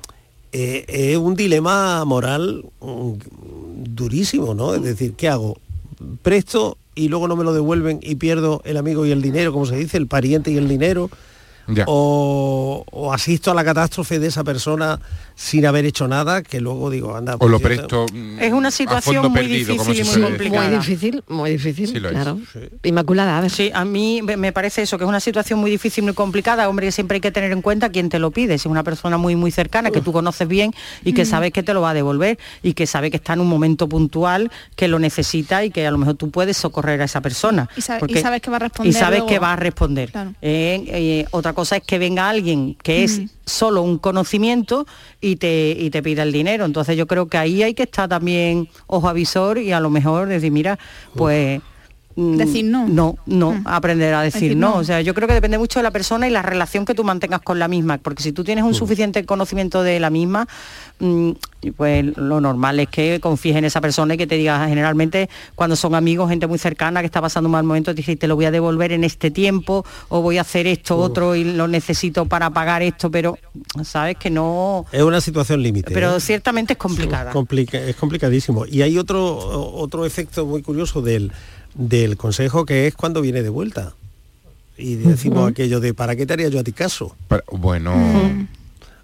eh, 0.51 0.85
es 0.87 1.17
un 1.17 1.35
dilema 1.35 2.03
moral 2.05 2.65
mm, 2.81 3.11
durísimo 3.89 4.53
no 4.53 4.73
es 4.73 4.83
decir 4.83 5.13
qué 5.13 5.29
hago 5.29 5.57
presto 6.21 6.77
y 6.99 7.07
luego 7.07 7.27
no 7.27 7.35
me 7.35 7.43
lo 7.43 7.53
devuelven 7.53 7.99
y 8.01 8.15
pierdo 8.15 8.61
el 8.65 8.77
amigo 8.77 9.05
y 9.05 9.11
el 9.11 9.21
dinero, 9.21 9.53
como 9.53 9.65
se 9.65 9.77
dice, 9.77 9.97
el 9.97 10.07
pariente 10.07 10.51
y 10.51 10.57
el 10.57 10.67
dinero. 10.67 11.09
O, 11.87 12.83
o 12.91 13.13
asisto 13.13 13.51
a 13.51 13.53
la 13.53 13.63
catástrofe 13.63 14.19
de 14.19 14.27
esa 14.27 14.43
persona 14.43 14.99
sin 15.35 15.65
haber 15.65 15.85
hecho 15.85 16.07
nada, 16.07 16.41
que 16.43 16.59
luego 16.59 16.89
digo, 16.89 17.15
anda. 17.15 17.35
O 17.35 17.39
pues 17.39 17.51
lo 17.51 17.59
yo- 17.59 17.63
presto 17.63 18.05
Es 18.41 18.51
una 18.51 18.71
situación 18.71 19.31
muy 19.31 19.45
difícil 19.47 19.95
y 19.97 20.03
muy 20.03 20.21
complicada. 20.21 20.67
Muy 20.69 20.77
difícil, 20.79 21.23
muy 21.29 21.51
difícil, 21.51 21.87
Sí 21.87 21.99
lo 21.99 22.09
es. 22.09 22.13
claro. 22.15 22.37
Inmaculada, 22.83 23.37
a 23.37 23.41
ver. 23.41 23.49
Sí, 23.49 23.71
a 23.73 23.85
mí 23.85 24.21
me 24.21 24.51
parece 24.51 24.81
eso, 24.81 24.97
que 24.97 25.05
es 25.05 25.07
una 25.07 25.21
situación 25.21 25.59
muy 25.59 25.71
difícil, 25.71 26.03
muy 26.03 26.13
complicada, 26.13 26.67
hombre, 26.67 26.87
que 26.87 26.91
siempre 26.91 27.15
hay 27.15 27.21
que 27.21 27.31
tener 27.31 27.51
en 27.53 27.61
cuenta 27.61 27.89
quién 27.89 28.09
te 28.09 28.19
lo 28.19 28.31
pide, 28.31 28.57
si 28.57 28.67
es 28.67 28.71
una 28.71 28.83
persona 28.83 29.17
muy 29.17 29.35
muy 29.37 29.51
cercana, 29.51 29.91
que 29.91 30.01
tú 30.01 30.11
conoces 30.11 30.47
bien 30.47 30.73
y 31.05 31.13
que 31.13 31.23
Mm. 31.23 31.27
sabes 31.27 31.51
que 31.53 31.63
te 31.63 31.73
lo 31.73 31.81
va 31.81 31.91
a 31.91 31.93
devolver 31.93 32.37
y 32.63 32.73
que 32.73 32.85
sabe 32.85 33.09
que 33.09 33.17
está 33.17 33.33
en 33.33 33.39
un 33.41 33.47
momento 33.47 33.87
puntual, 33.87 34.51
que 34.75 34.87
lo 34.89 34.99
necesita 34.99 35.63
y 35.63 35.71
que 35.71 35.87
a 35.87 35.91
lo 35.91 35.97
mejor 35.97 36.15
tú 36.15 36.31
puedes 36.31 36.57
socorrer 36.57 37.01
a 37.01 37.05
esa 37.05 37.21
persona. 37.21 37.69
Y 37.77 37.81
sabe- 37.81 37.97
y 37.97 38.01
Porque- 38.01 38.21
sabes 38.21 38.41
que 38.41 38.49
va 38.49 38.57
a 38.57 38.59
responder 38.59 38.89
Y 38.89 38.93
sabes 38.93 39.19
luego. 39.19 39.27
que 39.27 39.39
va 39.39 39.53
a 39.53 39.55
responder. 39.55 40.11
Claro. 40.11 40.33
Eh, 40.41 40.83
eh, 40.87 41.25
otra 41.31 41.53
cosa 41.53 41.58
es 41.61 41.83
que 41.83 41.99
venga 41.99 42.29
alguien 42.29 42.75
que 42.81 43.03
es 43.03 43.19
Mm. 43.19 43.29
solo 43.45 43.81
un 43.81 43.97
conocimiento 43.97 44.85
y 45.21 45.35
te, 45.37 45.75
y 45.77 45.89
te 45.89 46.01
pida 46.03 46.23
el 46.23 46.31
dinero. 46.31 46.65
Entonces 46.65 46.95
yo 46.97 47.07
creo 47.07 47.27
que 47.27 47.37
ahí 47.37 47.63
hay 47.63 47.73
que 47.73 47.83
estar 47.83 48.07
también 48.07 48.69
ojo 48.87 49.09
avisor 49.09 49.57
y 49.57 49.71
a 49.71 49.79
lo 49.79 49.89
mejor 49.89 50.27
decir, 50.27 50.51
mira, 50.51 50.77
pues... 51.15 51.61
Decir 52.15 52.65
no. 52.65 52.85
No, 52.87 53.15
no, 53.27 53.61
aprender 53.65 54.13
a 54.13 54.21
decir, 54.21 54.41
Decir 54.41 54.57
no. 54.57 54.71
no. 54.71 54.77
O 54.79 54.83
sea, 54.83 54.99
yo 54.99 55.13
creo 55.13 55.27
que 55.27 55.33
depende 55.33 55.57
mucho 55.57 55.79
de 55.79 55.83
la 55.83 55.91
persona 55.91 56.27
y 56.27 56.31
la 56.31 56.41
relación 56.41 56.83
que 56.83 56.93
tú 56.93 57.05
mantengas 57.05 57.39
con 57.41 57.59
la 57.59 57.69
misma. 57.69 57.97
Porque 57.97 58.23
si 58.23 58.33
tú 58.33 58.43
tienes 58.43 58.65
un 58.65 58.73
suficiente 58.73 59.23
conocimiento 59.25 59.83
de 59.83 60.01
la 60.01 60.09
misma, 60.09 60.45
mm, 60.99 61.31
pues 61.77 62.17
lo 62.17 62.41
normal 62.41 62.79
es 62.81 62.89
que 62.89 63.19
confíes 63.21 63.55
en 63.55 63.63
esa 63.63 63.79
persona 63.79 64.15
y 64.15 64.17
que 64.17 64.27
te 64.27 64.35
diga, 64.35 64.67
generalmente 64.67 65.29
cuando 65.55 65.77
son 65.77 65.95
amigos, 65.95 66.29
gente 66.29 66.45
muy 66.47 66.57
cercana 66.57 66.99
que 66.99 67.05
está 67.05 67.21
pasando 67.21 67.47
un 67.47 67.53
mal 67.53 67.63
momento, 67.63 67.91
te 67.91 67.97
dice, 67.97 68.17
te 68.17 68.27
lo 68.27 68.35
voy 68.35 68.45
a 68.45 68.51
devolver 68.51 68.91
en 68.91 69.05
este 69.05 69.31
tiempo 69.31 69.85
o 70.09 70.21
voy 70.21 70.39
a 70.39 70.41
hacer 70.41 70.67
esto, 70.67 70.97
otro 70.97 71.35
y 71.35 71.45
lo 71.45 71.69
necesito 71.69 72.25
para 72.25 72.49
pagar 72.49 72.81
esto, 72.81 73.09
pero 73.09 73.37
sabes 73.83 74.17
que 74.17 74.29
no... 74.29 74.85
Es 74.91 75.03
una 75.03 75.21
situación 75.21 75.61
límite. 75.63 75.93
Pero 75.93 76.17
¿eh? 76.17 76.19
ciertamente 76.19 76.73
es 76.73 76.79
complicada. 76.79 77.31
Complica- 77.31 77.79
es 77.79 77.95
complicadísimo. 77.95 78.65
Y 78.65 78.81
hay 78.81 78.97
otro, 78.97 79.37
otro 79.37 80.05
efecto 80.05 80.45
muy 80.45 80.61
curioso 80.61 81.01
del, 81.01 81.31
del 81.75 82.17
consejo 82.17 82.65
que 82.65 82.87
es 82.87 82.95
cuando 82.95 83.21
viene 83.21 83.41
de 83.43 83.49
vuelta. 83.49 83.93
Y 84.77 84.95
decimos 84.95 85.49
aquello 85.51 85.79
de 85.79 85.93
¿para 85.93 86.15
qué 86.15 86.25
te 86.25 86.33
haría 86.33 86.47
yo 86.49 86.59
a 86.59 86.63
ti 86.63 86.71
caso? 86.71 87.15
Pero, 87.27 87.43
bueno, 87.51 87.93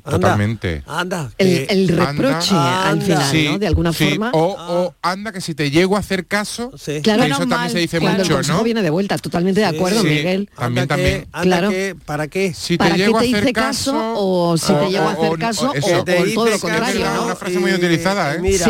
totalmente. 0.03 0.83
Anda. 0.85 1.31
El, 1.37 1.47
que- 1.47 1.73
el 1.73 1.87
reproche 1.89 2.51
Anda. 2.55 2.89
al 2.89 3.01
final, 3.01 3.31
Sí, 3.31 3.45
¿no? 3.51 3.59
De 3.59 3.67
alguna 3.67 3.91
sí, 3.91 4.09
forma. 4.09 4.31
O, 4.33 4.55
o 4.57 4.95
anda 5.01 5.31
que 5.33 5.41
si 5.41 5.53
te 5.55 5.71
llego 5.71 5.97
a 5.97 5.99
hacer 5.99 6.27
caso, 6.27 6.71
Claro, 7.03 7.23
que 7.23 7.29
eso 7.31 7.47
también 7.47 7.71
se 7.71 7.79
dice 7.79 7.99
cuando 7.99 8.23
mucho, 8.23 8.39
el 8.39 8.47
¿no? 8.47 8.63
viene 8.63 8.81
de 8.83 8.89
vuelta, 8.89 9.17
totalmente 9.17 9.59
de 9.61 9.65
acuerdo, 9.65 10.01
Sí, 10.01 10.07
Miguel. 10.07 10.49
También, 10.55 10.83
Anda 10.83 10.95
también. 10.95 11.21
que- 11.23 11.27
anda 11.33 11.43
Claro. 11.57 11.69
que- 11.71 11.95
¿Para 12.05 12.27
qué? 12.27 12.53
Si 12.53 12.77
¿Para 12.77 12.91
te 12.91 12.95
qué 12.97 13.03
llego 13.05 13.17
a 13.17 13.21
te 13.21 13.27
hacer 13.27 13.43
hice 13.43 13.53
caso 13.53 14.13
o 14.15 14.57
si 14.57 14.73
te 14.73 14.89
llego 14.91 15.03
a 15.07 15.11
hacer 15.11 15.39
caso 15.39 15.71
o, 15.71 16.03
todo 16.33 16.49
lo 16.49 16.59
contrario. 16.59 17.05
Una 17.23 17.35
frase 17.35 17.59
muy 17.59 17.73
utilizada, 17.73 18.35
¿eh? 18.35 18.39
Mira. 18.39 18.65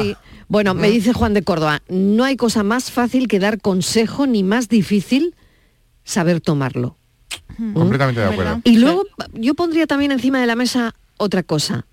Bueno, 0.48 0.74
me 0.74 0.90
dice 0.90 1.14
Juan 1.14 1.34
de 1.34 1.44
Córdoba, 1.44 1.82
no 1.90 2.24
hay 2.24 2.38
cosa 2.38 2.64
más 2.64 2.92
fácil 2.92 3.28
que 3.28 3.40
dar 3.40 3.60
consejo 3.60 4.28
ni 4.28 4.44
más 4.44 4.70
difícil 4.70 5.36
saber 6.04 6.40
tomarlo. 6.40 6.98
Completamente 7.74 8.22
de 8.22 8.28
acuerdo. 8.28 8.62
Y 8.64 8.78
luego 8.78 9.06
yo 9.34 9.56
pondría 9.56 9.88
también 9.88 10.12
encima 10.12 10.40
de 10.40 10.48
la 10.48 10.56
mesa 10.56 10.94
otra 11.18 11.42
cosa. 11.42 11.86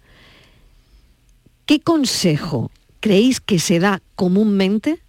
¿Qué 1.67 1.81
consejo 1.81 2.71
creéis 3.01 3.41
que 3.41 3.59
se 3.59 3.79
da 3.79 4.03
comúnmente, 4.17 5.01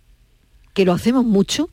que 0.73 0.86
lo 0.86 0.93
hacemos 0.93 1.25
mucho, 1.25 1.69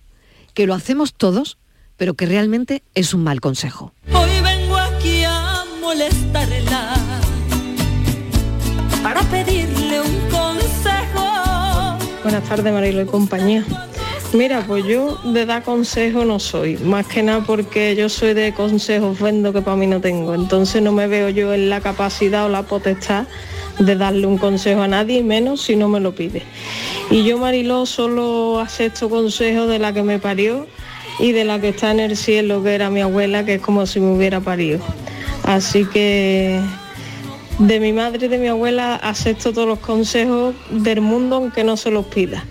que 0.54 0.66
lo 0.66 0.74
hacemos 0.74 1.14
todos, 1.14 1.58
pero 1.96 2.14
que 2.14 2.26
realmente 2.26 2.82
es 2.94 3.14
un 3.14 3.22
mal 3.22 3.40
consejo? 3.40 3.92
Hoy 4.12 4.30
vengo 4.42 4.76
aquí 4.76 5.22
a 5.24 5.64
molestarla 5.80 6.94
para 9.02 9.22
pedirle. 9.22 9.79
Buenas 12.22 12.44
tardes, 12.44 12.72
Marilo 12.72 13.00
y 13.00 13.06
compañía. 13.06 13.64
Mira, 14.32 14.62
pues 14.66 14.84
yo 14.84 15.18
de 15.24 15.46
dar 15.46 15.62
consejo 15.62 16.24
no 16.24 16.38
soy, 16.38 16.76
más 16.76 17.06
que 17.06 17.22
nada 17.22 17.42
porque 17.44 17.96
yo 17.96 18.08
soy 18.08 18.34
de 18.34 18.52
consejos 18.52 19.18
vendo 19.18 19.52
que 19.52 19.62
para 19.62 19.76
mí 19.76 19.86
no 19.86 20.00
tengo, 20.00 20.34
entonces 20.34 20.82
no 20.82 20.92
me 20.92 21.08
veo 21.08 21.30
yo 21.30 21.52
en 21.52 21.68
la 21.68 21.80
capacidad 21.80 22.46
o 22.46 22.48
la 22.48 22.62
potestad 22.62 23.26
de 23.78 23.96
darle 23.96 24.26
un 24.26 24.38
consejo 24.38 24.82
a 24.82 24.88
nadie, 24.88 25.22
menos 25.22 25.62
si 25.62 25.74
no 25.74 25.88
me 25.88 25.98
lo 25.98 26.14
pide. 26.14 26.42
Y 27.10 27.24
yo, 27.24 27.38
Mariló, 27.38 27.86
solo 27.86 28.60
acepto 28.60 29.08
consejos 29.08 29.68
de 29.68 29.78
la 29.78 29.92
que 29.92 30.02
me 30.02 30.18
parió 30.18 30.66
y 31.18 31.32
de 31.32 31.44
la 31.44 31.60
que 31.60 31.70
está 31.70 31.90
en 31.90 32.00
el 32.00 32.16
cielo, 32.16 32.62
que 32.62 32.74
era 32.74 32.90
mi 32.90 33.00
abuela, 33.00 33.44
que 33.44 33.54
es 33.54 33.60
como 33.60 33.86
si 33.86 33.98
me 33.98 34.12
hubiera 34.12 34.40
parido. 34.40 34.78
Así 35.42 35.86
que 35.86 36.60
de 37.60 37.78
mi 37.78 37.92
madre 37.92 38.24
y 38.26 38.28
de 38.28 38.38
mi 38.38 38.48
abuela 38.48 38.94
acepto 38.96 39.52
todos 39.52 39.68
los 39.68 39.80
consejos 39.80 40.54
del 40.70 41.02
mundo 41.02 41.36
aunque 41.36 41.62
no 41.62 41.76
se 41.76 41.90
los 41.90 42.06
pida. 42.06 42.44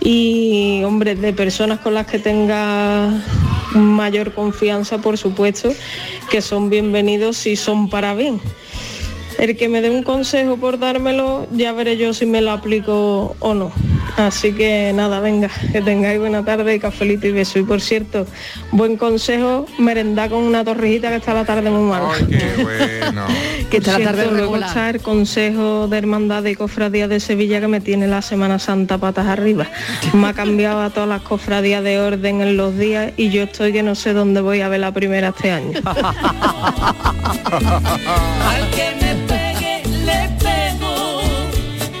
Y 0.00 0.82
hombre, 0.84 1.16
de 1.16 1.32
personas 1.32 1.80
con 1.80 1.94
las 1.94 2.06
que 2.06 2.18
tenga 2.18 3.10
mayor 3.72 4.32
confianza, 4.32 4.98
por 4.98 5.18
supuesto, 5.18 5.70
que 6.30 6.40
son 6.40 6.70
bienvenidos 6.70 7.36
si 7.36 7.56
son 7.56 7.88
para 7.90 8.14
bien. 8.14 8.40
El 9.38 9.56
que 9.56 9.68
me 9.68 9.80
dé 9.80 9.90
un 9.90 10.02
consejo 10.02 10.56
por 10.56 10.78
dármelo, 10.78 11.46
ya 11.52 11.72
veré 11.72 11.96
yo 11.96 12.14
si 12.14 12.26
me 12.26 12.40
lo 12.40 12.52
aplico 12.52 13.36
o 13.40 13.54
no. 13.54 13.72
Así 14.16 14.52
que 14.52 14.92
nada, 14.94 15.18
venga, 15.18 15.50
que 15.72 15.80
tengáis 15.80 16.20
buena 16.20 16.44
tarde 16.44 16.74
y 16.74 16.78
cafelito 16.78 17.26
y 17.26 17.32
beso. 17.32 17.58
Y 17.58 17.64
por 17.64 17.80
cierto, 17.80 18.26
buen 18.70 18.96
consejo, 18.96 19.66
merendar 19.78 20.30
con 20.30 20.44
una 20.44 20.64
torrijita 20.64 21.08
que 21.10 21.16
está 21.16 21.34
la 21.34 21.44
tarde 21.44 21.70
muy 21.70 21.82
mala. 21.82 22.10
Que 23.70 23.78
está 23.78 23.98
la 23.98 24.04
tarde 24.04 24.22
Cierto, 24.22 24.40
regular. 24.40 24.62
escuchar 24.68 25.00
consejo 25.00 25.88
de 25.88 25.98
hermandad 25.98 26.44
y 26.44 26.54
cofradía 26.54 27.08
de 27.08 27.18
Sevilla 27.18 27.60
que 27.60 27.66
me 27.66 27.80
tiene 27.80 28.06
la 28.06 28.22
Semana 28.22 28.60
Santa 28.60 28.98
patas 28.98 29.26
arriba. 29.26 29.66
Me 30.12 30.28
ha 30.28 30.32
cambiado 30.32 30.80
a 30.80 30.90
todas 30.90 31.08
las 31.08 31.22
cofradías 31.22 31.82
de 31.82 31.98
orden 31.98 32.40
en 32.40 32.56
los 32.56 32.78
días 32.78 33.12
y 33.16 33.30
yo 33.30 33.42
estoy 33.44 33.72
que 33.72 33.82
no 33.82 33.96
sé 33.96 34.12
dónde 34.12 34.40
voy 34.40 34.60
a 34.60 34.68
ver 34.68 34.80
la 34.80 34.92
primera 34.92 35.30
este 35.30 35.50
año. 35.50 35.80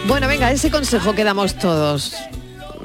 Bueno, 0.06 0.28
venga, 0.28 0.50
ese 0.50 0.70
consejo 0.70 1.14
que 1.14 1.24
damos 1.24 1.56
todos. 1.58 2.14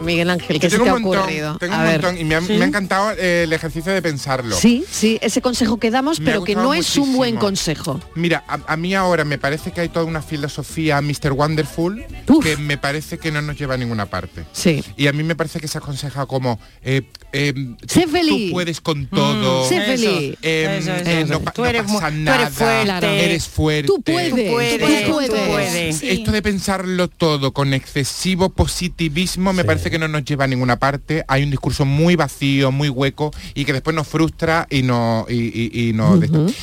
Miguel 0.02 0.30
Ángel, 0.30 0.62
¿qué 0.62 0.70
se 0.70 0.78
te 0.80 0.88
ha 0.90 0.94
montón, 0.94 1.18
ocurrido? 1.24 1.58
tengo 1.58 1.74
A 1.76 1.80
un 1.80 1.84
ver. 1.84 2.02
montón 2.02 2.18
y 2.18 2.24
me 2.24 2.36
ha, 2.36 2.42
¿Sí? 2.42 2.54
me 2.54 2.64
ha 2.64 2.68
encantado 2.70 3.12
eh, 3.18 3.44
el 3.44 3.52
ejercicio 3.52 3.92
de 3.92 4.02
pensarlo. 4.02 4.56
Sí, 4.56 4.86
sí, 4.90 5.20
ese 5.22 5.42
consejo 5.42 5.78
que 5.78 5.92
damos, 5.92 6.22
Me 6.22 6.26
pero 6.28 6.46
que 6.46 6.56
no 6.56 6.74
es 6.74 6.96
un 6.96 7.14
buen 7.18 7.36
consejo. 7.36 8.00
Mira, 8.16 8.46
a, 8.48 8.60
a 8.66 8.78
mí 8.78 8.96
ahora 8.96 9.26
me 9.26 9.38
parece 9.38 9.72
que 9.74 9.82
hay 9.82 9.90
toda 9.90 10.06
una 10.06 10.22
filosofía 10.22 11.02
Mr. 11.02 11.34
Wonderful 11.34 12.06
que 12.42 12.56
me 12.56 12.78
parece 12.78 13.18
que 13.18 13.30
no 13.34 13.42
nos 13.42 13.60
lleva 13.60 13.74
a 13.74 13.78
ninguna 13.78 14.06
parte. 14.06 14.46
Sí. 14.54 14.82
Y 14.96 15.08
a 15.08 15.12
mí 15.12 15.22
me 15.24 15.36
parece 15.36 15.60
que 15.60 15.68
se 15.68 15.80
aconseja 15.80 16.26
como 16.28 16.62
eh, 16.82 17.02
eh, 17.32 17.54
Sé 17.88 18.04
tú- 18.04 18.10
feliz. 18.10 18.48
tú 18.48 18.54
puedes 18.54 18.82
con 18.82 19.06
todo. 19.08 19.68
sé 19.68 19.82
feliz. 19.82 20.38
eh, 20.42 20.78
Eso, 20.80 20.94
eso, 20.94 21.10
eso. 21.10 21.40
no, 21.44 21.52
Tú 21.52 21.66
eres 21.66 21.86
mu- 21.88 22.00
pasa 22.00 22.10
tú 22.10 22.16
eres 22.16 22.24
nada. 22.24 22.50
fuerte. 22.50 23.26
Eres 23.26 23.48
fuerte. 23.48 23.88
Tú 23.88 24.02
puedes, 24.02 24.30
tú 24.30 24.36
puedes, 24.52 25.06
tú 25.06 25.12
puedes. 25.48 26.04
Esto 26.04 26.32
de 26.32 26.42
pensarlo 26.42 27.08
todo 27.08 27.52
con 27.54 27.74
excesivo 27.74 28.50
positivismo 28.50 29.54
me 29.54 29.64
parece 29.64 29.90
que 29.92 30.00
no 30.00 30.08
nos 30.08 30.24
lleva 30.26 30.46
a 30.46 30.48
ninguna 30.48 30.80
parte. 30.80 31.24
Hay 31.28 31.44
un 31.44 31.52
discurso 31.52 31.86
muy 31.86 32.16
vacío, 32.16 32.72
muy 32.72 32.90
hueco 32.90 33.32
y 33.54 33.66
que 33.66 33.74
después 33.74 33.96
nos 33.96 34.08
frustra 34.08 34.68
y 34.70 34.82
no 34.82 35.26
y, 35.30 35.34
y- 35.36 35.90
y 35.90 35.94
no. 35.94 36.20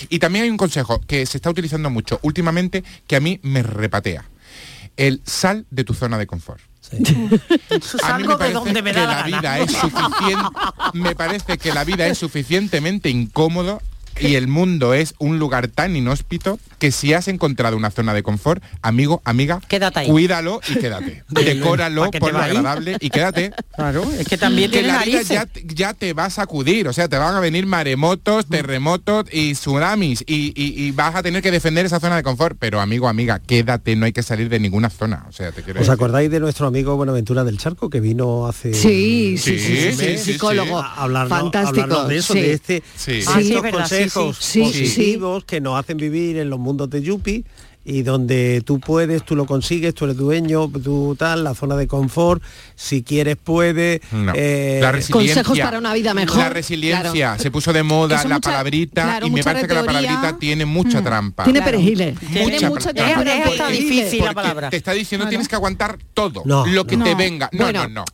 Y 0.08 0.18
también 0.18 0.44
hay 0.44 0.50
un 0.50 0.56
consejo 0.56 1.00
que 1.06 1.26
se 1.26 1.38
está 1.38 1.50
utilizando 1.50 1.90
mucho 1.90 2.18
últimamente 2.22 2.82
que 3.06 3.16
a 3.16 3.20
mí 3.20 3.38
me 3.42 3.62
repatea. 3.62 4.24
El 4.96 5.20
sal 5.26 5.66
de 5.70 5.84
tu 5.84 5.92
zona 5.94 6.16
de 6.18 6.26
confort. 6.26 6.60
A 8.02 8.18
mí 8.18 8.24
me 8.24 8.28
de 8.28 8.36
parece 8.36 8.54
donde 8.54 8.82
me 8.82 8.92
que 8.92 9.00
da 9.00 9.06
la, 9.06 9.16
la 9.16 9.22
vida 9.24 9.58
es 9.58 9.72
suficiente, 9.72 10.44
me 10.92 11.14
parece 11.14 11.58
que 11.58 11.72
la 11.72 11.84
vida 11.84 12.06
es 12.06 12.18
suficientemente 12.18 13.10
incómodo 13.10 13.80
y 14.20 14.34
el 14.34 14.48
mundo 14.48 14.94
es 14.94 15.14
un 15.18 15.38
lugar 15.38 15.68
tan 15.68 15.96
inhóspito 15.96 16.58
que 16.78 16.90
si 16.92 17.14
has 17.14 17.26
encontrado 17.28 17.76
una 17.76 17.90
zona 17.90 18.12
de 18.12 18.22
confort, 18.22 18.62
amigo, 18.82 19.22
amiga, 19.24 19.60
Quédate 19.66 20.00
ahí. 20.00 20.08
cuídalo 20.08 20.60
y 20.68 20.74
quédate. 20.78 21.24
Decóralo 21.28 22.02
¿Para 22.02 22.10
qué 22.10 22.18
te 22.18 22.20
por 22.20 22.32
lo 22.32 22.38
va 22.38 22.44
ahí? 22.44 22.50
agradable 22.50 22.96
y 23.00 23.10
quédate. 23.10 23.52
Claro, 23.74 24.04
es 24.18 24.26
que 24.28 24.36
también 24.36 24.70
que 24.70 24.82
la 24.82 25.02
vida 25.04 25.22
ya, 25.22 25.48
ya 25.64 25.94
te 25.94 26.12
va 26.12 26.26
a 26.26 26.30
sacudir, 26.30 26.86
o 26.88 26.92
sea, 26.92 27.08
te 27.08 27.16
van 27.16 27.34
a 27.34 27.40
venir 27.40 27.66
maremotos, 27.66 28.46
terremotos 28.46 29.26
y 29.32 29.54
tsunamis 29.54 30.22
y, 30.26 30.52
y- 30.54 30.84
y 30.86 30.90
vas 30.90 31.14
a 31.14 31.22
tener 31.22 31.42
que 31.42 31.50
defender 31.50 31.86
esa 31.86 32.00
zona 32.00 32.16
de 32.16 32.22
confort. 32.22 32.56
Pero 32.58 32.80
amigo, 32.80 33.08
amiga, 33.08 33.38
quédate, 33.38 33.96
no 33.96 34.04
hay 34.06 34.12
que 34.12 34.22
salir 34.22 34.48
de 34.48 34.60
ninguna 34.60 34.90
zona. 34.90 35.24
O 35.28 35.32
sea, 35.32 35.52
te 35.52 35.62
quiero 35.62 35.80
¿Os 35.80 35.86
decir. 35.86 35.92
acordáis 35.94 36.30
de 36.30 36.40
nuestro 36.40 36.66
amigo 36.66 36.96
Buenaventura 36.96 37.44
del 37.44 37.56
Charco 37.58 37.88
que 37.90 38.00
vino 38.00 38.46
hace 38.46 38.74
Sí, 38.74 39.36
sí, 39.38 39.58
sí, 39.58 39.92
sí, 39.92 40.18
sí, 40.18 40.32
psicólogo. 40.32 40.78
a 40.78 40.94
hablarnos- 41.06 41.28
Fantástico, 41.28 41.82
hablarnos 41.82 42.08
de 42.08 42.16
eso, 42.18 42.32
sí. 42.34 42.40
de 42.40 42.52
este 42.52 42.82
Sí. 42.96 43.20
Ah, 43.26 43.34
sí, 43.40 43.48
estos 43.52 43.56
es 43.56 43.62
verdad, 43.62 43.88
sí, 43.88 44.05
consejos 44.12 44.38
sí. 44.44 44.64
Sí, 44.64 44.72
sí, 44.72 44.78
sí. 44.78 44.84
positivos 44.96 45.44
que 45.44 45.60
nos 45.60 45.78
hacen 45.78 45.96
vivir 45.96 46.36
en 46.38 46.50
los 46.50 46.58
mundos 46.58 46.90
de 46.90 47.02
Yupi 47.02 47.44
y 47.88 48.02
donde 48.02 48.62
tú 48.66 48.80
puedes, 48.80 49.24
tú 49.24 49.36
lo 49.36 49.46
consigues, 49.46 49.94
tú 49.94 50.06
eres 50.06 50.16
dueño, 50.16 50.68
tú 50.82 51.14
tal, 51.16 51.44
la 51.44 51.54
zona 51.54 51.76
de 51.76 51.86
confort, 51.86 52.42
si 52.74 53.04
quieres 53.04 53.36
puedes. 53.36 54.00
No. 54.10 54.32
eh, 54.34 54.80
la 54.82 54.90
resiliencia. 54.90 55.44
Consejos 55.44 55.58
para 55.60 55.78
una 55.78 55.94
vida 55.94 56.12
mejor. 56.12 56.36
La 56.36 56.48
resiliencia. 56.48 57.12
Claro. 57.12 57.40
Se 57.42 57.50
puso 57.52 57.72
de 57.72 57.84
moda 57.84 58.16
la 58.24 58.24
mucha- 58.24 58.40
palabrita 58.40 59.04
claro, 59.04 59.26
y 59.28 59.30
me 59.30 59.44
parece 59.44 59.68
que 59.68 59.74
la 59.74 59.84
palabrita 59.84 60.36
tiene 60.36 60.64
mucha 60.64 61.00
trampa. 61.00 61.44
Tiene 61.44 61.62
perejiles. 61.62 62.16
Mucha 62.22 62.68
mucha 62.68 62.92
trampa. 62.92 63.14
teoría. 63.22 63.38
Es 63.44 63.46
hasta 63.52 63.68
difícil 63.68 64.24
la 64.24 64.32
palabra. 64.34 64.70
Te 64.70 64.78
está 64.78 64.90
diciendo 64.92 65.28
tienes 65.28 65.46
que 65.46 65.54
aguantar 65.54 65.96
todo, 66.12 66.42
No, 66.44 66.66
lo 66.66 66.88
que 66.88 66.96
no. 66.96 67.04
te 67.04 67.14
venga. 67.14 67.48
No, 67.52 67.64
Bueno, 67.66 67.84
no, 67.84 68.00
no. 68.00 68.04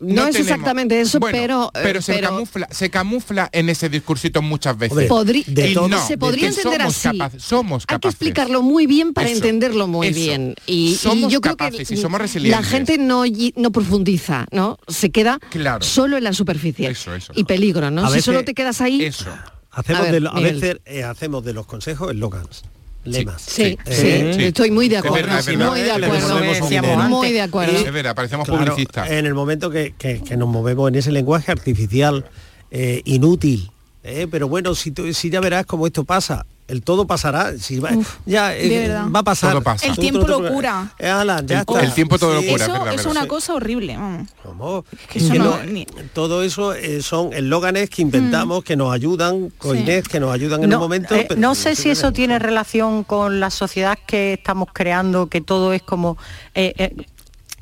No 0.00 0.26
es 0.26 0.36
exactamente 0.36 1.00
eso, 1.00 1.18
Bueno, 1.20 1.38
pero, 1.38 1.66
eh, 1.74 1.80
pero 1.82 2.02
se 2.02 2.14
pero- 2.14 2.28
camufla, 2.30 2.68
se 2.70 2.90
camufla 2.90 3.48
en 3.52 3.68
ese 3.68 3.88
discursito 3.88 4.42
muchas 4.42 4.76
veces. 4.78 4.92
Hombre, 4.92 5.08
Podrí- 5.08 5.44
de 5.46 5.70
Y 5.70 5.74
todo- 5.74 5.88
no, 5.88 6.06
se 6.06 6.16
podría 6.18 6.48
entender 6.48 6.80
somos 6.80 6.96
así. 7.06 7.18
capaces, 7.18 7.42
somos 7.42 7.82
Hay 7.82 7.86
que 7.86 7.94
capaces. 7.94 8.14
explicarlo 8.14 8.62
muy 8.62 8.86
bien 8.86 9.12
para 9.12 9.28
Eso, 9.28 9.36
entenderlo 9.36 9.86
muy 9.86 10.08
eso. 10.08 10.18
bien. 10.18 10.54
Y, 10.66 10.92
y 10.92 10.94
Somos 10.96 11.32
yo 11.32 11.40
creo 11.40 11.56
capaces 11.56 11.88
que 11.88 11.94
y 11.94 11.96
somos 11.96 12.18
la 12.18 12.22
resilientes. 12.24 12.66
gente 12.68 12.98
no, 12.98 13.24
no 13.56 13.70
profundiza, 13.72 14.46
¿no? 14.52 14.78
Se 14.88 15.10
queda 15.10 15.38
Claro. 15.50 15.84
solo 15.84 16.16
en 16.16 16.24
la 16.24 16.32
superficie. 16.32 16.88
Eso, 16.90 17.14
eso. 17.14 17.32
Y 17.36 17.44
peligro, 17.44 17.90
¿no? 17.90 18.02
A 18.04 18.08
si 18.08 18.12
veces- 18.14 18.24
solo 18.24 18.44
te 18.44 18.54
quedas 18.54 18.80
ahí. 18.80 19.04
Eso. 19.04 19.30
hacemos 19.70 20.00
A 20.00 20.04
ver, 20.04 20.12
de 20.12 20.20
lo- 20.20 20.34
a 20.34 20.40
veces 20.40 20.78
eh, 20.86 21.02
hacemos 21.04 21.44
de 21.44 21.52
los 21.52 21.66
consejos 21.66 22.10
eslogans, 22.10 22.62
lemas. 23.06 23.42
Sí, 23.42 23.76
Eh, 23.86 24.32
sí, 24.34 24.38
sí. 24.40 24.44
estoy 24.46 24.70
muy 24.70 24.88
de 24.88 24.96
Es 24.96 25.04
acuerdo. 25.04 25.26
verdad, 25.26 25.38
es 25.40 25.46
verdad. 25.46 25.68
muy 25.70 25.80
de 25.80 25.90
acuerdo. 25.92 27.08
Muy 27.08 27.32
de 27.32 27.40
acuerdo. 27.40 27.78
Es 27.78 27.92
verdad, 27.92 28.14
parecemos 28.14 28.46
Claro, 28.48 28.64
publicistas. 28.64 29.10
En 29.10 29.26
el 29.26 29.34
momento 29.34 29.70
que, 29.70 29.94
que- 29.98 30.22
que 30.22 30.36
nos 30.36 30.48
movemos 30.48 30.88
en 30.88 30.96
ese 30.96 31.12
lenguaje 31.12 31.50
artificial 31.52 32.24
eh, 32.70 33.02
inútil, 33.04 33.70
eh, 34.02 34.26
pero 34.30 34.48
bueno, 34.48 34.74
si, 34.74 34.90
tú- 34.90 35.12
si 35.14 35.30
ya 35.30 35.40
verás 35.40 35.66
cómo 35.66 35.86
esto 35.86 36.04
pasa, 36.04 36.44
el 36.68 36.82
todo 36.82 37.06
pasará, 37.06 37.56
si 37.58 37.78
va, 37.78 37.90
ya 38.24 38.54
eh, 38.56 38.88
va 39.14 39.20
a 39.20 39.22
pasar. 39.22 39.52
Todo 39.52 39.62
pasa. 39.62 39.86
El 39.86 39.94
Tú- 39.94 40.00
tiempo 40.00 40.26
lo 40.26 40.48
cura. 40.52 40.92
Eh, 40.98 41.08
ala, 41.08 41.42
ya 41.46 41.56
El- 41.56 41.60
está. 41.60 41.80
el 41.80 41.94
tiempo 41.94 42.18
todo 42.18 42.34
lo 42.34 42.40
cura, 42.40 42.54
es 42.56 42.62
Eso 42.62 42.72
verdad, 42.72 42.88
es 42.88 42.96
verdad. 42.96 43.10
una 43.12 43.22
Sí. 43.22 43.28
cosa 43.28 43.54
horrible. 43.54 43.96
vamos. 43.96 44.28
¿Cómo? 44.42 44.84
Que 45.08 45.18
eso 45.20 45.32
Que 45.32 45.38
no- 45.38 45.44
no- 45.58 45.62
ni- 45.64 45.86
todo 46.12 46.42
eso 46.42 46.72
eh, 46.74 47.02
son 47.02 47.32
eslóganes 47.32 47.88
que 47.90 48.02
inventamos, 48.02 48.64
que 48.64 48.76
nos 48.76 48.92
ayudan, 48.92 49.50
con 49.58 49.76
Sí. 49.76 49.82
Inés, 49.82 50.08
que 50.08 50.18
nos 50.18 50.32
ayudan 50.32 50.62
en 50.64 50.70
No, 50.70 50.76
un 50.76 50.82
momento. 50.82 51.14
eh, 51.14 51.26
pero- 51.28 51.40
no 51.40 51.54
sé 51.54 51.76
si 51.76 51.90
eso 51.90 52.12
tiene 52.12 52.38
relación 52.38 53.04
con 53.04 53.38
la 53.38 53.50
sociedad 53.50 53.96
que 54.06 54.32
estamos 54.34 54.68
creando, 54.72 55.28
que 55.28 55.40
todo 55.40 55.72
es 55.72 55.82
como... 55.82 56.16
eh, 56.54 56.74
eh, 56.78 57.06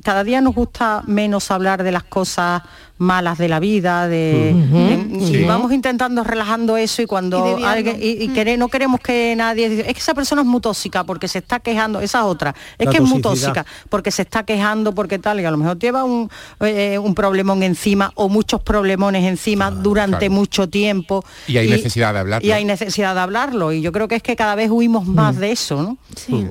cada 0.03 0.23
día 0.23 0.41
nos 0.43 0.55
gusta 0.55 1.03
menos 1.07 1.51
hablar 1.51 1.83
de 1.83 1.91
las 1.93 2.05
cosas 2.05 2.63
malas 2.99 3.39
de 3.39 3.49
la 3.49 3.59
vida, 3.59 4.07
de, 4.07 4.55
de- 4.55 5.17
y 5.21 5.27
sí. 5.39 5.45
vamos 5.45 5.73
intentando 5.73 6.23
relajando 6.23 6.77
eso 6.77 7.03
y 7.03 7.07
cuando 7.07 7.59
Y 7.59 7.65
alguien 7.65 7.97
y, 8.01 8.23
y 8.25 8.29
quere- 8.29 8.57
no 8.57 8.69
queremos 8.69 9.01
que 9.01 9.35
nadie 9.37 9.67
es 9.67 9.95
que 9.95 10.01
esa 10.01 10.15
persona 10.15 10.43
es 10.43 10.47
muy 10.47 10.61
tóxica 10.61 11.03
porque 11.05 11.27
se 11.27 11.39
está 11.39 11.59
quejando, 11.61 12.01
esa 12.01 12.19
es 12.21 12.25
otra, 12.25 12.55
es 12.79 12.87
La 12.87 12.93
que 12.93 12.99
es 12.99 13.03
muy 13.03 13.21
tóxica 13.21 13.67
porque 13.89 14.11
se 14.13 14.23
está 14.23 14.45
quejando 14.45 14.95
porque 14.95 15.19
tal 15.19 15.41
y 15.41 15.45
a 15.45 15.51
lo 15.51 15.57
mejor 15.57 15.79
lleva 15.79 16.05
un, 16.05 16.31
eh, 16.61 16.99
un 16.99 17.15
problemón 17.17 17.63
encima 17.65 18.13
o 18.15 18.29
muchos 18.29 18.63
problemones 18.63 19.25
encima 19.25 19.71
durante 19.73 20.19
claro. 20.27 20.35
mucho 20.35 20.69
tiempo 20.69 21.25
Y 21.49 21.57
hay 21.59 21.69
necesidad 21.69 22.13
de 22.15 22.21
hablarlo. 22.21 22.47
y 22.47 22.53
hay 22.53 22.65
necesidad 22.65 23.15
de 23.15 23.21
hablarlo 23.21 23.73
y 23.73 23.81
yo 23.83 23.91
creo 23.91 24.07
que 24.07 24.15
es 24.15 24.23
que 24.23 24.37
cada 24.37 24.55
vez 24.55 24.71
huimos 24.71 25.05
más 25.07 25.37
de 25.37 25.51
eso 25.51 25.83
no 25.83 25.99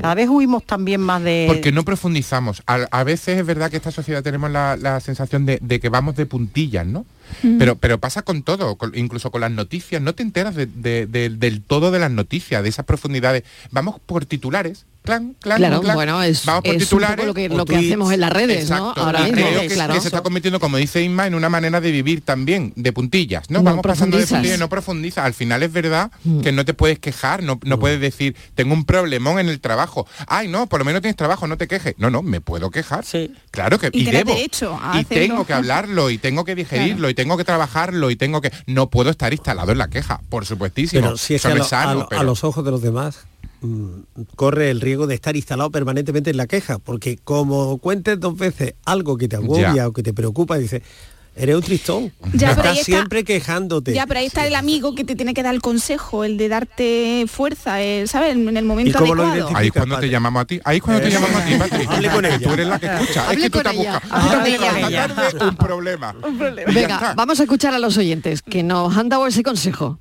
cada 0.01 0.15
vez 0.15 0.27
huimos 0.29 0.63
también 0.65 0.99
más 1.01 1.21
de 1.23 1.45
Porque 1.47 1.71
no 1.71 1.83
profundizamos. 1.83 2.61
A, 2.67 2.85
a 2.91 3.03
veces 3.03 3.39
es 3.39 3.45
verdad 3.45 3.69
que 3.71 3.77
esta 3.77 3.91
sociedad 3.91 4.21
tenemos 4.23 4.51
la, 4.51 4.75
la 4.77 4.99
sensación 4.99 5.45
de, 5.45 5.57
de 5.61 5.79
que 5.79 5.89
vamos 5.89 6.15
de 6.15 6.25
puntillas, 6.33 6.87
¿no? 6.87 7.05
Pero, 7.59 7.75
pero 7.75 7.99
pasa 7.99 8.23
con 8.23 8.41
todo, 8.41 8.75
con- 8.75 8.97
incluso 8.97 9.29
con 9.29 9.41
las 9.41 9.51
noticias. 9.51 10.01
No 10.01 10.13
te 10.15 10.23
enteras 10.23 10.55
de- 10.55 10.65
de- 10.65 11.05
de- 11.05 11.29
del 11.29 11.61
todo 11.61 11.91
de 11.91 11.99
las 11.99 12.09
noticias, 12.11 12.63
de 12.63 12.69
esas 12.69 12.85
profundidades. 12.85 13.43
Vamos 13.69 13.99
por 14.03 14.25
titulares. 14.25 14.85
Clan, 15.03 15.35
clan, 15.41 15.57
Claro, 15.57 15.81
clan. 15.81 15.95
bueno, 15.95 16.23
es, 16.23 16.45
Vamos 16.45 16.63
por 16.63 16.69
es 16.75 16.81
un 16.81 16.87
titulares. 16.87 17.15
poco 17.17 17.27
lo 17.27 17.33
que, 17.33 17.49
lo 17.49 17.63
hacemos 17.63 18.13
en 18.13 18.19
las 18.21 18.31
redes, 18.31 18.61
Exacto. 18.61 18.93
¿no? 18.95 19.03
Ahora 19.03 19.19
mismo, 19.23 19.35
creo 19.35 19.59
que, 19.61 19.67
claro. 19.67 19.93
que 19.93 19.99
se 20.01 20.07
está 20.07 20.21
convirtiendo, 20.21 20.59
como 20.61 20.77
dice 20.77 21.01
Inma, 21.03 21.27
en 21.27 21.35
una 21.35 21.49
manera 21.49 21.81
de 21.81 21.91
vivir 21.91 22.21
también, 22.21 22.71
de 22.77 22.93
puntillas, 22.93 23.49
¿no? 23.49 23.59
No 23.59 23.65
Vamos 23.65 23.83
pasando 23.83 24.17
de 24.17 24.25
puntillas 24.25 24.57
y 24.57 24.59
no 24.59 24.69
profundiza. 24.69 25.25
Al 25.25 25.33
final 25.33 25.61
es 25.61 25.71
verdad 25.73 26.09
Mm. 26.23 26.39
que 26.41 26.51
no 26.53 26.63
te 26.63 26.73
puedes 26.73 26.99
quejar, 26.99 27.43
no, 27.43 27.59
no 27.65 27.79
puedes 27.79 27.99
decir, 27.99 28.35
tengo 28.55 28.73
un 28.73 28.85
problemón 28.85 29.39
en 29.39 29.49
el 29.49 29.59
trabajo. 29.59 30.07
Ay, 30.27 30.47
no, 30.47 30.67
por 30.67 30.79
lo 30.79 30.85
menos 30.85 31.01
tienes 31.01 31.17
trabajo, 31.17 31.47
no 31.47 31.57
te 31.57 31.67
quejes. 31.67 31.95
No, 31.97 32.09
no, 32.09 32.21
me 32.21 32.39
puedo 32.39 32.71
quejar. 32.71 33.03
Sí. 33.03 33.33
Claro 33.51 33.79
que 33.79 33.89
Y 33.91 34.03
y, 34.07 34.11
debo. 34.11 34.33
derecho 34.33 34.79
a 34.81 34.95
y 34.97 35.01
hacerlo. 35.01 35.21
tengo 35.23 35.45
que 35.45 35.53
hablarlo, 35.53 36.09
y 36.11 36.17
tengo 36.17 36.45
que 36.45 36.55
digerirlo, 36.55 37.09
y 37.09 37.13
tengo 37.13 37.35
que 37.35 37.43
trabajarlo, 37.43 38.09
y 38.09 38.15
tengo 38.15 38.39
que. 38.39 38.51
No 38.67 38.89
puedo 38.89 39.09
estar 39.09 39.33
instalado 39.33 39.73
en 39.73 39.79
la 39.79 39.89
queja, 39.89 40.21
por 40.29 40.45
supuestísimo. 40.45 41.01
Pero 41.01 41.17
si 41.17 41.35
es 41.35 41.41
que 41.41 41.49
a, 41.49 41.55
lo- 41.55 41.63
sano, 41.65 41.89
a 41.89 41.93
lo- 41.93 42.01
a 42.03 42.09
pero- 42.09 42.23
los 42.23 42.43
ojos 42.45 42.63
de 42.63 42.71
los 42.71 42.81
demás 42.81 43.17
mm, 43.17 43.32
corre 44.35 44.69
el 44.71 44.81
riesgo 44.81 45.07
de 45.07 45.15
estar 45.15 45.35
instalado 45.35 45.69
permanentemente 45.71 46.29
en 46.29 46.37
la 46.37 46.47
queja, 46.47 46.79
porque 46.79 47.17
como 47.23 47.77
cuentes 47.79 48.19
dos 48.19 48.37
veces 48.37 48.73
algo 48.85 49.17
que 49.17 49.27
te 49.27 49.35
agobia 49.37 49.73
Ya. 49.75 49.87
o 49.87 49.93
que 49.93 50.03
te 50.03 50.13
preocupa, 50.13 50.57
dices, 50.57 50.81
eres 51.35 51.55
un 51.55 51.61
tristón. 51.63 52.11
Ya, 52.33 52.49
pero 52.55 52.69
ahí 52.69 52.77
Estás 52.77 52.77
está- 52.77 52.83
siempre 52.85 53.23
quejándote. 53.23 53.91
Ya, 53.93 54.05
pero 54.05 54.19
ahí 54.19 54.27
está 54.27 54.45
el 54.45 54.53
amigo 54.53 54.93
que 54.93 55.03
te 55.03 55.15
tiene 55.15 55.33
que 55.33 55.41
dar 55.41 55.55
el 55.55 55.61
consejo, 55.61 56.23
el 56.23 56.37
de 56.37 56.47
darte 56.47 57.25
fuerza, 57.27 57.81
el, 57.81 58.07
¿sabes? 58.07 58.33
En 58.35 58.55
el 58.55 58.65
momento 58.65 58.99
adecuado. 58.99 59.49
Ahí 59.55 59.67
es 59.67 59.73
cuando 59.73 59.97
te 59.99 60.09
llamamos 60.09 60.41
a 60.43 60.45
ti. 60.45 60.59
Ahí 60.63 60.77
es 60.77 60.83
cuando 60.83 61.01
te 61.01 61.07
Eso. 61.07 61.19
llamamos 61.19 61.41
a 61.41 61.45
ti, 61.45 61.55
Patri. 61.55 61.85
Hable 61.89 62.09
con 62.11 62.25
ella. 62.25 62.39
Tú 62.39 62.53
eres 62.53 62.67
la 62.67 62.79
que 62.79 62.85
escucha. 62.85 63.21
Es 63.23 63.29
Hable 63.29 63.41
que 63.43 63.49
tú 63.49 63.59
te 63.63 63.69
has 63.69 63.75
buscado. 63.75 64.45
Esta 64.45 65.07
tarde, 65.15 65.45
un 65.47 65.55
problema. 65.57 66.15
Venga, 66.73 67.13
vamos 67.15 67.39
a 67.39 67.43
escuchar 67.43 67.73
a 67.73 67.79
los 67.79 67.97
oyentes 67.97 68.41
que 68.43 68.61
nos 68.61 68.95
han 68.95 69.09
dado 69.09 69.25
ese 69.25 69.41
consejo. 69.41 69.99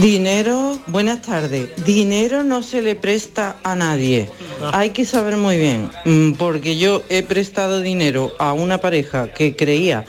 Dinero, 0.00 0.78
buenas 0.88 1.22
tardes. 1.22 1.70
Dinero 1.84 2.42
no 2.42 2.62
se 2.62 2.82
le 2.82 2.96
presta 2.96 3.56
a 3.62 3.74
nadie. 3.74 4.28
Hay 4.72 4.90
que 4.90 5.04
saber 5.06 5.36
muy 5.38 5.56
bien, 5.56 5.90
mm, 6.04 6.32
porque 6.32 6.76
yo 6.76 7.02
he 7.08 7.22
prestado 7.22 7.80
dinero 7.80 8.32
a 8.38 8.52
una 8.52 8.78
pareja 8.78 9.32
que 9.32 9.56
creía 9.56 10.04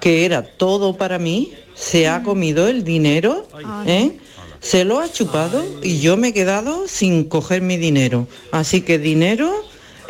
que 0.00 0.24
era 0.26 0.42
todo 0.42 0.96
para 0.96 1.18
mí, 1.18 1.52
se 1.74 2.06
ha 2.08 2.22
comido 2.22 2.68
el 2.68 2.84
dinero, 2.84 3.46
¿eh? 3.86 4.12
se 4.60 4.84
lo 4.84 5.00
ha 5.00 5.10
chupado 5.10 5.64
y 5.82 6.00
yo 6.00 6.18
me 6.18 6.28
he 6.28 6.32
quedado 6.34 6.86
sin 6.86 7.24
coger 7.24 7.62
mi 7.62 7.78
dinero. 7.78 8.28
Así 8.52 8.82
que 8.82 8.98
dinero, 8.98 9.50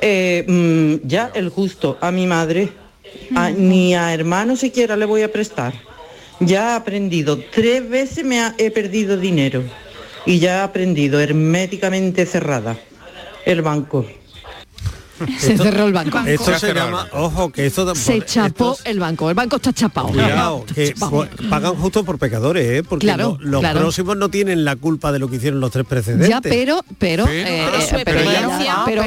eh, 0.00 0.44
mm, 0.48 1.06
ya 1.06 1.30
el 1.34 1.50
justo 1.50 1.96
a 2.00 2.10
mi 2.10 2.26
madre, 2.26 2.70
a- 3.36 3.50
ni 3.50 3.94
a 3.94 4.12
hermano 4.12 4.56
siquiera 4.56 4.96
le 4.96 5.04
voy 5.04 5.22
a 5.22 5.30
prestar. 5.30 5.72
Ya 6.40 6.72
he 6.72 6.76
aprendido, 6.76 7.38
tres 7.52 7.88
veces 7.88 8.24
me 8.24 8.40
ha- 8.40 8.54
he 8.58 8.70
perdido 8.70 9.16
dinero 9.16 9.62
y 10.26 10.38
ya 10.38 10.58
he 10.58 10.60
aprendido 10.62 11.20
herméticamente 11.20 12.24
cerrada 12.26 12.76
el 13.44 13.62
banco. 13.62 14.06
Se 15.38 15.58
cerró 15.58 15.84
el 15.84 15.92
banco. 15.92 16.18
Esto 16.20 16.58
se 16.58 16.72
llama, 16.72 17.06
ojo, 17.12 17.52
que 17.52 17.66
esto 17.66 17.94
Se 17.94 18.24
chapó 18.24 18.74
el 18.84 18.98
banco. 18.98 19.28
El 19.28 19.34
banco 19.34 19.56
está 19.56 19.70
chapado. 19.70 20.08
Cuidado, 20.08 20.64
que 20.74 20.94
po- 20.98 21.26
pagan 21.50 21.74
justo 21.74 22.04
por 22.04 22.18
pecadores, 22.18 22.64
¿eh? 22.66 22.82
Porque 22.82 23.04
Claro, 23.04 23.36
los 23.38 23.60
claro. 23.60 23.80
próximos 23.80 24.16
no 24.16 24.30
tienen 24.30 24.64
la 24.64 24.76
culpa 24.76 25.12
de 25.12 25.18
lo 25.18 25.28
que 25.28 25.36
hicieron 25.36 25.60
los 25.60 25.70
tres 25.70 25.84
precedentes. 25.84 26.26
Ya, 26.26 26.40
pero, 26.40 26.80
pero, 26.98 27.26
Pero- 27.26 27.36
eh, 27.48 27.66
eh, 27.66 28.02
pero, 28.02 28.20
ella, 28.20 28.32
pero 28.42 28.64
ya, 28.64 28.82
pero 28.86 29.04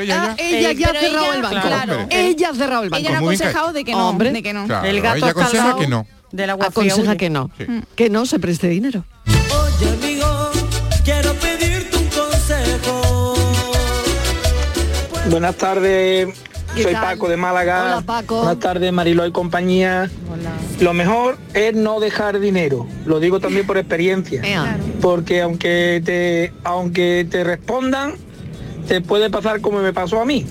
ella 0.00 0.16
ya- 0.16 0.24
ah, 0.32 0.36
ella 0.38 0.72
ya 0.72 0.86
ha 0.88 0.92
cerrado 0.94 1.24
ella, 1.26 1.34
el 1.36 1.42
banco. 1.42 1.66
claro. 1.68 2.06
Ella 2.08 2.48
ha 2.48 2.54
cerrado 2.54 2.82
el 2.84 2.88
banco. 2.88 3.06
Ella 3.06 3.14
ha 3.14 3.18
aconsejado 3.18 3.72
de 3.74 3.84
que 3.84 3.92
no, 3.92 4.08
Hombre, 4.08 4.32
de 4.32 4.42
que 4.42 4.52
no. 4.54 4.64
Claro, 4.66 4.86
ella 4.88 5.12
aconseja 5.28 5.76
que 5.76 5.86
no. 5.86 6.06
Del 6.32 6.50
agua 6.50 6.70
fría 6.70 6.92
aconseja 6.92 7.16
que 7.16 7.30
no, 7.30 7.50
que 7.94 8.10
no 8.10 8.26
se 8.26 8.38
preste 8.38 8.68
dinero. 8.68 9.04
Oye 9.26 9.90
amigo, 9.90 10.50
quiero 11.04 11.34
pedirte 11.34 11.96
un 11.96 12.06
consejo. 12.06 13.34
Buenas 15.30 15.56
tardes, 15.56 16.28
¿Qué 16.74 16.84
soy 16.84 16.92
tal? 16.92 17.02
Paco 17.02 17.28
de 17.28 17.36
Málaga. 17.36 17.84
Hola, 17.84 18.00
Paco. 18.00 18.38
Buenas 18.38 18.58
tardes, 18.60 18.92
Mariló 18.92 19.26
y 19.26 19.32
compañía. 19.32 20.10
Lo 20.80 20.94
mejor 20.94 21.38
es 21.54 21.74
no 21.74 22.00
dejar 22.00 22.40
dinero, 22.40 22.86
lo 23.04 23.20
digo 23.20 23.38
también 23.38 23.66
por 23.66 23.76
experiencia. 23.76 24.42
Porque 25.00 25.42
aunque 25.42 26.02
te, 26.04 26.52
aunque 26.64 27.26
te 27.30 27.44
respondan, 27.44 28.14
te 28.88 29.00
puede 29.00 29.28
pasar 29.30 29.60
como 29.60 29.80
me 29.80 29.92
pasó 29.92 30.20
a 30.20 30.24
mí. 30.24 30.46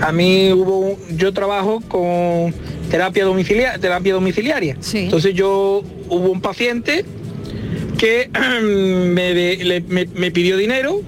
A 0.00 0.12
mí 0.12 0.52
hubo 0.52 0.78
un- 0.80 1.18
yo 1.18 1.32
trabajo 1.32 1.80
con 1.88 2.52
terapia 2.90 3.24
domiciliaria, 3.24 3.78
terapia 3.78 4.14
domiciliaria. 4.14 4.76
Entonces 5.04 5.34
yo 5.34 5.82
hubo 6.08 6.30
un 6.30 6.40
paciente 6.40 7.04
que 7.98 8.28
me, 8.62 9.34
le- 9.64 9.80
me- 9.88 10.08
me 10.14 10.30
pidió 10.30 10.56
dinero 10.56 11.00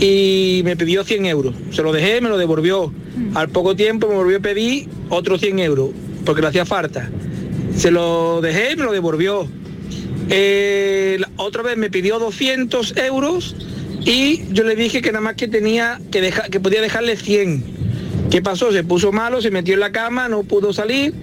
y 0.00 0.60
me 0.64 0.76
pidió 0.76 1.04
100 1.04 1.26
euros. 1.26 1.54
Se 1.70 1.82
lo 1.82 1.92
dejé, 1.92 2.20
me 2.20 2.28
lo 2.28 2.36
devolvió. 2.38 2.92
Al 3.34 3.48
poco 3.48 3.74
tiempo 3.76 4.08
me 4.08 4.14
volvió 4.16 4.36
a 4.38 4.40
pedir 4.40 4.88
otros 5.08 5.40
100 5.40 5.58
euros, 5.60 5.90
porque 6.24 6.42
le 6.42 6.48
hacía 6.48 6.66
falta. 6.66 7.08
Se 7.74 7.90
lo 7.90 8.40
dejé 8.42 8.72
y 8.72 8.76
me 8.76 8.84
lo 8.84 8.92
devolvió. 8.92 9.48
Eh, 10.28 11.16
la- 11.20 11.30
otra 11.36 11.62
vez 11.62 11.76
me 11.76 11.88
pidió 11.90 12.18
200 12.18 12.94
euros 12.96 13.54
y 14.04 14.42
yo 14.52 14.64
le 14.64 14.74
dije 14.76 15.00
que 15.00 15.12
nada 15.12 15.22
más 15.22 15.34
que 15.36 15.48
tenía 15.48 16.00
que 16.10 16.20
dejar, 16.20 16.50
que 16.50 16.60
podía 16.60 16.80
dejarle 16.82 17.16
100. 17.16 17.75
¿Qué 18.30 18.42
pasó? 18.42 18.72
Se 18.72 18.82
puso 18.82 19.12
malo, 19.12 19.40
se 19.40 19.50
metió 19.50 19.74
en 19.74 19.80
la 19.80 19.92
cama, 19.92 20.28
no 20.28 20.42
pudo 20.42 20.72
salir, 20.72 21.14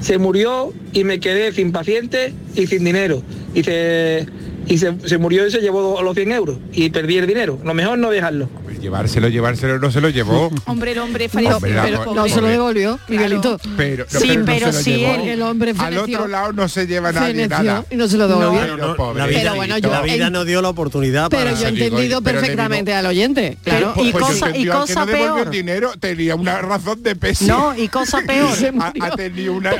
se 0.00 0.18
murió 0.18 0.72
y 0.92 1.04
me 1.04 1.20
quedé 1.20 1.52
sin 1.52 1.72
paciente 1.72 2.32
y 2.54 2.66
sin 2.66 2.84
dinero. 2.84 3.22
Se, 3.54 4.26
y 4.66 4.78
se, 4.78 4.94
se 5.06 5.18
murió 5.18 5.46
y 5.46 5.50
se 5.50 5.60
llevó 5.60 6.00
los 6.02 6.14
100 6.14 6.32
euros 6.32 6.56
y 6.72 6.88
perdí 6.90 7.18
el 7.18 7.26
dinero. 7.26 7.58
Lo 7.64 7.74
mejor 7.74 7.98
no 7.98 8.10
dejarlo. 8.10 8.48
Llevárselo, 8.80 9.28
llevárselo, 9.28 9.78
no 9.78 9.90
se 9.92 10.00
lo 10.00 10.08
llevó. 10.08 10.50
Hombre, 10.66 10.92
el 10.92 10.98
hombre 10.98 11.28
falleció. 11.28 11.56
Hombre, 11.56 11.72
la- 11.74 11.82
Pero 11.84 12.14
no 12.14 12.28
se 12.28 12.40
lo 12.40 12.48
devolvió, 12.48 12.98
Miguelito. 13.08 13.58
Pero, 13.76 14.06
no, 14.12 14.20
Sí, 14.20 14.38
pero 14.44 14.72
sí, 14.72 14.96
llevó. 14.96 15.14
el- 15.14 15.28
el 15.28 15.42
hombre 15.42 15.70
Al 15.70 15.76
feneció. 15.76 16.18
otro 16.18 16.28
lado 16.28 16.52
no 16.52 16.68
se 16.68 16.86
lleva 16.86 17.12
nadie 17.12 17.34
Feneció 17.34 17.62
nada. 17.62 17.84
y 17.90 17.96
no 17.96 18.08
se 18.08 18.16
lo 18.16 18.26
devolvió. 18.28 18.60
Ay, 18.60 18.70
no, 18.78 18.96
pobre. 18.96 19.18
La 19.20 19.26
vida, 19.26 19.40
Pero 19.42 19.54
bueno, 19.54 19.78
yo- 19.78 19.90
la 19.90 20.02
vida 20.02 20.26
en- 20.26 20.32
no 20.32 20.44
dio 20.44 20.60
la 20.62 20.68
oportunidad 20.70 21.28
Pero 21.30 21.44
para... 21.44 21.56
yo 21.60 21.66
he 21.66 21.68
entendido 21.68 22.22
pero 22.22 22.40
perfectamente 22.40 22.92
al 22.92 23.06
oyente. 23.06 23.56
Claro. 23.62 23.92
Pues- 23.94 24.10
pues 24.12 24.40
yo 24.40 24.46
entendí 24.46 24.68
al 24.68 24.86
que 24.86 24.94
no 24.94 25.06
devolvió 25.06 25.42
el 25.44 25.50
dinero 25.50 25.92
tenía 26.00 26.34
una 26.34 26.58
razón 26.60 27.02
de 27.02 27.14
peso. 27.14 27.44
No, 27.46 27.76
y 27.76 27.86
cosa 27.88 28.20
peor. 28.26 28.50
ha, 28.80 28.92
ha 29.06 29.10
tenido 29.16 29.52
una 29.52 29.72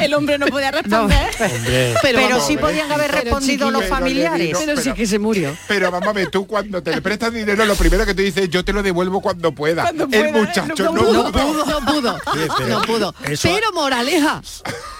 El 0.00 0.14
hombre 0.14 0.38
no 0.38 0.46
podía 0.46 0.70
responder. 0.70 1.30
Pero, 2.02 2.20
vamos, 2.20 2.46
sí 2.46 2.56
podían 2.56 2.90
haber 2.90 3.10
respondido 3.12 3.70
los 3.70 3.84
familiares. 3.86 4.56
pero 4.58 4.80
sí 4.80 4.92
que 4.92 5.06
se 5.06 5.18
murió. 5.18 5.56
Pero 5.68 5.90
vamos 5.90 6.08
a 6.08 6.12
ver, 6.12 6.28
tú 6.30 6.46
cuando 6.46 6.82
te 6.82 6.94
le 6.94 7.02
prestas 7.02 7.32
dinero, 7.32 7.64
lo 7.64 7.74
primero 7.74 8.04
que 8.06 8.14
te 8.14 8.22
dices, 8.22 8.48
yo 8.50 8.64
te 8.64 8.72
lo 8.72 8.82
devuelvo 8.82 9.20
cuando 9.20 9.52
pueda. 9.52 9.82
Cuando 9.82 10.04
el 10.04 10.10
pueda, 10.10 10.32
muchacho 10.32 10.84
no, 10.84 10.92
no, 10.92 11.04
pudo. 11.04 11.32
pudo, 11.32 11.64
no 11.66 11.92
pudo, 11.92 12.18
pero 12.58 12.68
no 12.68 12.82
pudo. 12.82 13.14
eso- 13.24 13.48
Pero 13.52 13.72
moraleja. 13.72 14.42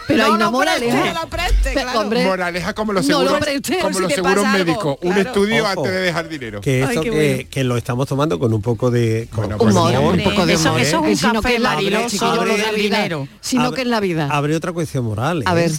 Pero 0.07 0.19
No 0.19 0.25
hay 0.27 0.31
una 0.33 0.51
moraleja. 0.51 1.15
no 1.15 1.23
lo 1.23 1.29
preste, 1.31 1.71
Pe- 1.73 1.81
claro. 1.83 2.01
hombre, 2.01 2.25
Moraleja 2.27 2.75
como 2.75 2.93
los 2.93 3.07
No 3.07 3.23
lo 3.23 3.29
seguros, 3.31 3.41
preste, 3.43 3.79
como 3.79 3.95
si 3.97 4.03
los 4.03 4.13
seguros 4.13 4.45
algo, 4.45 4.59
médicos. 4.59 4.97
Un 5.01 5.17
estudio 5.17 5.63
Ojo. 5.63 5.71
antes 5.73 5.93
de 5.95 6.01
dejar 6.01 6.29
dinero. 6.29 6.61
que 6.61 6.83
esto 6.83 7.01
Ay, 7.01 7.11
qué 7.11 7.47
que, 7.51 7.65
lo 7.65 7.79
estamos 7.79 8.07
tomando 8.07 8.39
con 8.39 8.53
un 8.53 8.61
poco 8.61 8.91
de 8.91 9.29
con- 9.31 9.45
Bueno, 9.45 9.57
con 9.57 9.69
pues 9.69 9.75
humor, 9.77 9.99
humor. 9.99 10.15
un 10.15 10.23
poco 10.25 10.45
de 10.45 10.53
Eso- 10.53 10.69
humor. 10.69 10.81
eso 10.83 11.05
es 11.07 11.23
¿eh? 11.23 11.27
un 11.27 11.33
café, 11.33 11.59
dinero. 12.79 13.29
Sino 13.41 13.73
que 13.73 13.81
en 13.83 13.91
la 13.91 14.01
vida. 14.01 14.29
Abre 14.31 14.55
otra 14.55 14.73
cuestión 14.73 14.84
moral. 15.01 15.43
A 15.47 15.53
¿eh? 15.53 15.55
ver, 15.55 15.73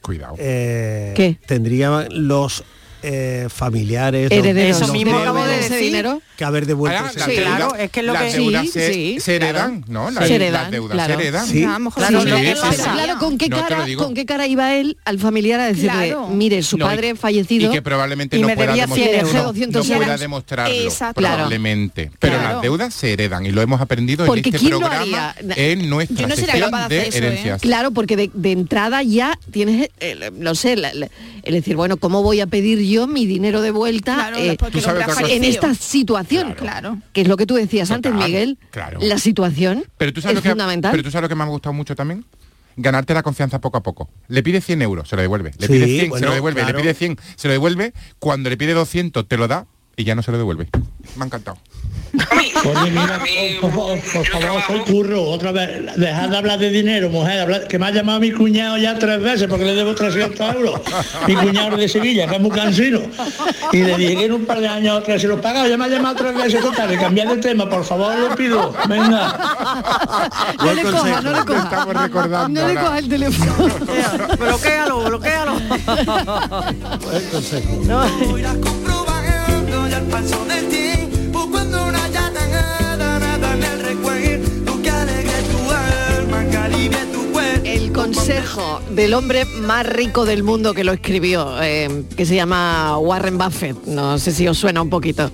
Cuidado. 0.00 0.34
Eh, 0.38 1.12
¿Qué? 1.16 1.38
Tendrían 1.46 2.08
los 2.10 2.64
eh, 3.02 3.48
familiares 3.54 4.30
herederos 4.30 4.80
Eso 4.82 4.92
mismo 4.92 5.18
acabo 5.18 5.44
de 5.44 5.60
ese 5.60 5.70
decir. 5.74 5.86
dinero. 5.86 6.22
que 6.36 6.44
haber 6.44 6.66
devuelto 6.66 6.98
Ah, 7.04 7.10
ese 7.14 7.30
dinero. 7.30 7.46
claro, 7.56 7.74
es 7.76 7.90
que 7.90 8.02
lo 8.02 8.12
las 8.14 8.22
que- 8.22 8.32
deudas 8.38 8.62
Sí, 8.62 8.68
se, 8.72 8.92
sí, 8.94 9.20
se 9.20 9.38
claro. 9.38 9.58
heredan, 9.58 9.84
¿no? 9.88 10.08
Sí. 10.08 10.14
Las, 10.14 10.26
Se 10.28 10.34
heredan, 10.34 10.62
las 10.62 10.70
deudas 10.70 10.92
claro. 10.92 11.14
se 11.14 11.20
heredan. 11.20 11.46
Sí. 11.46 11.64
A 11.64 11.72
lo 11.72 11.78
mejor 11.78 12.02
Claro, 12.02 12.22
sí, 12.22 12.28
lo 12.28 12.36
sí, 12.36 12.42
que 12.42 12.54
sí, 12.54 12.60
pasa- 12.60 12.84
sí. 12.84 12.90
Claro, 12.90 13.18
¿con 13.18 13.38
qué, 13.38 13.48
No, 13.48 13.56
cara. 13.68 13.86
¿con 13.96 14.14
qué 14.14 14.26
cara 14.26 14.46
iba 14.46 14.74
él 14.74 14.96
al 15.04 15.18
familiar 15.18 15.60
a 15.60 15.66
decirle, 15.66 15.90
Claro. 15.90 16.28
mire, 16.28 16.62
su 16.62 16.78
No, 16.78 16.86
y- 16.86 16.88
padre 16.88 17.14
fallecido 17.14 17.68
Y 17.70 17.72
que 17.72 17.82
probablemente 17.82 18.36
Y 18.38 18.42
no 18.42 18.48
pueda, 18.48 18.66
debía 18.72 18.84
demo- 18.84 18.94
100 18.94 19.14
euros. 19.14 19.34
no- 19.34 19.42
200 19.44 19.88
no 19.88 19.94
pueda 19.94 20.06
euros. 20.06 20.20
demostrarlo, 20.20 20.74
Exacto. 20.74 21.20
probablemente. 21.20 22.10
Pero 22.18 22.34
Claro. 22.38 22.52
las 22.54 22.62
deudas 22.62 22.94
se 22.94 23.12
heredan 23.12 23.46
y 23.46 23.50
lo 23.50 23.62
hemos 23.62 23.80
aprendido 23.80 24.26
Porque 24.26 24.40
en 24.40 24.46
este 24.46 24.58
¿quién 24.58 24.70
lo 24.72 24.78
programa 24.80 25.34
en 25.56 25.88
nuestra 25.90 26.16
Yo 26.22 26.28
no 26.28 26.34
sería 26.34 26.52
sección 26.52 26.70
capaz 26.70 26.88
de 26.88 26.94
de 26.96 27.00
hacer 27.02 27.14
eso, 27.14 27.24
¿eh? 27.24 27.26
herencias. 27.28 27.60
Claro, 27.62 27.90
porque 27.92 28.16
de, 28.16 28.52
entrada 28.52 29.02
ya 29.02 29.38
tienes, 29.50 29.90
eh, 30.00 30.30
no 30.34 30.54
sé, 30.54 30.76
la- 30.76 30.92
la- 30.94 31.08
el 31.42 31.54
decir, 31.54 31.76
bueno, 31.76 31.96
¿cómo 31.96 32.22
voy 32.22 32.40
a 32.40 32.46
pedir 32.46 32.78
yo 32.80 32.91
mi 33.06 33.26
dinero 33.26 33.60
de 33.60 33.70
vuelta 33.70 34.14
Claro, 34.14 34.36
eh, 34.38 34.56
en 35.30 35.44
esta 35.44 35.74
situación? 35.74 36.54
Claro. 36.54 36.98
Que 37.12 37.22
es 37.22 37.28
lo 37.28 37.36
que 37.36 37.46
tú 37.46 37.54
decías 37.54 37.90
antes, 37.90 38.12
Total, 38.12 38.26
Miguel. 38.28 38.58
claro. 38.70 38.98
La 39.02 39.18
situación 39.18 39.84
Pero 39.98 40.12
tú 40.12 40.20
sabes 40.20 40.32
es 40.32 40.36
lo 40.36 40.42
que 40.42 40.48
fundamental. 40.50 40.90
pero 40.92 41.02
tú 41.02 41.10
sabes 41.10 41.22
lo 41.22 41.28
que 41.28 41.34
me 41.34 41.42
ha 41.44 41.46
gustado 41.46 41.72
mucho 41.72 41.94
también 41.94 42.24
ganarte 42.76 43.12
la 43.12 43.22
confianza 43.22 43.60
poco 43.60 43.76
a 43.76 43.82
poco. 43.82 44.08
Le 44.28 44.42
pide 44.42 44.60
100 44.62 44.80
euros, 44.80 45.06
se 45.08 45.14
lo 45.16 45.20
devuelve. 45.22 45.50
Le 45.58 45.66
Sí, 45.66 45.72
pide 45.74 45.86
100, 45.86 46.00
se 46.04 46.08
bueno, 46.08 46.26
lo 46.28 46.34
devuelve. 46.34 46.60
claro. 46.62 46.78
Le 46.78 46.82
pide 46.82 46.94
100, 46.94 47.18
se 47.36 47.48
lo 47.48 47.52
devuelve. 47.52 47.92
Cuando 48.18 48.48
le 48.48 48.56
pide 48.56 48.72
200, 48.72 49.28
te 49.28 49.36
lo 49.36 49.46
da 49.46 49.66
y 49.96 50.04
ya 50.04 50.14
no 50.14 50.22
se 50.22 50.32
lo 50.32 50.38
devuelve. 50.38 50.68
Me 51.16 51.24
ha 51.24 51.26
encantado. 51.26 51.58
Oye, 52.64 52.90
mira, 52.90 53.18
por, 53.60 53.70
por- 53.70 53.98
por 54.00 54.26
favor, 54.26 54.62
soy 54.66 54.80
curro, 54.80 55.22
otra 55.24 55.50
vez, 55.50 55.96
dejad 55.96 56.28
de 56.28 56.36
hablar 56.36 56.58
de 56.58 56.70
dinero, 56.70 57.08
mujer, 57.08 57.40
hablar- 57.40 57.66
que 57.66 57.78
me 57.78 57.86
ha 57.86 57.90
llamado 57.90 58.20
mi 58.20 58.30
cuñado 58.32 58.76
ya 58.76 58.98
tres 58.98 59.20
veces 59.22 59.46
porque 59.48 59.64
le 59.64 59.74
debo 59.74 59.94
300 59.94 60.54
euros. 60.54 60.80
Mi 61.26 61.34
cuñado 61.34 61.76
de 61.76 61.88
Sevilla, 61.88 62.26
que 62.26 62.34
es 62.36 62.40
muy 62.40 62.50
cansino. 62.50 63.00
Y 63.72 63.78
le 63.82 63.96
dije 63.96 64.16
que 64.16 64.24
en 64.26 64.32
un 64.32 64.44
par 64.44 64.60
de 64.60 64.68
años 64.68 64.98
o 64.98 65.02
tres 65.02 65.22
se 65.22 65.28
lo 65.28 65.40
pagaba, 65.40 65.66
ya 65.68 65.76
me 65.78 65.84
ha 65.86 65.88
llamado 65.88 66.16
tres 66.16 66.34
veces, 66.34 66.60
total, 66.60 66.98
cambiar 66.98 67.28
de 67.28 67.36
tema, 67.38 67.68
por 67.68 67.84
favor, 67.84 68.14
lo 68.18 68.34
pido. 68.36 68.74
Venga. 68.88 69.38
No 70.62 70.74
le 70.74 70.82
coja, 70.82 71.20
no 71.22 71.32
le 71.32 71.44
coja. 71.46 71.62
Estamos 71.64 71.94
recordando 71.96 72.60
No 72.62 72.68
le 72.68 72.74
coja 72.74 72.98
el 72.98 73.08
teléfono. 73.08 73.54
bloquéalo, 74.38 75.00
bloquéalo. 75.04 75.54
Buen 77.00 77.24
consejo. 77.30 77.82
Irás 78.38 78.56
el 79.92 80.04
paso 80.04 80.44
del 80.46 80.68
tiempo 80.68 81.48
cuando 81.50 81.92
no 81.92 81.98
haya 81.98 82.30
nada, 82.30 83.18
nada 83.18 83.54
en 83.54 83.62
el 83.62 83.80
recuerdo 83.80 84.82
que 84.82 84.90
alegre 84.90 85.32
tu 85.50 85.70
alma, 85.70 86.50
que 86.50 86.56
alivie 86.56 87.06
tu 87.12 87.32
cuerpo. 87.32 87.60
El 87.64 87.92
consejo 87.92 88.80
del 88.90 89.14
hombre 89.14 89.44
más 89.44 89.86
rico 89.86 90.24
del 90.24 90.42
mundo 90.42 90.72
que 90.72 90.84
lo 90.84 90.92
escribió, 90.92 91.62
eh, 91.62 92.04
que 92.16 92.24
se 92.24 92.34
llama 92.34 92.96
Warren 92.98 93.36
Buffett, 93.36 93.84
no 93.86 94.18
sé 94.18 94.32
si 94.32 94.48
os 94.48 94.56
suena 94.56 94.80
un 94.80 94.90
poquito. 94.90 95.30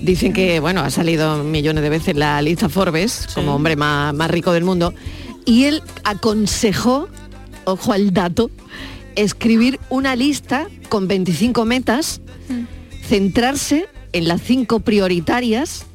Dicen 0.00 0.32
que, 0.32 0.60
bueno, 0.60 0.82
ha 0.82 0.90
salido 0.90 1.42
millones 1.42 1.82
de 1.82 1.90
veces 1.90 2.16
la 2.16 2.40
lista 2.40 2.68
Forbes 2.68 3.26
como 3.34 3.56
hombre 3.56 3.74
más, 3.74 4.14
más 4.14 4.30
rico 4.30 4.52
del 4.52 4.62
mundo. 4.62 4.94
Y 5.44 5.64
él 5.64 5.82
aconsejó, 6.04 7.08
ojo 7.64 7.92
al 7.92 8.12
dato, 8.12 8.50
escribir 9.16 9.80
una 9.90 10.14
lista 10.14 10.68
con 10.88 11.08
25 11.08 11.64
metas, 11.64 12.20
centrarse 13.08 13.88
en 14.12 14.28
las 14.28 14.42
cinco 14.42 14.80
prioritarias, 14.80 15.86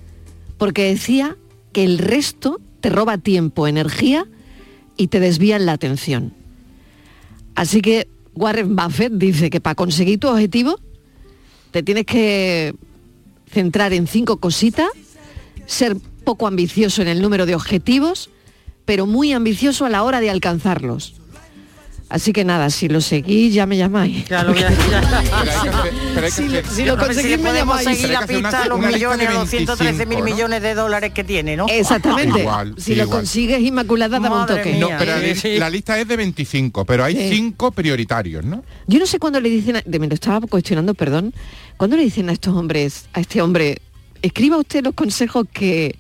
porque 0.58 0.86
decía 0.86 1.38
que 1.72 1.84
el 1.84 2.00
resto 2.00 2.60
te 2.82 2.90
roba 2.90 3.18
tiempo, 3.18 3.68
energía 3.68 4.28
y 4.98 5.08
te 5.08 5.20
desvían 5.20 5.66
la 5.66 5.74
atención. 5.74 6.34
Así 7.56 7.82
que 7.82 8.08
Warren 8.34 8.76
Buffett 8.76 9.14
dice 9.14 9.50
que 9.50 9.62
para 9.62 9.76
conseguir 9.76 10.20
tu 10.20 10.28
objetivo 10.28 10.80
te 11.72 11.84
tienes 11.84 12.06
que 12.06 12.74
centrar 13.52 13.94
en 13.94 14.08
cinco 14.08 14.38
cositas, 14.38 14.90
ser 15.68 15.96
poco 16.24 16.48
ambicioso 16.48 17.02
en 17.02 17.08
el 17.08 17.22
número 17.22 17.46
de 17.46 17.56
objetivos, 17.56 18.32
pero 18.86 19.06
muy 19.06 19.34
ambicioso 19.34 19.86
a 19.86 19.90
la 19.90 20.04
hora 20.04 20.20
de 20.20 20.30
alcanzarlos. 20.30 21.16
Así 22.14 22.32
que 22.32 22.46
nada, 22.46 22.70
si 22.70 22.88
lo 22.90 23.02
seguís 23.02 23.56
ya 23.56 23.66
me 23.66 23.76
llamáis. 23.76 24.26
Ya 24.30 24.44
lo 24.44 24.54
voy 24.54 24.62
a- 24.62 24.68
Pero 26.14 26.26
hay 26.28 26.32
que 26.32 26.64
Si 26.70 26.86
lo- 26.86 26.96
conseguís 26.96 27.40
me 27.40 27.52
llamáis. 27.52 27.88
seguir 27.88 28.10
la 28.12 28.28
pista 28.28 28.62
a 28.62 28.68
los 28.68 28.80
millones, 28.80 29.18
de 29.18 29.28
a 29.28 29.34
los 29.40 29.50
113 29.50 30.06
mil 30.06 30.18
25, 30.18 30.20
¿no? 30.20 30.24
millones 30.26 30.62
de 30.62 30.76
dólares 30.76 31.12
que 31.12 31.24
tiene, 31.24 31.58
¿no? 31.58 31.66
Exactamente. 31.68 32.42
Igual, 32.42 32.76
si 32.78 32.94
lo 32.94 33.10
consigues 33.10 33.62
Inmaculada, 33.62 34.20
dame 34.20 34.30
un 34.36 34.46
toque. 34.46 34.74
mía. 34.74 34.80
No, 34.80 34.90
pero 35.00 35.18
Sí, 35.20 35.26
la- 35.28 35.36
sí. 35.36 35.58
la 35.58 35.70
lista 35.72 36.00
es 36.00 36.08
de 36.08 36.16
25, 36.18 36.86
pero 36.86 37.04
hay 37.04 37.16
Sí. 37.16 37.30
cinco 37.36 37.72
prioritarios, 37.72 38.46
¿no? 38.46 38.64
Yo 38.86 39.00
no 39.00 39.08
sé 39.08 39.18
cuándo 39.18 39.40
le 39.42 39.50
dicen, 39.50 39.78
a- 39.78 39.84
de- 39.84 39.98
me 39.98 40.06
lo 40.08 40.14
estaba 40.14 40.46
cuestionando, 40.46 40.94
perdón, 40.94 41.34
cuándo 41.78 41.98
le 41.98 42.04
dicen 42.04 42.30
a 42.30 42.34
estos 42.34 42.56
hombres, 42.56 43.06
a 43.14 43.22
este 43.22 43.42
hombre, 43.42 43.80
escriba 44.22 44.58
usted 44.58 44.84
los 44.84 44.94
consejos 44.94 45.48
que, 45.52 45.96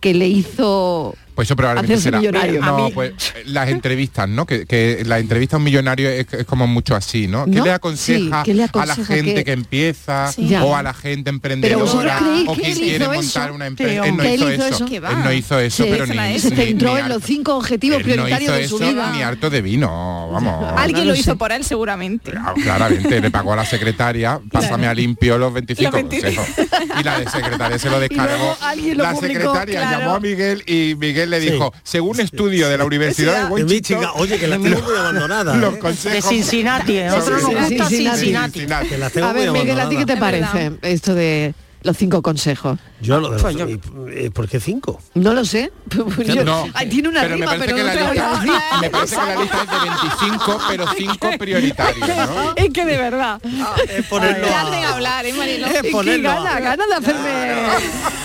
que 0.00 0.14
le 0.14 0.26
hizo 0.26 1.14
Pues 1.34 1.48
eso 1.48 1.56
probablemente 1.56 2.00
será. 2.00 2.18
millonario. 2.18 2.60
No, 2.60 2.90
pues 2.94 3.12
las 3.46 3.68
entrevistas, 3.68 4.28
¿no? 4.28 4.46
Que, 4.46 4.66
que 4.66 5.02
la 5.04 5.18
entrevista 5.18 5.56
a 5.56 5.58
un 5.58 5.64
millonario 5.64 6.08
es, 6.08 6.26
es 6.32 6.44
como 6.46 6.66
mucho 6.66 6.94
así, 6.94 7.26
¿no? 7.26 7.44
¿Qué 7.46 7.50
¿No? 7.58 7.64
le 7.64 7.72
aconseja, 7.72 8.42
Sí, 8.44 8.50
¿qué 8.50 8.54
le 8.54 8.64
a 8.64 8.86
la 8.86 8.94
gente 8.96 9.34
que- 9.34 9.44
que, 9.44 9.52
empieza 9.52 10.30
Sí. 10.32 10.54
O 10.62 10.76
a 10.76 10.82
la 10.82 10.94
gente 10.94 11.30
emprendedora 11.30 12.20
o 12.46 12.54
él 12.54 12.74
quiere 12.78 13.06
montar 13.08 13.46
eso? 13.48 13.54
una 13.54 13.66
empresa? 13.66 14.06
Él 14.06 14.16
no 14.16 14.22
él 14.22 14.34
hizo 14.34 14.52
hizo 14.52 14.66
eso. 14.66 14.86
Él 14.86 15.02
no 15.24 15.32
hizo 15.32 15.58
eso, 15.60 15.84
pero 15.88 16.06
ni, 16.06 16.34
hizo. 16.34 16.48
se 16.48 16.54
ni- 16.54 16.64
centró 16.64 16.94
ni 16.94 17.00
en 17.00 17.08
los 17.08 17.22
cinco 17.22 17.56
objetivos 17.56 17.98
él 18.00 18.06
no 18.06 18.12
prioritarios 18.12 18.50
hizo 18.50 18.58
de 18.60 18.68
su 18.68 18.76
eso 18.76 18.88
vida. 18.92 19.12
ni 19.12 19.22
harto 19.22 19.50
de 19.50 19.62
vino, 19.62 20.28
vamos. 20.32 20.72
Alguien 20.76 21.00
no 21.00 21.04
lo 21.06 21.14
lo 21.14 21.20
hizo 21.20 21.36
por 21.36 21.52
él 21.52 21.64
seguramente. 21.64 22.32
Claramente, 22.62 23.20
le 23.20 23.30
pagó 23.30 23.52
a 23.52 23.56
la 23.56 23.64
secretaria, 23.66 24.40
pásame 24.50 24.86
a 24.86 24.94
limpio 24.94 25.36
los 25.38 25.52
25 25.52 25.90
Los 25.96 26.08
25. 26.10 26.42
consejos. 26.44 26.66
Y 27.00 27.02
la 27.02 27.18
de 27.20 27.28
secretaria 27.30 27.78
se 27.78 27.90
lo 27.90 28.00
descargó. 28.00 28.56
la 28.94 29.14
secretaria 29.16 29.90
llamó 29.90 30.14
a 30.14 30.20
Miguel 30.20 30.62
y 30.66 30.94
Miguel 30.96 31.23
le 31.26 31.40
dijo, 31.40 31.72
según 31.82 32.20
estudio 32.20 32.68
de 32.68 32.78
la 32.78 32.84
Universidad 32.84 33.34
de 33.34 33.40
En 33.40 33.52
Wichita, 33.52 33.74
Michigan, 33.74 34.10
oye, 34.16 34.38
que 34.38 34.46
la 34.46 34.58
tengo 34.62 34.80
muy 34.82 34.96
abandonada. 34.96 35.56
los 35.56 35.74
¿eh? 35.74 35.78
consejos... 35.78 36.12
De 36.12 36.36
Cincinnati, 36.36 37.00
nosotros 37.00 37.42
nos 37.42 37.50
gusta 37.50 37.88
Cincinnati. 37.88 38.20
Cincinnati. 38.20 38.88
Que 38.88 38.98
la 38.98 39.10
tengo 39.10 39.26
A 39.26 39.32
ver, 39.32 39.50
muy 39.50 39.60
Miguel, 39.60 39.80
¿a 39.80 39.88
ti 39.88 39.96
qué 39.96 40.06
te 40.06 40.16
parece 40.16 40.72
esto 40.82 41.14
de 41.14 41.54
los 41.84 41.96
cinco 41.96 42.20
consejos? 42.22 42.78
Yo 43.00 43.20
lo 43.20 43.28
de 43.28 43.32
los, 43.34 43.42
Pues 43.42 43.56
yo- 43.56 43.66
eh, 44.08 44.30
¿Por 44.32 44.48
qué 44.48 44.58
cinco? 44.58 45.00
No 45.14 45.32
lo 45.34 45.44
sé. 45.44 45.70
Yo- 46.26 46.44
No, 46.44 46.66
Ay, 46.74 46.88
tiene 46.88 47.08
una 47.10 47.20
pero 47.22 47.36
me 47.38 47.46
rima, 47.46 47.46
parece 47.58 47.64
pero 47.66 47.76
que 47.76 47.82
no 47.82 47.86
la 47.86 47.92
te 47.92 48.00
la 48.00 48.08
voy 48.08 48.18
a 48.18 48.30
lista, 48.30 48.42
decir. 48.42 48.80
me 48.80 48.90
parece 48.90 49.16
que 49.16 49.22
la 49.26 49.40
lista 49.40 49.62
es 49.62 49.70
de 49.70 49.90
25, 49.90 50.58
pero 50.68 50.84
5 50.96 51.28
prioritarios, 51.38 52.08
¿no? 52.08 52.52
Es 52.56 52.70
que 52.70 52.84
de 52.84 52.96
verdad. 52.96 53.40
Es 53.88 54.06
ponerlo 54.06 54.46
a- 54.48 54.88
hablar, 54.94 55.26
¿eh, 55.26 55.32
Marilo? 55.34 55.66
Es 55.66 55.74
Es 55.76 55.82
que 55.82 55.90
ponerlo 55.90 56.30
a- 56.30 56.34
gana, 56.36 56.60
gana 56.60 56.84
de 56.86 56.94
hacerme... 56.94 57.54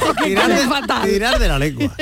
que 0.20 0.24
tirar, 0.26 0.48
quede 0.48 0.62
de, 0.62 0.68
fatal. 0.68 1.10
tirar 1.10 1.40
de 1.40 1.48
la 1.48 1.60
lengua 1.60 1.94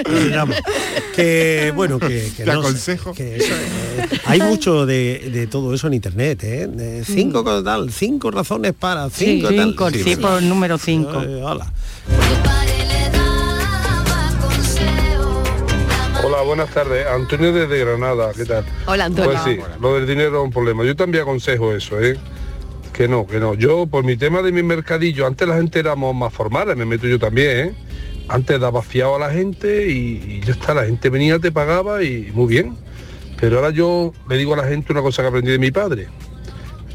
que 1.16 1.74
bueno 1.76 2.00
que, 2.00 2.32
que 2.36 2.44
Te 2.44 2.46
no 2.46 2.62
sé, 2.62 2.68
aconsejo. 2.68 3.14
que 3.14 3.36
eso, 3.38 3.54
eh, 3.54 4.20
hay 4.26 4.42
mucho 4.42 4.86
de, 4.86 5.30
de 5.34 5.48
todo 5.48 5.74
eso 5.74 5.88
en 5.88 5.94
internet 5.96 6.44
¿eh? 6.44 6.68
De 6.68 7.04
cinco 7.04 7.44
con 7.44 7.64
tal 7.64 7.92
cinco 7.92 8.32
razones 8.32 8.74
para 8.74 9.10
cinco 9.10 9.48
tal 9.50 9.58
Cinco, 9.68 9.90
sí, 9.92 10.16
por 10.16 10.38
el 10.42 10.48
número 10.50 10.78
5. 10.78 11.12
Hola. 11.50 11.66
Hola, 16.26 16.42
buenas 16.42 16.70
tardes. 16.72 17.08
Antonio 17.08 17.54
desde 17.54 17.80
Granada, 17.80 18.34
¿qué 18.36 18.44
tal? 18.44 18.66
Hola, 18.86 19.06
Antonio. 19.06 19.32
Pues 19.32 19.44
sí, 19.46 19.58
lo 19.80 19.96
del 19.96 20.06
dinero 20.06 20.40
es 20.40 20.44
un 20.44 20.52
problema. 20.52 20.84
Yo 20.84 20.94
también 20.98 21.22
aconsejo 21.22 21.74
eso, 21.74 22.02
¿eh? 22.02 22.18
Que 22.92 23.08
no, 23.08 23.26
que 23.26 23.40
no. 23.40 23.54
Yo, 23.54 23.88
por 23.88 24.04
mi 24.04 24.18
tema 24.18 24.42
de 24.42 24.52
mi 24.52 24.62
mercadillo, 24.62 25.26
antes 25.26 25.48
la 25.48 25.56
gente 25.56 25.80
éramos 25.80 26.14
más 26.14 26.34
formales, 26.34 26.76
me 26.76 26.84
meto 26.84 27.08
yo 27.08 27.18
también, 27.18 27.68
¿eh? 27.70 27.76
Antes 28.28 28.60
daba 28.60 28.82
fiado 28.82 29.16
a 29.16 29.20
la 29.20 29.30
gente 29.30 29.90
y, 29.90 30.42
y 30.42 30.42
ya 30.46 30.52
está, 30.52 30.74
la 30.74 30.84
gente 30.84 31.10
venía, 31.10 31.40
te 31.40 31.54
pagaba 31.54 32.04
y 32.04 32.30
muy 32.34 32.48
bien. 32.48 32.76
Pero 33.40 33.60
ahora 33.60 33.70
yo 33.70 34.12
le 34.28 34.36
digo 34.36 34.54
a 34.54 34.58
la 34.58 34.66
gente 34.66 34.92
una 34.92 35.02
cosa 35.02 35.22
que 35.22 35.30
aprendí 35.30 35.52
de 35.52 35.60
mi 35.60 35.72
padre. 35.72 36.10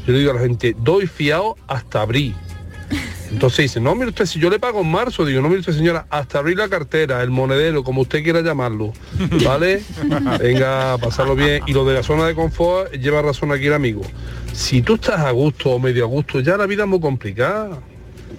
Yo 0.05 0.13
le 0.13 0.19
digo 0.19 0.29
a 0.29 0.35
la 0.35 0.41
gente, 0.41 0.75
doy 0.77 1.07
fiado 1.07 1.55
hasta 1.65 2.01
abril. 2.01 2.35
Entonces 3.33 3.63
dice, 3.63 3.81
no, 3.81 3.95
mire 3.95 4.09
usted, 4.09 4.27
si 4.27 4.39
yo 4.39 4.47
le 4.51 4.59
pago 4.59 4.81
en 4.81 4.91
marzo, 4.91 5.25
digo, 5.25 5.41
no, 5.41 5.49
mire 5.49 5.61
usted, 5.61 5.73
señora, 5.73 6.05
hasta 6.11 6.37
abrir 6.37 6.55
la 6.55 6.69
cartera, 6.69 7.23
el 7.23 7.31
monedero, 7.31 7.83
como 7.83 8.01
usted 8.03 8.23
quiera 8.23 8.41
llamarlo, 8.41 8.93
¿vale? 9.43 9.81
Venga, 10.39 10.99
pasarlo 10.99 11.35
bien. 11.35 11.63
Y 11.65 11.73
lo 11.73 11.83
de 11.83 11.95
la 11.95 12.03
zona 12.03 12.27
de 12.27 12.35
confort, 12.35 12.93
lleva 12.93 13.23
razón 13.23 13.51
aquí 13.51 13.65
el 13.65 13.73
amigo. 13.73 14.03
Si 14.53 14.83
tú 14.83 14.95
estás 14.95 15.21
a 15.21 15.31
gusto 15.31 15.71
o 15.71 15.79
medio 15.79 16.03
a 16.03 16.07
gusto, 16.07 16.41
ya 16.41 16.57
la 16.57 16.67
vida 16.67 16.83
es 16.83 16.89
muy 16.89 16.99
complicada. 16.99 17.79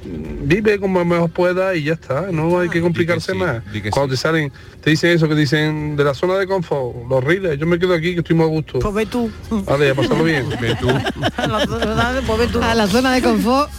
Vive 0.07 0.79
como 0.79 1.03
mejor 1.05 1.31
pueda 1.31 1.75
y 1.75 1.85
ya 1.85 1.95
está, 1.95 2.27
no 2.31 2.59
hay 2.59 2.69
que 2.69 2.81
complicarse 2.83 3.33
más. 3.35 3.63
Cuando 3.91 4.13
te 4.15 4.17
salen, 4.19 4.53
te 4.83 4.91
dicen 4.91 5.11
eso 5.11 5.27
que 5.29 5.35
dicen 5.35 5.97
de 5.97 6.05
la 6.05 6.13
zona 6.15 6.35
de 6.35 6.47
confort, 6.47 7.09
los 7.09 7.25
riles, 7.25 7.59
yo 7.59 7.67
me 7.67 7.79
quedo 7.79 7.95
aquí 7.95 8.13
que 8.13 8.19
estoy 8.21 8.37
muy 8.37 8.45
a 8.45 8.49
gusto. 8.49 8.79
Pues 8.81 8.95
ve 8.95 9.07
tú. 9.07 9.31
Vale, 9.51 9.91
a 9.91 9.95
pasarlo 9.95 10.25
bien. 10.25 10.47
Ve 10.61 10.77
tú. 10.79 10.89
A 10.91 11.47
la 11.47 11.67
zona- 11.67 12.21
pues 12.27 12.39
ve 12.39 12.47
tú. 12.49 12.63
A 12.63 12.75
la 12.75 12.87
zona 12.87 13.13
de 13.15 13.23
confort, 13.23 13.71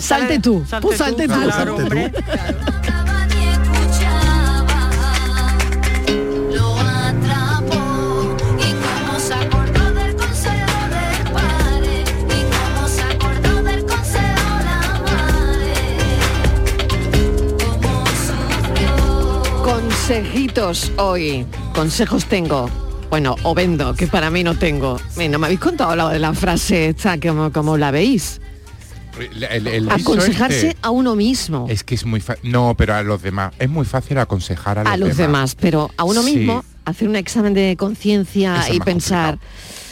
salte 0.00 0.38
tú. 0.40 0.64
salte 0.68 0.86
Pues 0.86 0.98
salte 0.98 1.26
tú. 1.26 1.34
Claro, 1.34 1.50
Salte 1.52 1.72
tú. 1.76 1.82
hombre. 1.82 2.12
Lo 2.12 2.75
Consejitos 20.06 20.92
hoy. 20.98 21.44
Consejos 21.74 22.26
tengo. 22.26 22.70
Bueno, 23.10 23.34
o 23.42 23.56
vendo, 23.56 23.92
que 23.96 24.06
para 24.06 24.30
mí 24.30 24.44
no 24.44 24.56
tengo. 24.56 25.00
No 25.28 25.38
me 25.40 25.46
habéis 25.46 25.58
contado 25.58 25.96
lo 25.96 26.10
de 26.10 26.20
la 26.20 26.32
frase 26.32 26.90
esta, 26.90 27.18
como, 27.18 27.50
como 27.50 27.76
la 27.76 27.90
veis. 27.90 28.40
El, 29.50 29.90
Aconsejarse 29.90 30.68
este 30.68 30.78
a 30.82 30.90
uno 30.90 31.16
mismo. 31.16 31.66
es 31.68 31.82
que 31.82 31.96
es 31.96 32.04
muy 32.06 32.20
fácil. 32.20 32.52
No, 32.52 32.76
pero 32.76 32.94
a 32.94 33.02
los 33.02 33.20
demás. 33.20 33.52
Es 33.58 33.68
muy 33.68 33.84
fácil 33.84 34.18
aconsejar 34.18 34.78
a 34.78 34.84
los, 34.84 34.92
a 34.92 34.96
los 34.96 35.16
demás, 35.16 35.56
pero 35.56 35.90
a 35.96 36.04
uno 36.04 36.22
Sí. 36.22 36.36
mismo 36.36 36.64
hacer 36.84 37.08
un 37.08 37.16
examen 37.16 37.52
de 37.52 37.74
conciencia 37.76 38.62
y 38.72 38.78
pensar 38.78 39.40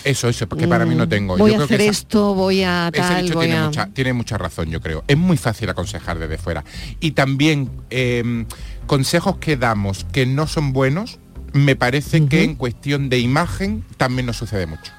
Eso, 0.05 0.29
eso, 0.29 0.47
porque 0.47 0.69
para 0.69 0.87
mí 0.87 0.95
no 0.95 1.07
mm, 1.07 1.09
tengo. 1.09 1.37
voy 1.37 1.51
Yo 1.51 1.57
a 1.57 1.59
creo 1.59 1.67
que 1.69 1.75
hacer 1.75 1.81
esa- 1.89 1.91
esto, 1.91 2.35
voy 2.35 2.63
a 2.63 2.89
tal, 2.95 3.33
voy 3.33 3.47
tiene 3.47 3.59
a... 3.59 3.65
mucha, 3.67 3.87
tiene 3.89 4.13
mucha 4.13 4.39
razón, 4.39 4.71
yo 4.71 4.81
creo. 4.81 5.03
Es 5.09 5.17
muy 5.19 5.37
fácil 5.37 5.69
aconsejar 5.71 6.21
desde 6.21 6.39
fuera. 6.39 6.63
Y 7.01 7.11
también 7.13 7.69
eh, 7.91 8.45
consejos 8.87 9.37
que 9.39 9.57
damos 9.57 10.05
que 10.13 10.27
no 10.27 10.47
son 10.47 10.73
buenos, 10.73 11.19
me 11.53 11.77
parece 11.77 12.27
que 12.27 12.43
en 12.43 12.57
cuestión 12.57 13.09
de 13.09 13.19
imagen 13.19 13.85
también 13.97 14.27
nos 14.27 14.37
sucede 14.37 14.67
mucho. 14.67 14.93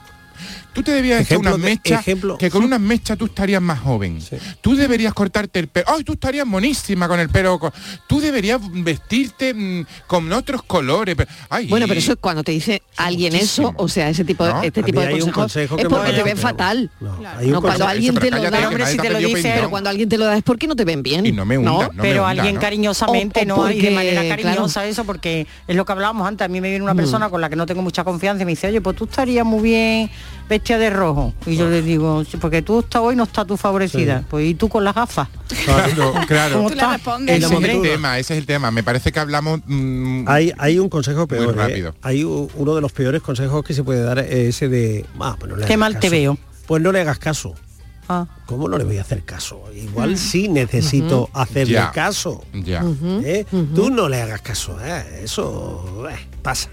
Tú 0.75 0.83
te 0.83 0.91
debías 0.91 1.21
Ejemplo 1.21 1.51
unas 1.55 1.61
de- 1.63 1.69
mechas, 1.69 2.01
ejemplo. 2.01 2.37
que 2.37 2.49
con 2.51 2.61
unas 2.63 2.81
mechas 2.81 3.17
tú 3.17 3.25
estarías 3.27 3.61
más 3.61 3.79
joven. 3.79 4.19
Tú 4.59 4.75
deberías 4.75 5.13
cortarte 5.13 5.57
el 5.59 5.69
pelo. 5.69 5.85
¡Ay, 5.87 6.03
tú 6.03 6.13
estarías 6.13 6.45
monísima 6.45 7.07
con 7.07 7.17
el 7.19 7.29
pelo! 7.29 7.57
Tú 8.07 8.19
deberías 8.19 8.59
vestirte 8.61 9.53
mm, 9.53 9.85
con 10.05 10.31
otros 10.33 10.63
colores. 10.63 11.15
Pero- 11.15 11.31
Ay, 11.49 11.67
Bueno, 11.67 11.87
pero 11.87 11.97
eso 11.99 12.11
es 12.11 12.17
cuando 12.19 12.43
te 12.43 12.51
dice 12.51 12.81
alguien 12.97 13.33
eso, 13.35 13.73
o 13.77 13.87
sea, 13.87 14.09
ese 14.09 14.25
tipo, 14.25 14.45
¿No? 14.45 14.61
este 14.63 14.83
tipo 14.83 14.99
de 14.99 15.11
consejos 15.11 15.33
consejo 15.33 15.77
es 15.77 15.83
que 15.83 15.89
porque 15.89 16.11
te 16.11 16.23
ven 16.23 16.37
fatal. 16.37 16.91
No, 16.99 17.17
No, 17.41 17.61
cuando 17.61 17.87
alguien 17.87 18.13
te 18.15 18.19
pero 18.19 18.37
lo 18.43 18.51
da, 18.51 18.67
hombre, 18.67 18.85
si 18.87 18.97
te 18.97 19.09
lo 19.09 19.17
dice, 19.19 19.53
pero 19.55 19.69
cuando 19.69 19.89
alguien 19.89 20.09
te 20.09 20.17
lo 20.17 20.25
da 20.25 20.35
es 20.37 20.43
porque 20.43 20.67
no 20.67 20.75
te 20.75 20.83
ven 20.83 21.01
bien. 21.01 21.25
Y 21.25 21.31
no 21.31 21.45
me 21.45 21.57
hunda, 21.57 21.71
no, 21.71 21.79
me 21.93 22.01
pero 22.01 22.23
hunda, 22.23 22.29
alguien 22.31 22.57
cariñosamente, 22.57 23.43
O- 23.43 23.45
no 23.45 23.71
y 23.71 23.79
de 23.79 23.91
manera 23.91 24.21
claro. 24.23 24.43
cariñosa 24.43 24.85
eso, 24.85 25.05
porque 25.05 25.47
es 25.67 25.75
lo 25.77 25.85
que 25.85 25.91
hablábamos 25.93 26.27
antes. 26.27 26.43
A 26.43 26.49
mí 26.49 26.59
me 26.59 26.67
viene 26.69 26.83
una 26.83 26.93
Mm. 26.93 26.97
persona 26.97 27.29
con 27.29 27.39
la 27.39 27.49
que 27.49 27.55
no 27.55 27.65
tengo 27.65 27.81
mucha 27.81 28.03
confianza 28.03 28.41
y 28.43 28.45
me 28.45 28.51
dice, 28.51 28.67
oye, 28.67 28.81
pues 28.81 28.97
tú 28.97 29.05
estarías 29.05 29.45
muy 29.45 29.61
bien 29.63 30.09
vestida 30.47 30.77
de 30.77 30.89
rojo. 30.89 31.33
Y 31.45 31.55
yo 31.55 31.69
le 31.69 31.81
digo, 31.81 32.23
"Sí, 32.23 32.37
porque 32.37 32.61
tú 32.61 32.79
estás 32.79 33.01
hoy 33.01 33.15
no 33.15 33.23
estás 33.23 33.47
tú 33.47 33.57
favorecida. 33.57 34.23
Pues 34.29 34.47
y 34.47 34.55
tú 34.55 34.69
con 34.69 34.83
las 34.83 34.95
gafas. 34.95 35.27
Claro, 35.65 36.13
claro. 36.27 36.55
¿Cómo 36.57 36.69
estás? 36.69 37.01
Ese 37.27 37.45
es 37.45 37.63
el 37.63 37.81
tema, 37.81 38.19
ese 38.19 38.33
es 38.33 38.39
el 38.39 38.45
tema. 38.45 38.71
Me 38.71 38.83
parece 38.83 39.11
que 39.11 39.19
hablamos 39.19 39.61
mm, 39.65 40.25
hay, 40.27 40.51
hay 40.57 40.79
un 40.79 40.89
consejo 40.89 41.27
peor 41.27 41.53
¿eh? 41.53 41.57
rápido. 41.57 41.95
hay 42.01 42.23
uno 42.23 42.75
de 42.75 42.81
los 42.81 42.91
peores 42.91 43.21
consejos 43.21 43.63
que 43.63 43.73
se 43.73 43.83
puede 43.83 44.01
dar 44.01 44.19
es 44.19 44.31
ese 44.55 44.69
de 44.69 45.05
ah, 45.19 45.35
pues 45.39 45.51
no 45.51 45.57
le 45.57 45.65
Qué 45.65 45.77
mal 45.77 45.99
te 45.99 46.09
veo. 46.09 46.37
pues 46.67 46.81
no 46.81 46.91
le 46.91 47.01
hagas 47.01 47.19
caso 47.19 47.55
¿cómo 48.45 48.67
no 48.67 48.77
le 48.77 48.83
voy 48.83 48.97
a 48.97 49.01
hacer 49.01 49.23
caso? 49.23 49.63
Igual 49.73 50.17
sí 50.17 50.47
necesito 50.47 51.29
hacerle 51.33 51.73
Ya. 51.73 51.91
caso. 51.91 52.43
Ya. 52.53 52.83
¿Eh? 53.23 53.45
Tú 53.73 53.89
no 53.89 54.07
le 54.09 54.21
hagas 54.21 54.41
caso, 54.41 54.77
¿eh? 54.83 55.21
eso 55.23 56.07
eh, 56.09 56.15
pasa. 56.41 56.69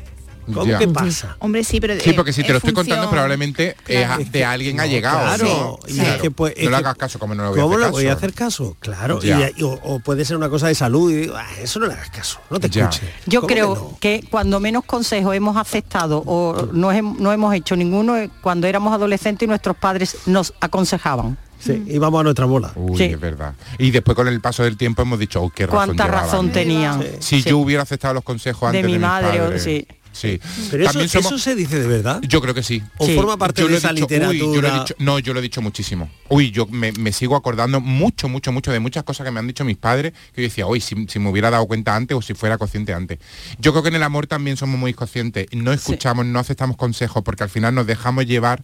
¿Cómo 0.46 0.64
Ya. 0.66 0.78
que 0.78 0.88
pasa? 0.88 1.36
Hombre, 1.38 1.62
sí, 1.64 1.80
pero... 1.80 1.94
Sí, 2.00 2.10
eh, 2.10 2.14
porque 2.14 2.32
si 2.32 2.42
te 2.42 2.50
lo 2.50 2.58
estoy 2.58 2.72
contando 2.72 3.08
probablemente 3.08 3.76
es 3.86 4.06
a- 4.06 4.18
de 4.18 4.44
alguien 4.44 4.80
ha 4.80 4.86
llegado. 4.86 5.18
Claro, 5.36 5.78
¿sí? 5.86 5.94
y 5.96 6.00
es 6.00 6.20
que, 6.20 6.30
pues, 6.30 6.54
es 6.56 6.64
no 6.64 6.70
le 6.70 6.76
hagas 6.78 6.96
caso, 6.96 7.18
como 7.18 7.34
no 7.34 7.44
le 7.44 7.48
voy 7.50 7.58
a 7.58 7.62
¿Cómo 7.62 7.74
hacer 7.76 7.86
le 7.86 7.90
voy 7.92 8.02
a 8.06 8.08
caso? 8.08 8.16
hacer 8.18 8.34
caso? 8.34 8.76
Claro, 8.80 9.18
y- 9.22 9.28
y- 9.28 9.62
o, 9.62 9.70
o 9.82 9.98
puede 10.00 10.24
ser 10.24 10.36
una 10.36 10.48
cosa 10.48 10.66
de 10.68 10.74
salud 10.74 11.10
y 11.12 11.14
digo, 11.16 11.34
"Ah, 11.36 11.46
eso 11.60 11.78
no 11.78 11.86
le 11.86 11.94
hagas 11.94 12.10
caso, 12.10 12.40
no 12.50 12.58
te 12.58 12.68
Ya. 12.68 12.84
escuche. 12.84 13.06
Yo 13.26 13.40
¿Cómo 13.40 13.48
que 13.48 13.54
creo 13.54 13.74
no? 13.74 13.98
que, 14.00 14.24
cuando 14.30 14.58
menos 14.60 14.84
consejos 14.84 15.34
hemos 15.34 15.56
aceptado 15.56 16.22
o 16.26 16.68
no, 16.72 16.90
no 16.92 17.32
hemos 17.32 17.54
hecho 17.54 17.76
ninguno 17.76 18.16
es 18.16 18.30
cuando 18.42 18.66
éramos 18.66 18.92
adolescentes 18.92 19.46
y 19.46 19.48
nuestros 19.48 19.76
padres 19.76 20.16
nos 20.26 20.52
aconsejaban. 20.60 21.38
Sí, 21.60 21.80
íbamos 21.86 22.18
a 22.20 22.24
nuestra 22.24 22.44
bola. 22.44 22.72
Uy, 22.74 22.98
Sí. 22.98 23.04
es 23.04 23.20
verdad. 23.20 23.54
Y 23.78 23.92
después 23.92 24.16
con 24.16 24.26
el 24.26 24.40
paso 24.40 24.64
del 24.64 24.76
tiempo 24.76 25.02
hemos 25.02 25.20
dicho, 25.20 25.40
oh, 25.40 25.48
qué 25.50 25.64
razón 25.66 25.76
Cuánta 25.86 26.04
llevaban". 26.06 26.24
razón 26.26 26.50
tenían. 26.50 27.04
Si 27.20 27.40
Sí. 27.40 27.50
yo 27.50 27.58
hubiera 27.58 27.84
aceptado 27.84 28.14
los 28.14 28.24
consejos 28.24 28.62
De 28.72 28.78
antes 28.78 28.82
de, 28.82 28.86
mi 28.88 28.94
mis 28.94 29.00
madre, 29.00 29.40
o- 29.40 29.44
padres. 29.44 29.62
sí. 29.62 29.86
Sí. 30.12 30.40
Pero 30.70 30.84
eso, 30.84 30.92
somos- 31.08 31.26
eso 31.32 31.38
se 31.38 31.54
dice 31.54 31.78
de 31.80 31.86
verdad. 31.86 32.20
Yo 32.22 32.40
creo 32.40 32.54
que 32.54 32.62
sí. 32.62 32.82
¿O 32.98 33.06
forma 33.08 33.36
parte 33.36 33.62
Yo 33.62 33.68
de 33.68 33.76
esa 33.76 33.92
dicho- 33.92 34.06
uy, 34.06 34.10
yo 34.10 34.18
lo 34.18 34.30
he 34.30 34.34
literatura? 34.34 34.78
dicho- 34.80 34.94
no, 34.98 35.18
yo 35.18 35.32
lo 35.32 35.38
he 35.40 35.42
dicho 35.42 35.60
muchísimo. 35.62 36.10
Uy, 36.28 36.50
yo 36.50 36.66
me, 36.66 36.92
me 36.92 37.12
sigo 37.12 37.36
acordando 37.36 37.80
mucho, 37.80 38.28
mucho, 38.28 38.52
mucho 38.52 38.72
de 38.72 38.80
muchas 38.80 39.04
cosas 39.04 39.24
que 39.24 39.30
me 39.30 39.40
han 39.40 39.46
dicho 39.46 39.64
mis 39.64 39.76
padres 39.76 40.12
que 40.34 40.42
yo 40.42 40.48
decía, 40.48 40.66
uy, 40.66 40.80
si, 40.80 41.06
si 41.08 41.18
me 41.18 41.28
hubiera 41.30 41.50
dado 41.50 41.66
cuenta 41.66 41.94
antes 41.96 42.16
o 42.16 42.22
si 42.22 42.34
fuera 42.34 42.58
consciente 42.58 42.92
antes. 42.94 43.18
Yo 43.58 43.72
creo 43.72 43.82
que 43.82 43.88
en 43.90 43.96
el 43.96 44.02
amor 44.02 44.26
también 44.26 44.56
somos 44.56 44.78
muy 44.78 44.94
conscientes. 44.94 45.46
No 45.52 45.72
escuchamos, 45.72 46.24
no 46.26 46.38
aceptamos 46.38 46.76
consejos 46.76 47.22
porque 47.22 47.42
al 47.42 47.50
final 47.50 47.74
nos 47.74 47.86
dejamos 47.86 48.26
llevar 48.26 48.62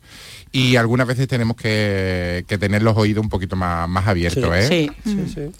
y 0.52 0.76
algunas 0.76 1.06
veces 1.06 1.28
tenemos 1.28 1.56
que, 1.56 2.44
que 2.48 2.58
tener 2.58 2.82
los 2.82 2.96
oídos 2.96 3.22
un 3.22 3.28
poquito 3.30 3.56
más, 3.56 3.88
más 3.88 4.06
abiertos, 4.06 4.50
¿eh? 4.54 4.90
Sí. 5.04 5.12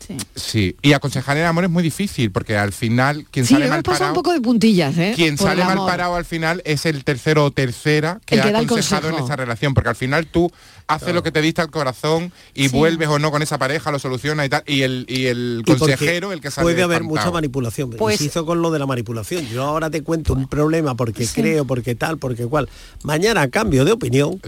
Sí. 0.07 0.17
Sí. 0.35 0.77
Y 0.83 0.93
aconsejar 0.93 1.37
en 1.37 1.43
el 1.43 1.49
amor 1.49 1.65
es 1.65 1.71
muy 1.71 1.83
difícil 1.83 2.31
porque 2.31 2.57
al 2.57 2.73
final 2.73 3.27
quien 3.31 3.47
Sí, 3.47 3.55
sale 3.55 3.69
mal 3.69 3.83
parado 3.83 4.09
un 4.09 4.15
poco 4.15 4.33
de 4.33 4.41
puntillas, 4.41 4.97
¿eh? 4.99 5.13
quien 5.15 5.37
por 5.37 5.49
sale 5.49 5.63
el 5.63 5.69
mal 5.79 5.87
parado 5.87 6.15
al 6.17 6.25
final 6.25 6.63
es 6.65 6.87
el 6.87 7.05
tercero 7.05 7.45
o 7.45 7.51
tercera 7.51 8.21
que 8.27 8.41
ha 8.41 8.45
aconsejado 8.59 9.09
en 9.09 9.17
esa 9.17 9.37
relación, 9.37 9.75
porque 9.75 9.89
al 9.91 9.97
final 9.97 10.27
tú 10.27 10.51
haces 10.87 11.15
lo 11.15 11.23
que 11.23 11.31
te 11.33 11.43
dista 11.43 11.63
el 11.63 11.71
corazón 11.71 12.33
y 12.55 12.69
Sí. 12.69 12.77
vuelves 12.77 13.09
o 13.09 13.19
no 13.19 13.31
con 13.31 13.43
esa 13.43 13.59
pareja, 13.59 13.91
lo 13.91 13.99
soluciona 13.99 14.45
y 14.47 14.49
tal, 14.49 14.63
y 14.67 14.83
el, 14.83 15.05
y 15.09 15.27
el 15.27 15.63
Y 15.67 15.75
consejero 15.77 16.33
el 16.33 16.41
que 16.41 16.51
sale 16.51 16.65
puede 16.65 16.83
haber 16.83 17.03
espantado. 17.03 17.27
mucha 17.27 17.31
manipulación. 17.33 17.91
Pues- 17.91 18.21
insisto 18.21 18.47
con 18.47 18.63
lo 18.63 18.71
de 18.71 18.79
la 18.79 18.87
manipulación. 18.87 19.47
Yo 19.49 19.65
ahora 19.65 19.91
te 19.91 20.03
cuento 20.03 20.33
un 20.33 20.49
problema 20.49 20.95
porque 20.95 21.27
creo 21.27 21.65
porque 21.67 21.95
tal 21.95 22.19
porque 22.19 22.47
cual. 22.47 22.69
Mañana 23.03 23.49
cambio 23.49 23.85
de 23.85 23.93
opinión 23.93 24.41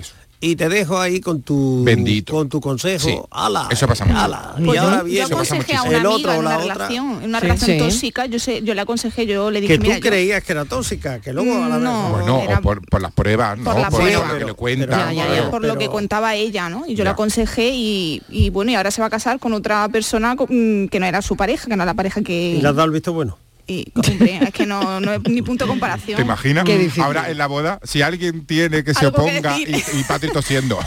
y 0.42 0.56
te 0.56 0.68
dejo 0.70 0.98
ahí 0.98 1.20
con 1.20 1.42
tu 1.42 1.84
Bendito. 1.84 2.32
con 2.32 2.48
tu 2.48 2.60
consejo 2.60 3.06
Sí. 3.08 3.18
ala 3.30 3.68
Eso 3.70 3.86
pasa 3.86 4.04
mucho. 4.06 4.18
ala. 4.18 4.52
Pues 4.56 4.68
y 4.70 4.74
yo, 4.74 4.80
ahora 4.82 5.04
yo 5.06 5.24
aconsejé 5.26 5.76
a 5.76 5.82
una 5.82 5.90
el 5.98 6.06
amiga 6.06 6.10
otro 6.16 6.30
o 6.30 6.34
en 6.34 6.40
una 6.40 6.50
la 6.50 6.58
otra 6.58 6.74
relación, 6.74 7.06
en 7.22 7.28
una 7.28 7.38
Sí. 7.40 7.42
relación 7.46 7.70
Sí. 7.70 7.78
tóxica, 7.78 8.26
yo 8.26 8.38
sé, 8.38 8.62
yo 8.62 8.74
le 8.74 8.80
aconsejé, 8.80 9.26
yo 9.26 9.50
le 9.50 9.60
dije, 9.60 9.74
que 9.74 9.78
tú 9.78 9.82
mira, 9.84 9.96
yo- 9.96 10.00
creías 10.00 10.42
que 10.42 10.52
era 10.52 10.64
tóxica 10.64 11.20
que 11.20 11.32
luego 11.32 11.54
a 11.62 11.68
la 11.68 11.74
vez 11.76 11.84
No, 11.84 12.10
Bueno, 12.10 12.40
era 12.42 12.58
o 12.58 12.62
por, 12.62 12.80
por 12.88 13.02
las 13.02 13.12
pruebas, 13.12 13.58
¿no? 13.58 13.64
por 13.64 13.80
la 13.80 13.90
por 13.90 14.00
prueba. 14.00 14.26
lo 14.32 14.32
que 14.38 14.44
le 14.46 14.54
pero- 14.86 15.50
por 15.50 15.64
lo 15.64 15.76
que 15.78 15.88
contaba 15.88 16.34
ella, 16.34 16.68
¿no? 16.70 16.84
Y 16.86 16.92
yo 16.92 16.98
Ya. 16.98 17.04
la 17.04 17.10
aconsejé 17.10 17.70
y, 17.74 18.22
y 18.30 18.50
bueno, 18.50 18.70
y 18.70 18.74
ahora 18.76 18.90
se 18.90 19.00
va 19.02 19.08
a 19.08 19.10
casar 19.10 19.38
con 19.40 19.52
otra 19.52 19.88
persona 19.90 20.36
que 20.36 20.98
no 21.00 21.06
era 21.06 21.20
su 21.22 21.36
pareja, 21.36 21.64
que 21.64 21.70
no 21.76 21.82
era 21.82 21.84
la 21.86 21.94
pareja 21.94 22.22
que... 22.22 22.52
y 22.56 22.62
le 22.62 22.68
has 22.68 22.74
dado 22.74 22.86
el 22.86 22.92
visto 22.92 23.12
bueno 23.12 23.36
y, 23.70 23.92
es 24.44 24.50
que 24.52 24.66
no, 24.66 25.00
no 25.00 25.12
es 25.14 25.20
ni 25.28 25.42
punto 25.42 25.64
de 25.64 25.68
comparación. 25.70 26.16
¿Te 26.16 26.22
imaginas? 26.22 26.64
Ahora 26.98 27.30
en 27.30 27.38
la 27.38 27.46
boda, 27.46 27.78
si 27.84 28.02
alguien 28.02 28.44
tiene 28.46 28.82
que 28.84 28.94
se 28.94 29.06
Algo 29.06 29.24
que 29.24 29.30
oponga 29.38 29.58
y, 29.58 29.62
y 29.98 30.04
Patri 30.08 30.30
tosiendo. 30.30 30.78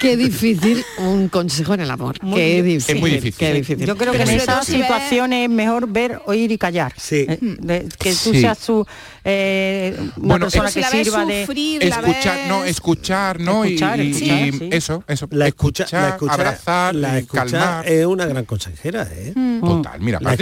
Qué 0.00 0.16
difícil 0.16 0.84
un 0.98 1.28
consejo 1.28 1.74
en 1.74 1.80
el 1.80 1.90
amor. 1.90 2.18
Qué 2.18 2.62
difícil. 2.62 2.94
Es 2.96 3.00
muy 3.00 3.10
difícil. 3.10 3.34
Qué 3.38 3.52
difícil. 3.54 3.86
Yo 3.86 3.96
creo 3.96 4.12
que 4.12 4.18
Pero 4.18 4.30
en 4.30 4.36
esas 4.36 4.66
situaciones 4.66 5.44
es 5.44 5.50
mejor 5.50 5.88
ver, 5.88 6.20
oír 6.26 6.52
y 6.52 6.58
callar. 6.58 6.92
Sí. 6.96 7.26
Eh, 7.28 7.38
de- 7.40 7.88
que 7.98 8.10
tú 8.10 8.32
Sí. 8.32 8.40
seas 8.42 8.58
su, 8.58 8.86
eh, 9.24 9.94
una 9.98 10.12
Bueno, 10.16 10.46
persona 10.46 10.70
que 10.70 10.84
sirva 11.04 11.24
de... 11.24 11.46
sufrir, 11.46 11.84
la 11.84 11.96
escuchar, 11.96 12.38
no, 12.48 12.64
escuchar, 12.64 13.40
¿no? 13.40 13.64
Y- 13.64 13.74
Escuchar, 13.74 14.00
y, 14.00 14.10
escuchar, 14.10 14.38
y 14.46 14.52
sí. 14.52 14.68
eso, 14.72 15.04
eso. 15.08 15.28
la 15.30 15.46
escucha, 15.48 15.84
escuchar, 15.84 16.02
la 16.02 16.08
escucha, 16.10 16.34
abrazar, 16.34 16.94
la 16.94 17.18
escucha 17.18 17.44
calmar. 17.46 17.88
es 17.88 18.06
una 18.06 18.26
gran 18.26 18.44
consejera 18.44 19.08
¿eh? 19.10 19.32
Total, 19.60 20.00
mira, 20.00 20.18
la 20.20 20.34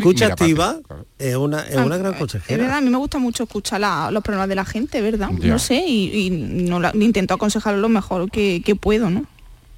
Es 1.18 1.36
una 1.36 1.60
es 1.62 1.76
una 1.76 1.96
gran 1.96 2.12
Es 2.14 2.18
consejera 2.18 2.62
verdad, 2.62 2.78
a 2.78 2.80
mí 2.80 2.90
me 2.90 2.98
gusta 2.98 3.18
mucho 3.18 3.44
escuchar 3.44 3.80
la- 3.80 4.10
los 4.10 4.22
problemas 4.22 4.48
de 4.48 4.54
la 4.54 4.64
gente, 4.64 5.00
¿verdad? 5.00 5.30
Ya. 5.38 5.48
No 5.48 5.58
sé, 5.58 5.76
y, 5.86 6.26
y 6.26 6.30
no 6.30 6.80
la- 6.80 6.92
intento 6.94 7.34
aconsejar 7.34 7.74
lo 7.76 7.88
mejor 7.88 8.30
que, 8.30 8.62
que 8.64 8.74
puedo, 8.76 9.10
¿no? 9.10 9.24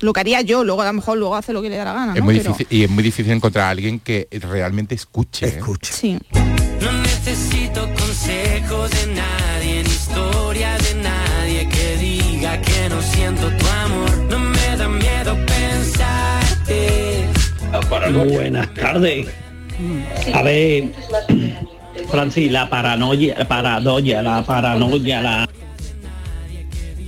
Lo 0.00 0.12
que 0.12 0.20
haría 0.20 0.42
yo, 0.42 0.62
luego 0.62 0.82
a 0.82 0.86
lo 0.86 0.92
mejor 0.92 1.16
luego 1.16 1.36
hace 1.36 1.52
lo 1.54 1.62
que 1.62 1.70
le 1.70 1.76
da 1.76 1.84
la 1.86 1.94
gana, 1.94 2.12
Es 2.12 2.18
¿no? 2.18 2.24
muy 2.26 2.36
Pero- 2.38 2.52
difícil, 2.52 2.66
y 2.78 2.84
es 2.84 2.90
muy 2.90 3.02
difícil 3.02 3.32
encontrar 3.32 3.64
a 3.66 3.70
alguien 3.70 3.98
que 4.00 4.28
realmente 4.42 4.94
escuche. 4.94 5.46
¿eh? 5.46 5.54
escucha 5.56 5.92
Sí. 5.92 6.18
No 6.82 6.92
necesito 7.02 7.88
consejos 7.94 8.90
de 8.90 9.14
nadie, 9.14 9.82
ni 9.84 9.88
historia 9.88 10.76
de 10.78 10.94
nadie 11.02 11.68
que 11.68 11.96
diga 11.96 12.60
que 12.60 12.88
no 12.90 13.00
siento 13.00 13.48
tu 13.56 13.66
amor. 13.66 14.16
No 14.30 14.38
me 14.38 14.76
da 14.76 14.88
miedo 14.88 15.36
pensarte. 15.46 17.26
Buenas 18.28 18.74
tardes. 18.74 19.26
A 20.34 20.42
ver, 20.42 20.84
Francis, 22.10 22.50
la 22.50 22.68
paranoia, 22.68 23.34
la 23.38 23.48
paranoia, 23.48 24.22
la 24.22 24.42
paranoia, 24.44 25.20
la... 25.22 25.48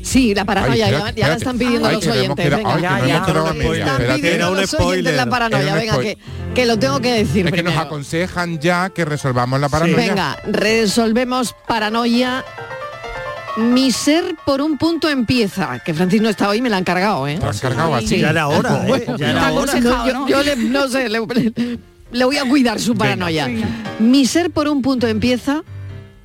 Sí, 0.02 0.34
la 0.34 0.44
paranoia, 0.46 0.72
Ay, 0.86 0.90
ya- 0.92 0.96
espérate, 0.98 1.20
ya, 1.20 1.28
la 1.28 1.34
están 1.34 1.58
pidiendo 1.58 1.88
Ay, 1.88 1.94
los 1.96 2.06
no 2.06 2.12
oyentes. 2.12 2.44
quedado- 2.46 2.56
venga. 2.74 2.94
ay, 2.94 3.02
que 3.02 3.08
no 3.08 3.44
Ya, 3.44 3.52
ya. 3.52 3.52
medias, 3.52 3.78
Están 3.78 3.92
espérate. 3.92 4.14
pidiendo 4.20 4.28
Era 4.36 4.50
un 4.50 4.56
los 4.60 4.74
oyentes 4.74 5.16
la 5.16 5.26
paranoia. 5.26 5.62
Era 5.64 5.74
Venga, 5.74 5.98
que, 6.00 6.18
que 6.54 6.66
lo 6.66 6.78
tengo 6.78 7.00
que 7.00 7.12
decir 7.12 7.46
Es 7.46 7.52
que 7.52 7.62
nos 7.62 7.72
primero. 7.72 7.80
aconsejan 7.80 8.58
ya 8.58 8.88
que 8.90 9.04
resolvamos 9.04 9.60
la 9.60 9.68
paranoia. 9.68 9.96
Venga, 9.96 10.36
resolvemos 10.46 11.54
paranoia. 11.66 12.42
Mi 13.58 13.90
ser 13.90 14.34
por 14.46 14.62
un 14.62 14.78
punto 14.78 15.10
empieza. 15.10 15.78
Que 15.80 15.92
Francis 15.92 16.22
no 16.22 16.28
está 16.30 16.48
hoy, 16.48 16.62
me 16.62 16.70
la 16.70 16.78
han 16.78 16.84
cargado, 16.84 17.26
¿eh? 17.28 17.34
Te 17.34 17.44
lo 17.44 17.50
han 17.50 17.58
cargado 17.58 17.94
así. 17.96 18.18
ya 18.18 18.30
era 18.30 18.48
hora 18.48 18.76
¿eh? 18.84 18.88
Bueno, 18.88 19.16
ya 19.18 19.30
era 19.30 19.52
hora 19.52 19.74
no, 19.80 20.06
yo, 20.08 20.28
yo 20.28 20.42
le, 20.42 20.56
no 20.56 20.88
sé, 20.88 21.08
le, 21.10 21.18
le 22.12 22.24
voy 22.24 22.36
a 22.38 22.48
cuidar 22.48 22.80
su 22.80 22.94
paranoia. 22.94 23.48
Mi 23.98 24.26
ser 24.26 24.50
por 24.50 24.68
un 24.68 24.82
punto 24.82 25.06
empieza, 25.06 25.62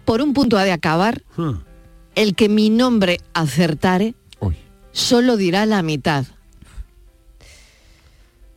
por 0.06 0.22
un 0.22 0.34
punto 0.34 0.58
ha 0.58 0.64
de 0.64 0.72
acabar. 0.72 1.22
Hmm. 1.38 1.54
El 2.16 2.36
que 2.36 2.48
mi 2.50 2.70
nombre 2.70 3.20
acertare, 3.34 4.14
Uy. 4.40 4.56
solo 4.92 5.36
dirá 5.38 5.66
la 5.66 5.82
mitad. 5.82 6.26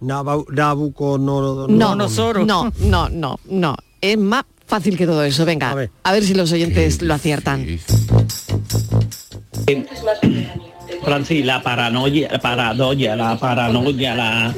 Nabu- 0.01 0.47
Nabucodonosor. 0.53 2.41
No, 2.45 2.65
no, 2.65 2.73
no, 2.81 3.09
no, 3.09 3.39
no. 3.47 3.77
Es 4.03 4.19
más 4.19 4.45
fácil 4.67 4.97
que 4.99 5.07
todo 5.07 5.25
eso. 5.25 5.47
Venga, 5.47 5.71
a 6.03 6.13
ver, 6.13 6.23
si 6.25 6.35
los 6.35 6.53
oyentes 6.53 7.01
lo 7.01 7.15
aciertan. 7.15 7.67
Francis, 11.05 11.45
la 11.45 11.63
paranoia, 11.63 12.29
la 12.33 12.39
paranoia, 12.39 13.17
la 13.17 13.37
paranoia, 13.39 14.15
la... 14.15 14.55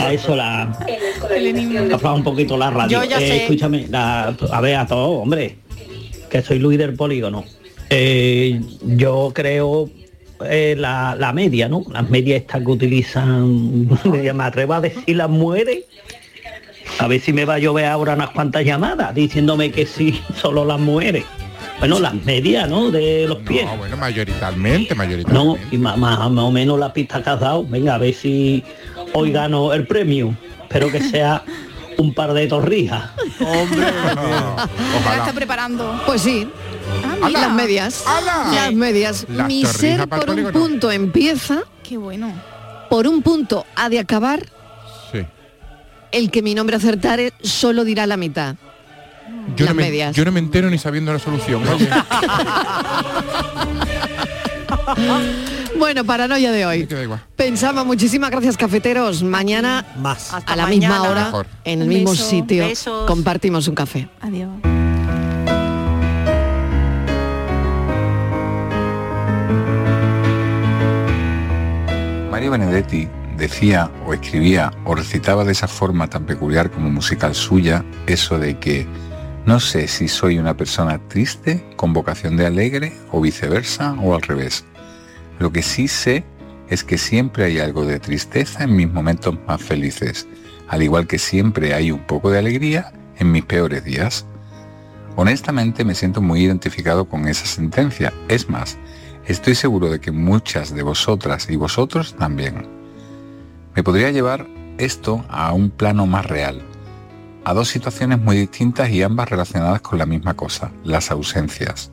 A 0.00 0.12
eso 0.12 0.36
la... 0.36 0.62
Apaga 1.92 2.14
un 2.14 2.22
poquito 2.24 2.56
la 2.56 2.70
radio. 2.70 3.02
Yo 3.02 3.08
ya 3.08 3.18
Eh, 3.18 3.26
sé. 3.28 3.36
Escúchame, 3.44 3.86
la- 3.88 4.34
a 4.52 4.60
ver, 4.60 4.76
a 4.76 4.86
todos, 4.86 5.22
hombre, 5.22 5.56
que 6.30 6.42
soy 6.42 6.58
Luis 6.58 6.78
del 6.78 6.94
Polígono. 6.94 7.44
Eh, 7.90 8.60
yo 8.82 9.30
creo 9.34 9.88
eh, 10.44 10.74
la, 10.78 11.16
la 11.18 11.32
media, 11.32 11.68
¿no? 11.68 11.82
Las 11.90 12.08
medias 12.10 12.40
estas 12.42 12.62
que 12.62 12.70
utilizan, 12.70 13.86
me 14.04 14.44
atrevo 14.44 14.74
a 14.74 14.80
decir 14.80 15.16
las 15.16 15.30
mujeres. 15.30 15.84
A 16.98 17.08
ver 17.08 17.20
si 17.20 17.32
me 17.32 17.44
va 17.44 17.54
a 17.54 17.58
llover 17.58 17.86
ahora 17.86 18.14
unas 18.14 18.30
cuantas 18.30 18.64
llamadas 18.64 19.14
diciéndome 19.14 19.70
que 19.70 19.86
sí, 19.86 20.20
solo 20.34 20.64
las 20.64 20.78
mujeres. 20.80 21.24
Bueno, 21.78 21.98
las 22.00 22.14
medias, 22.14 22.68
¿no? 22.68 22.90
De 22.90 23.26
los 23.28 23.38
pies. 23.38 23.66
No, 23.66 23.76
bueno, 23.76 23.96
mayoritariamente, 23.96 24.94
mayoritariamente. 24.94 25.60
No, 25.62 25.70
y 25.70 25.78
más, 25.78 25.96
más, 25.98 26.18
más 26.30 26.44
o 26.44 26.50
menos 26.50 26.78
la 26.78 26.92
pista 26.92 27.22
que 27.22 27.30
has 27.30 27.40
dado. 27.40 27.64
Venga, 27.66 27.94
a 27.96 27.98
ver 27.98 28.14
si 28.14 28.64
hoy 29.12 29.30
gano 29.30 29.72
el 29.72 29.86
premio. 29.86 30.34
Espero 30.62 30.90
que 30.90 31.00
sea 31.00 31.42
un 31.98 32.14
par 32.14 32.32
de 32.32 32.46
torrijas. 32.46 33.10
Hombre, 33.40 33.80
la 35.04 35.16
está 35.18 35.32
preparando. 35.34 36.00
Pues 36.06 36.22
sí. 36.22 36.48
Ah. 37.22 37.28
Las 37.30 37.52
medias. 37.52 38.04
¡Hala! 38.06 38.52
Las 38.52 38.72
medias. 38.72 39.26
Las 39.28 39.46
Mi 39.46 39.64
ser 39.64 40.08
por 40.08 40.30
un 40.30 40.52
punto 40.52 40.90
empieza, 40.90 41.62
Qué 41.82 41.96
bueno. 41.96 42.32
por 42.88 43.06
un 43.06 43.22
punto 43.22 43.66
ha 43.74 43.88
de 43.88 43.98
acabar. 43.98 44.46
Sí. 45.12 45.26
El 46.12 46.30
que 46.30 46.42
mi 46.42 46.54
nombre 46.54 46.76
acertare 46.76 47.32
solo 47.42 47.84
dirá 47.84 48.06
la 48.06 48.16
mitad. 48.16 48.56
Yo 49.56 49.64
Las 49.64 49.74
no, 49.74 49.80
me, 49.80 49.82
medias. 49.84 50.14
yo 50.14 50.24
no 50.24 50.32
me 50.32 50.40
entero 50.40 50.68
ni 50.70 50.78
sabiendo 50.78 51.12
la 51.12 51.18
solución. 51.18 51.62
oye. 51.66 51.88
Bueno, 55.78 56.04
paranoia 56.04 56.52
de 56.52 56.64
hoy. 56.64 56.88
Pensamos, 57.36 57.84
muchísimas 57.84 58.30
gracias 58.30 58.56
cafeteros. 58.56 59.22
Mañana 59.22 59.84
más 59.98 60.32
Hasta 60.32 60.52
a 60.52 60.56
la 60.56 60.62
mañana. 60.64 60.94
misma 60.94 61.10
hora, 61.10 61.24
Mejor. 61.26 61.46
en 61.64 61.82
el 61.82 61.88
mismo 61.88 62.12
beso. 62.12 62.24
sitio, 62.30 62.66
Besos. 62.66 63.06
compartimos 63.06 63.68
un 63.68 63.74
café. 63.74 64.08
Adiós. 64.20 64.48
Mario 72.30 72.50
Benedetti 72.50 73.08
decía 73.36 73.90
o 74.06 74.14
escribía 74.14 74.70
o 74.84 74.94
recitaba 74.94 75.44
de 75.44 75.52
esa 75.52 75.68
forma 75.68 76.08
tan 76.08 76.24
peculiar 76.24 76.70
como 76.70 76.90
musical 76.90 77.34
suya 77.34 77.84
eso 78.06 78.38
de 78.38 78.58
que 78.58 78.86
no 79.46 79.60
sé 79.60 79.86
si 79.86 80.08
soy 80.08 80.40
una 80.40 80.56
persona 80.56 80.98
triste 81.06 81.64
con 81.76 81.92
vocación 81.92 82.36
de 82.36 82.46
alegre 82.46 82.92
o 83.12 83.20
viceversa 83.20 83.94
o 84.02 84.16
al 84.16 84.22
revés. 84.22 84.64
Lo 85.38 85.52
que 85.52 85.62
sí 85.62 85.86
sé 85.86 86.24
es 86.68 86.82
que 86.82 86.98
siempre 86.98 87.44
hay 87.44 87.60
algo 87.60 87.84
de 87.84 88.00
tristeza 88.00 88.64
en 88.64 88.74
mis 88.74 88.92
momentos 88.92 89.38
más 89.46 89.62
felices, 89.62 90.26
al 90.66 90.82
igual 90.82 91.06
que 91.06 91.20
siempre 91.20 91.74
hay 91.74 91.92
un 91.92 92.04
poco 92.06 92.28
de 92.32 92.40
alegría 92.40 92.92
en 93.18 93.30
mis 93.30 93.44
peores 93.44 93.84
días. 93.84 94.26
Honestamente 95.14 95.84
me 95.84 95.94
siento 95.94 96.20
muy 96.20 96.42
identificado 96.42 97.08
con 97.08 97.28
esa 97.28 97.46
sentencia. 97.46 98.12
Es 98.26 98.50
más, 98.50 98.76
estoy 99.26 99.54
seguro 99.54 99.90
de 99.90 100.00
que 100.00 100.10
muchas 100.10 100.74
de 100.74 100.82
vosotras 100.82 101.48
y 101.48 101.54
vosotros 101.54 102.16
también. 102.16 102.66
Me 103.76 103.84
podría 103.84 104.10
llevar 104.10 104.48
esto 104.78 105.24
a 105.28 105.52
un 105.52 105.70
plano 105.70 106.04
más 106.06 106.26
real, 106.26 106.62
a 107.46 107.54
dos 107.54 107.68
situaciones 107.68 108.18
muy 108.18 108.36
distintas 108.38 108.90
y 108.90 109.04
ambas 109.04 109.30
relacionadas 109.30 109.80
con 109.80 110.00
la 110.00 110.04
misma 110.04 110.34
cosa, 110.34 110.72
las 110.82 111.12
ausencias. 111.12 111.92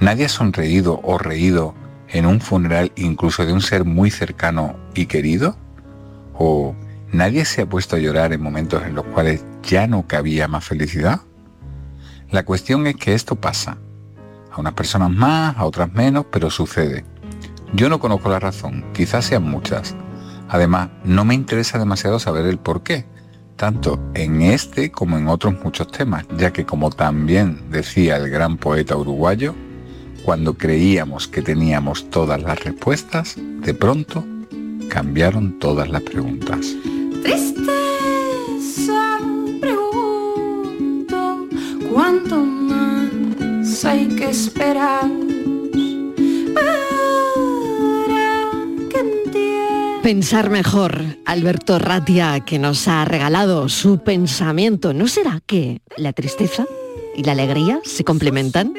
Nadie 0.00 0.24
ha 0.24 0.28
sonreído 0.28 0.98
o 1.04 1.18
reído 1.18 1.76
en 2.08 2.26
un 2.26 2.40
funeral 2.40 2.90
incluso 2.96 3.46
de 3.46 3.52
un 3.52 3.60
ser 3.60 3.84
muy 3.84 4.10
cercano 4.10 4.74
y 4.92 5.06
querido? 5.06 5.56
¿O 6.34 6.74
nadie 7.12 7.44
se 7.44 7.62
ha 7.62 7.68
puesto 7.68 7.94
a 7.94 8.00
llorar 8.00 8.32
en 8.32 8.42
momentos 8.42 8.82
en 8.82 8.96
los 8.96 9.04
cuales 9.04 9.44
ya 9.62 9.86
no 9.86 10.08
cabía 10.08 10.48
más 10.48 10.64
felicidad? 10.64 11.20
La 12.32 12.44
cuestión 12.44 12.88
es 12.88 12.96
que 12.96 13.14
esto 13.14 13.36
pasa. 13.36 13.78
A 14.50 14.60
unas 14.60 14.72
personas 14.72 15.10
más, 15.10 15.56
a 15.58 15.64
otras 15.64 15.92
menos, 15.92 16.26
pero 16.28 16.50
sucede. 16.50 17.04
Yo 17.72 17.88
no 17.88 18.00
conozco 18.00 18.28
la 18.28 18.40
razón, 18.40 18.84
quizás 18.94 19.26
sean 19.26 19.44
muchas. 19.44 19.94
Además, 20.48 20.88
no 21.04 21.24
me 21.24 21.36
interesa 21.36 21.78
demasiado 21.78 22.18
saber 22.18 22.46
el 22.46 22.58
por 22.58 22.82
qué, 22.82 23.06
tanto 23.60 24.00
en 24.14 24.40
este 24.40 24.90
como 24.90 25.18
en 25.18 25.28
otros 25.28 25.52
muchos 25.62 25.88
temas, 25.88 26.24
ya 26.38 26.50
que 26.50 26.64
como 26.64 26.88
también 26.88 27.60
decía 27.70 28.16
el 28.16 28.30
gran 28.30 28.56
poeta 28.56 28.96
uruguayo, 28.96 29.54
cuando 30.24 30.54
creíamos 30.54 31.28
que 31.28 31.42
teníamos 31.42 32.08
todas 32.08 32.42
las 32.42 32.64
respuestas, 32.64 33.36
de 33.36 33.74
pronto 33.74 34.24
cambiaron 34.88 35.58
todas 35.58 35.90
las 35.90 36.00
preguntas. 36.00 36.74
Tristeza, 37.22 39.18
pregunto, 39.60 41.46
¿cuánto 41.92 42.36
más 42.36 43.84
hay 43.84 44.08
que 44.08 44.30
esperar 44.30 45.04
Pensar 50.02 50.48
mejor, 50.48 51.04
Alberto 51.26 51.78
Ratia, 51.78 52.40
que 52.40 52.58
nos 52.58 52.88
ha 52.88 53.04
regalado 53.04 53.68
su 53.68 53.98
pensamiento. 53.98 54.94
¿No 54.94 55.06
será 55.06 55.40
que 55.44 55.82
la 55.98 56.14
tristeza 56.14 56.64
y 57.14 57.22
la 57.22 57.32
alegría 57.32 57.80
se 57.84 58.02
complementan? 58.02 58.72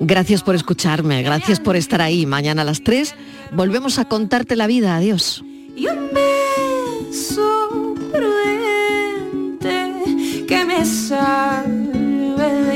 Gracias 0.00 0.42
por 0.42 0.56
escucharme, 0.56 1.22
gracias 1.22 1.60
por 1.60 1.76
estar 1.76 2.02
ahí. 2.02 2.26
Mañana 2.26 2.62
a 2.62 2.64
las 2.64 2.82
3 2.82 3.14
volvemos 3.52 4.00
a 4.00 4.06
contarte 4.06 4.56
la 4.56 4.66
vida. 4.66 4.96
Adiós. 4.96 5.44
Y 5.76 5.86
un 5.86 6.10
beso 6.12 7.94
prudente 8.12 9.92
que 10.46 10.64
me 10.64 10.84
salve 10.84 12.52
de 12.64 12.74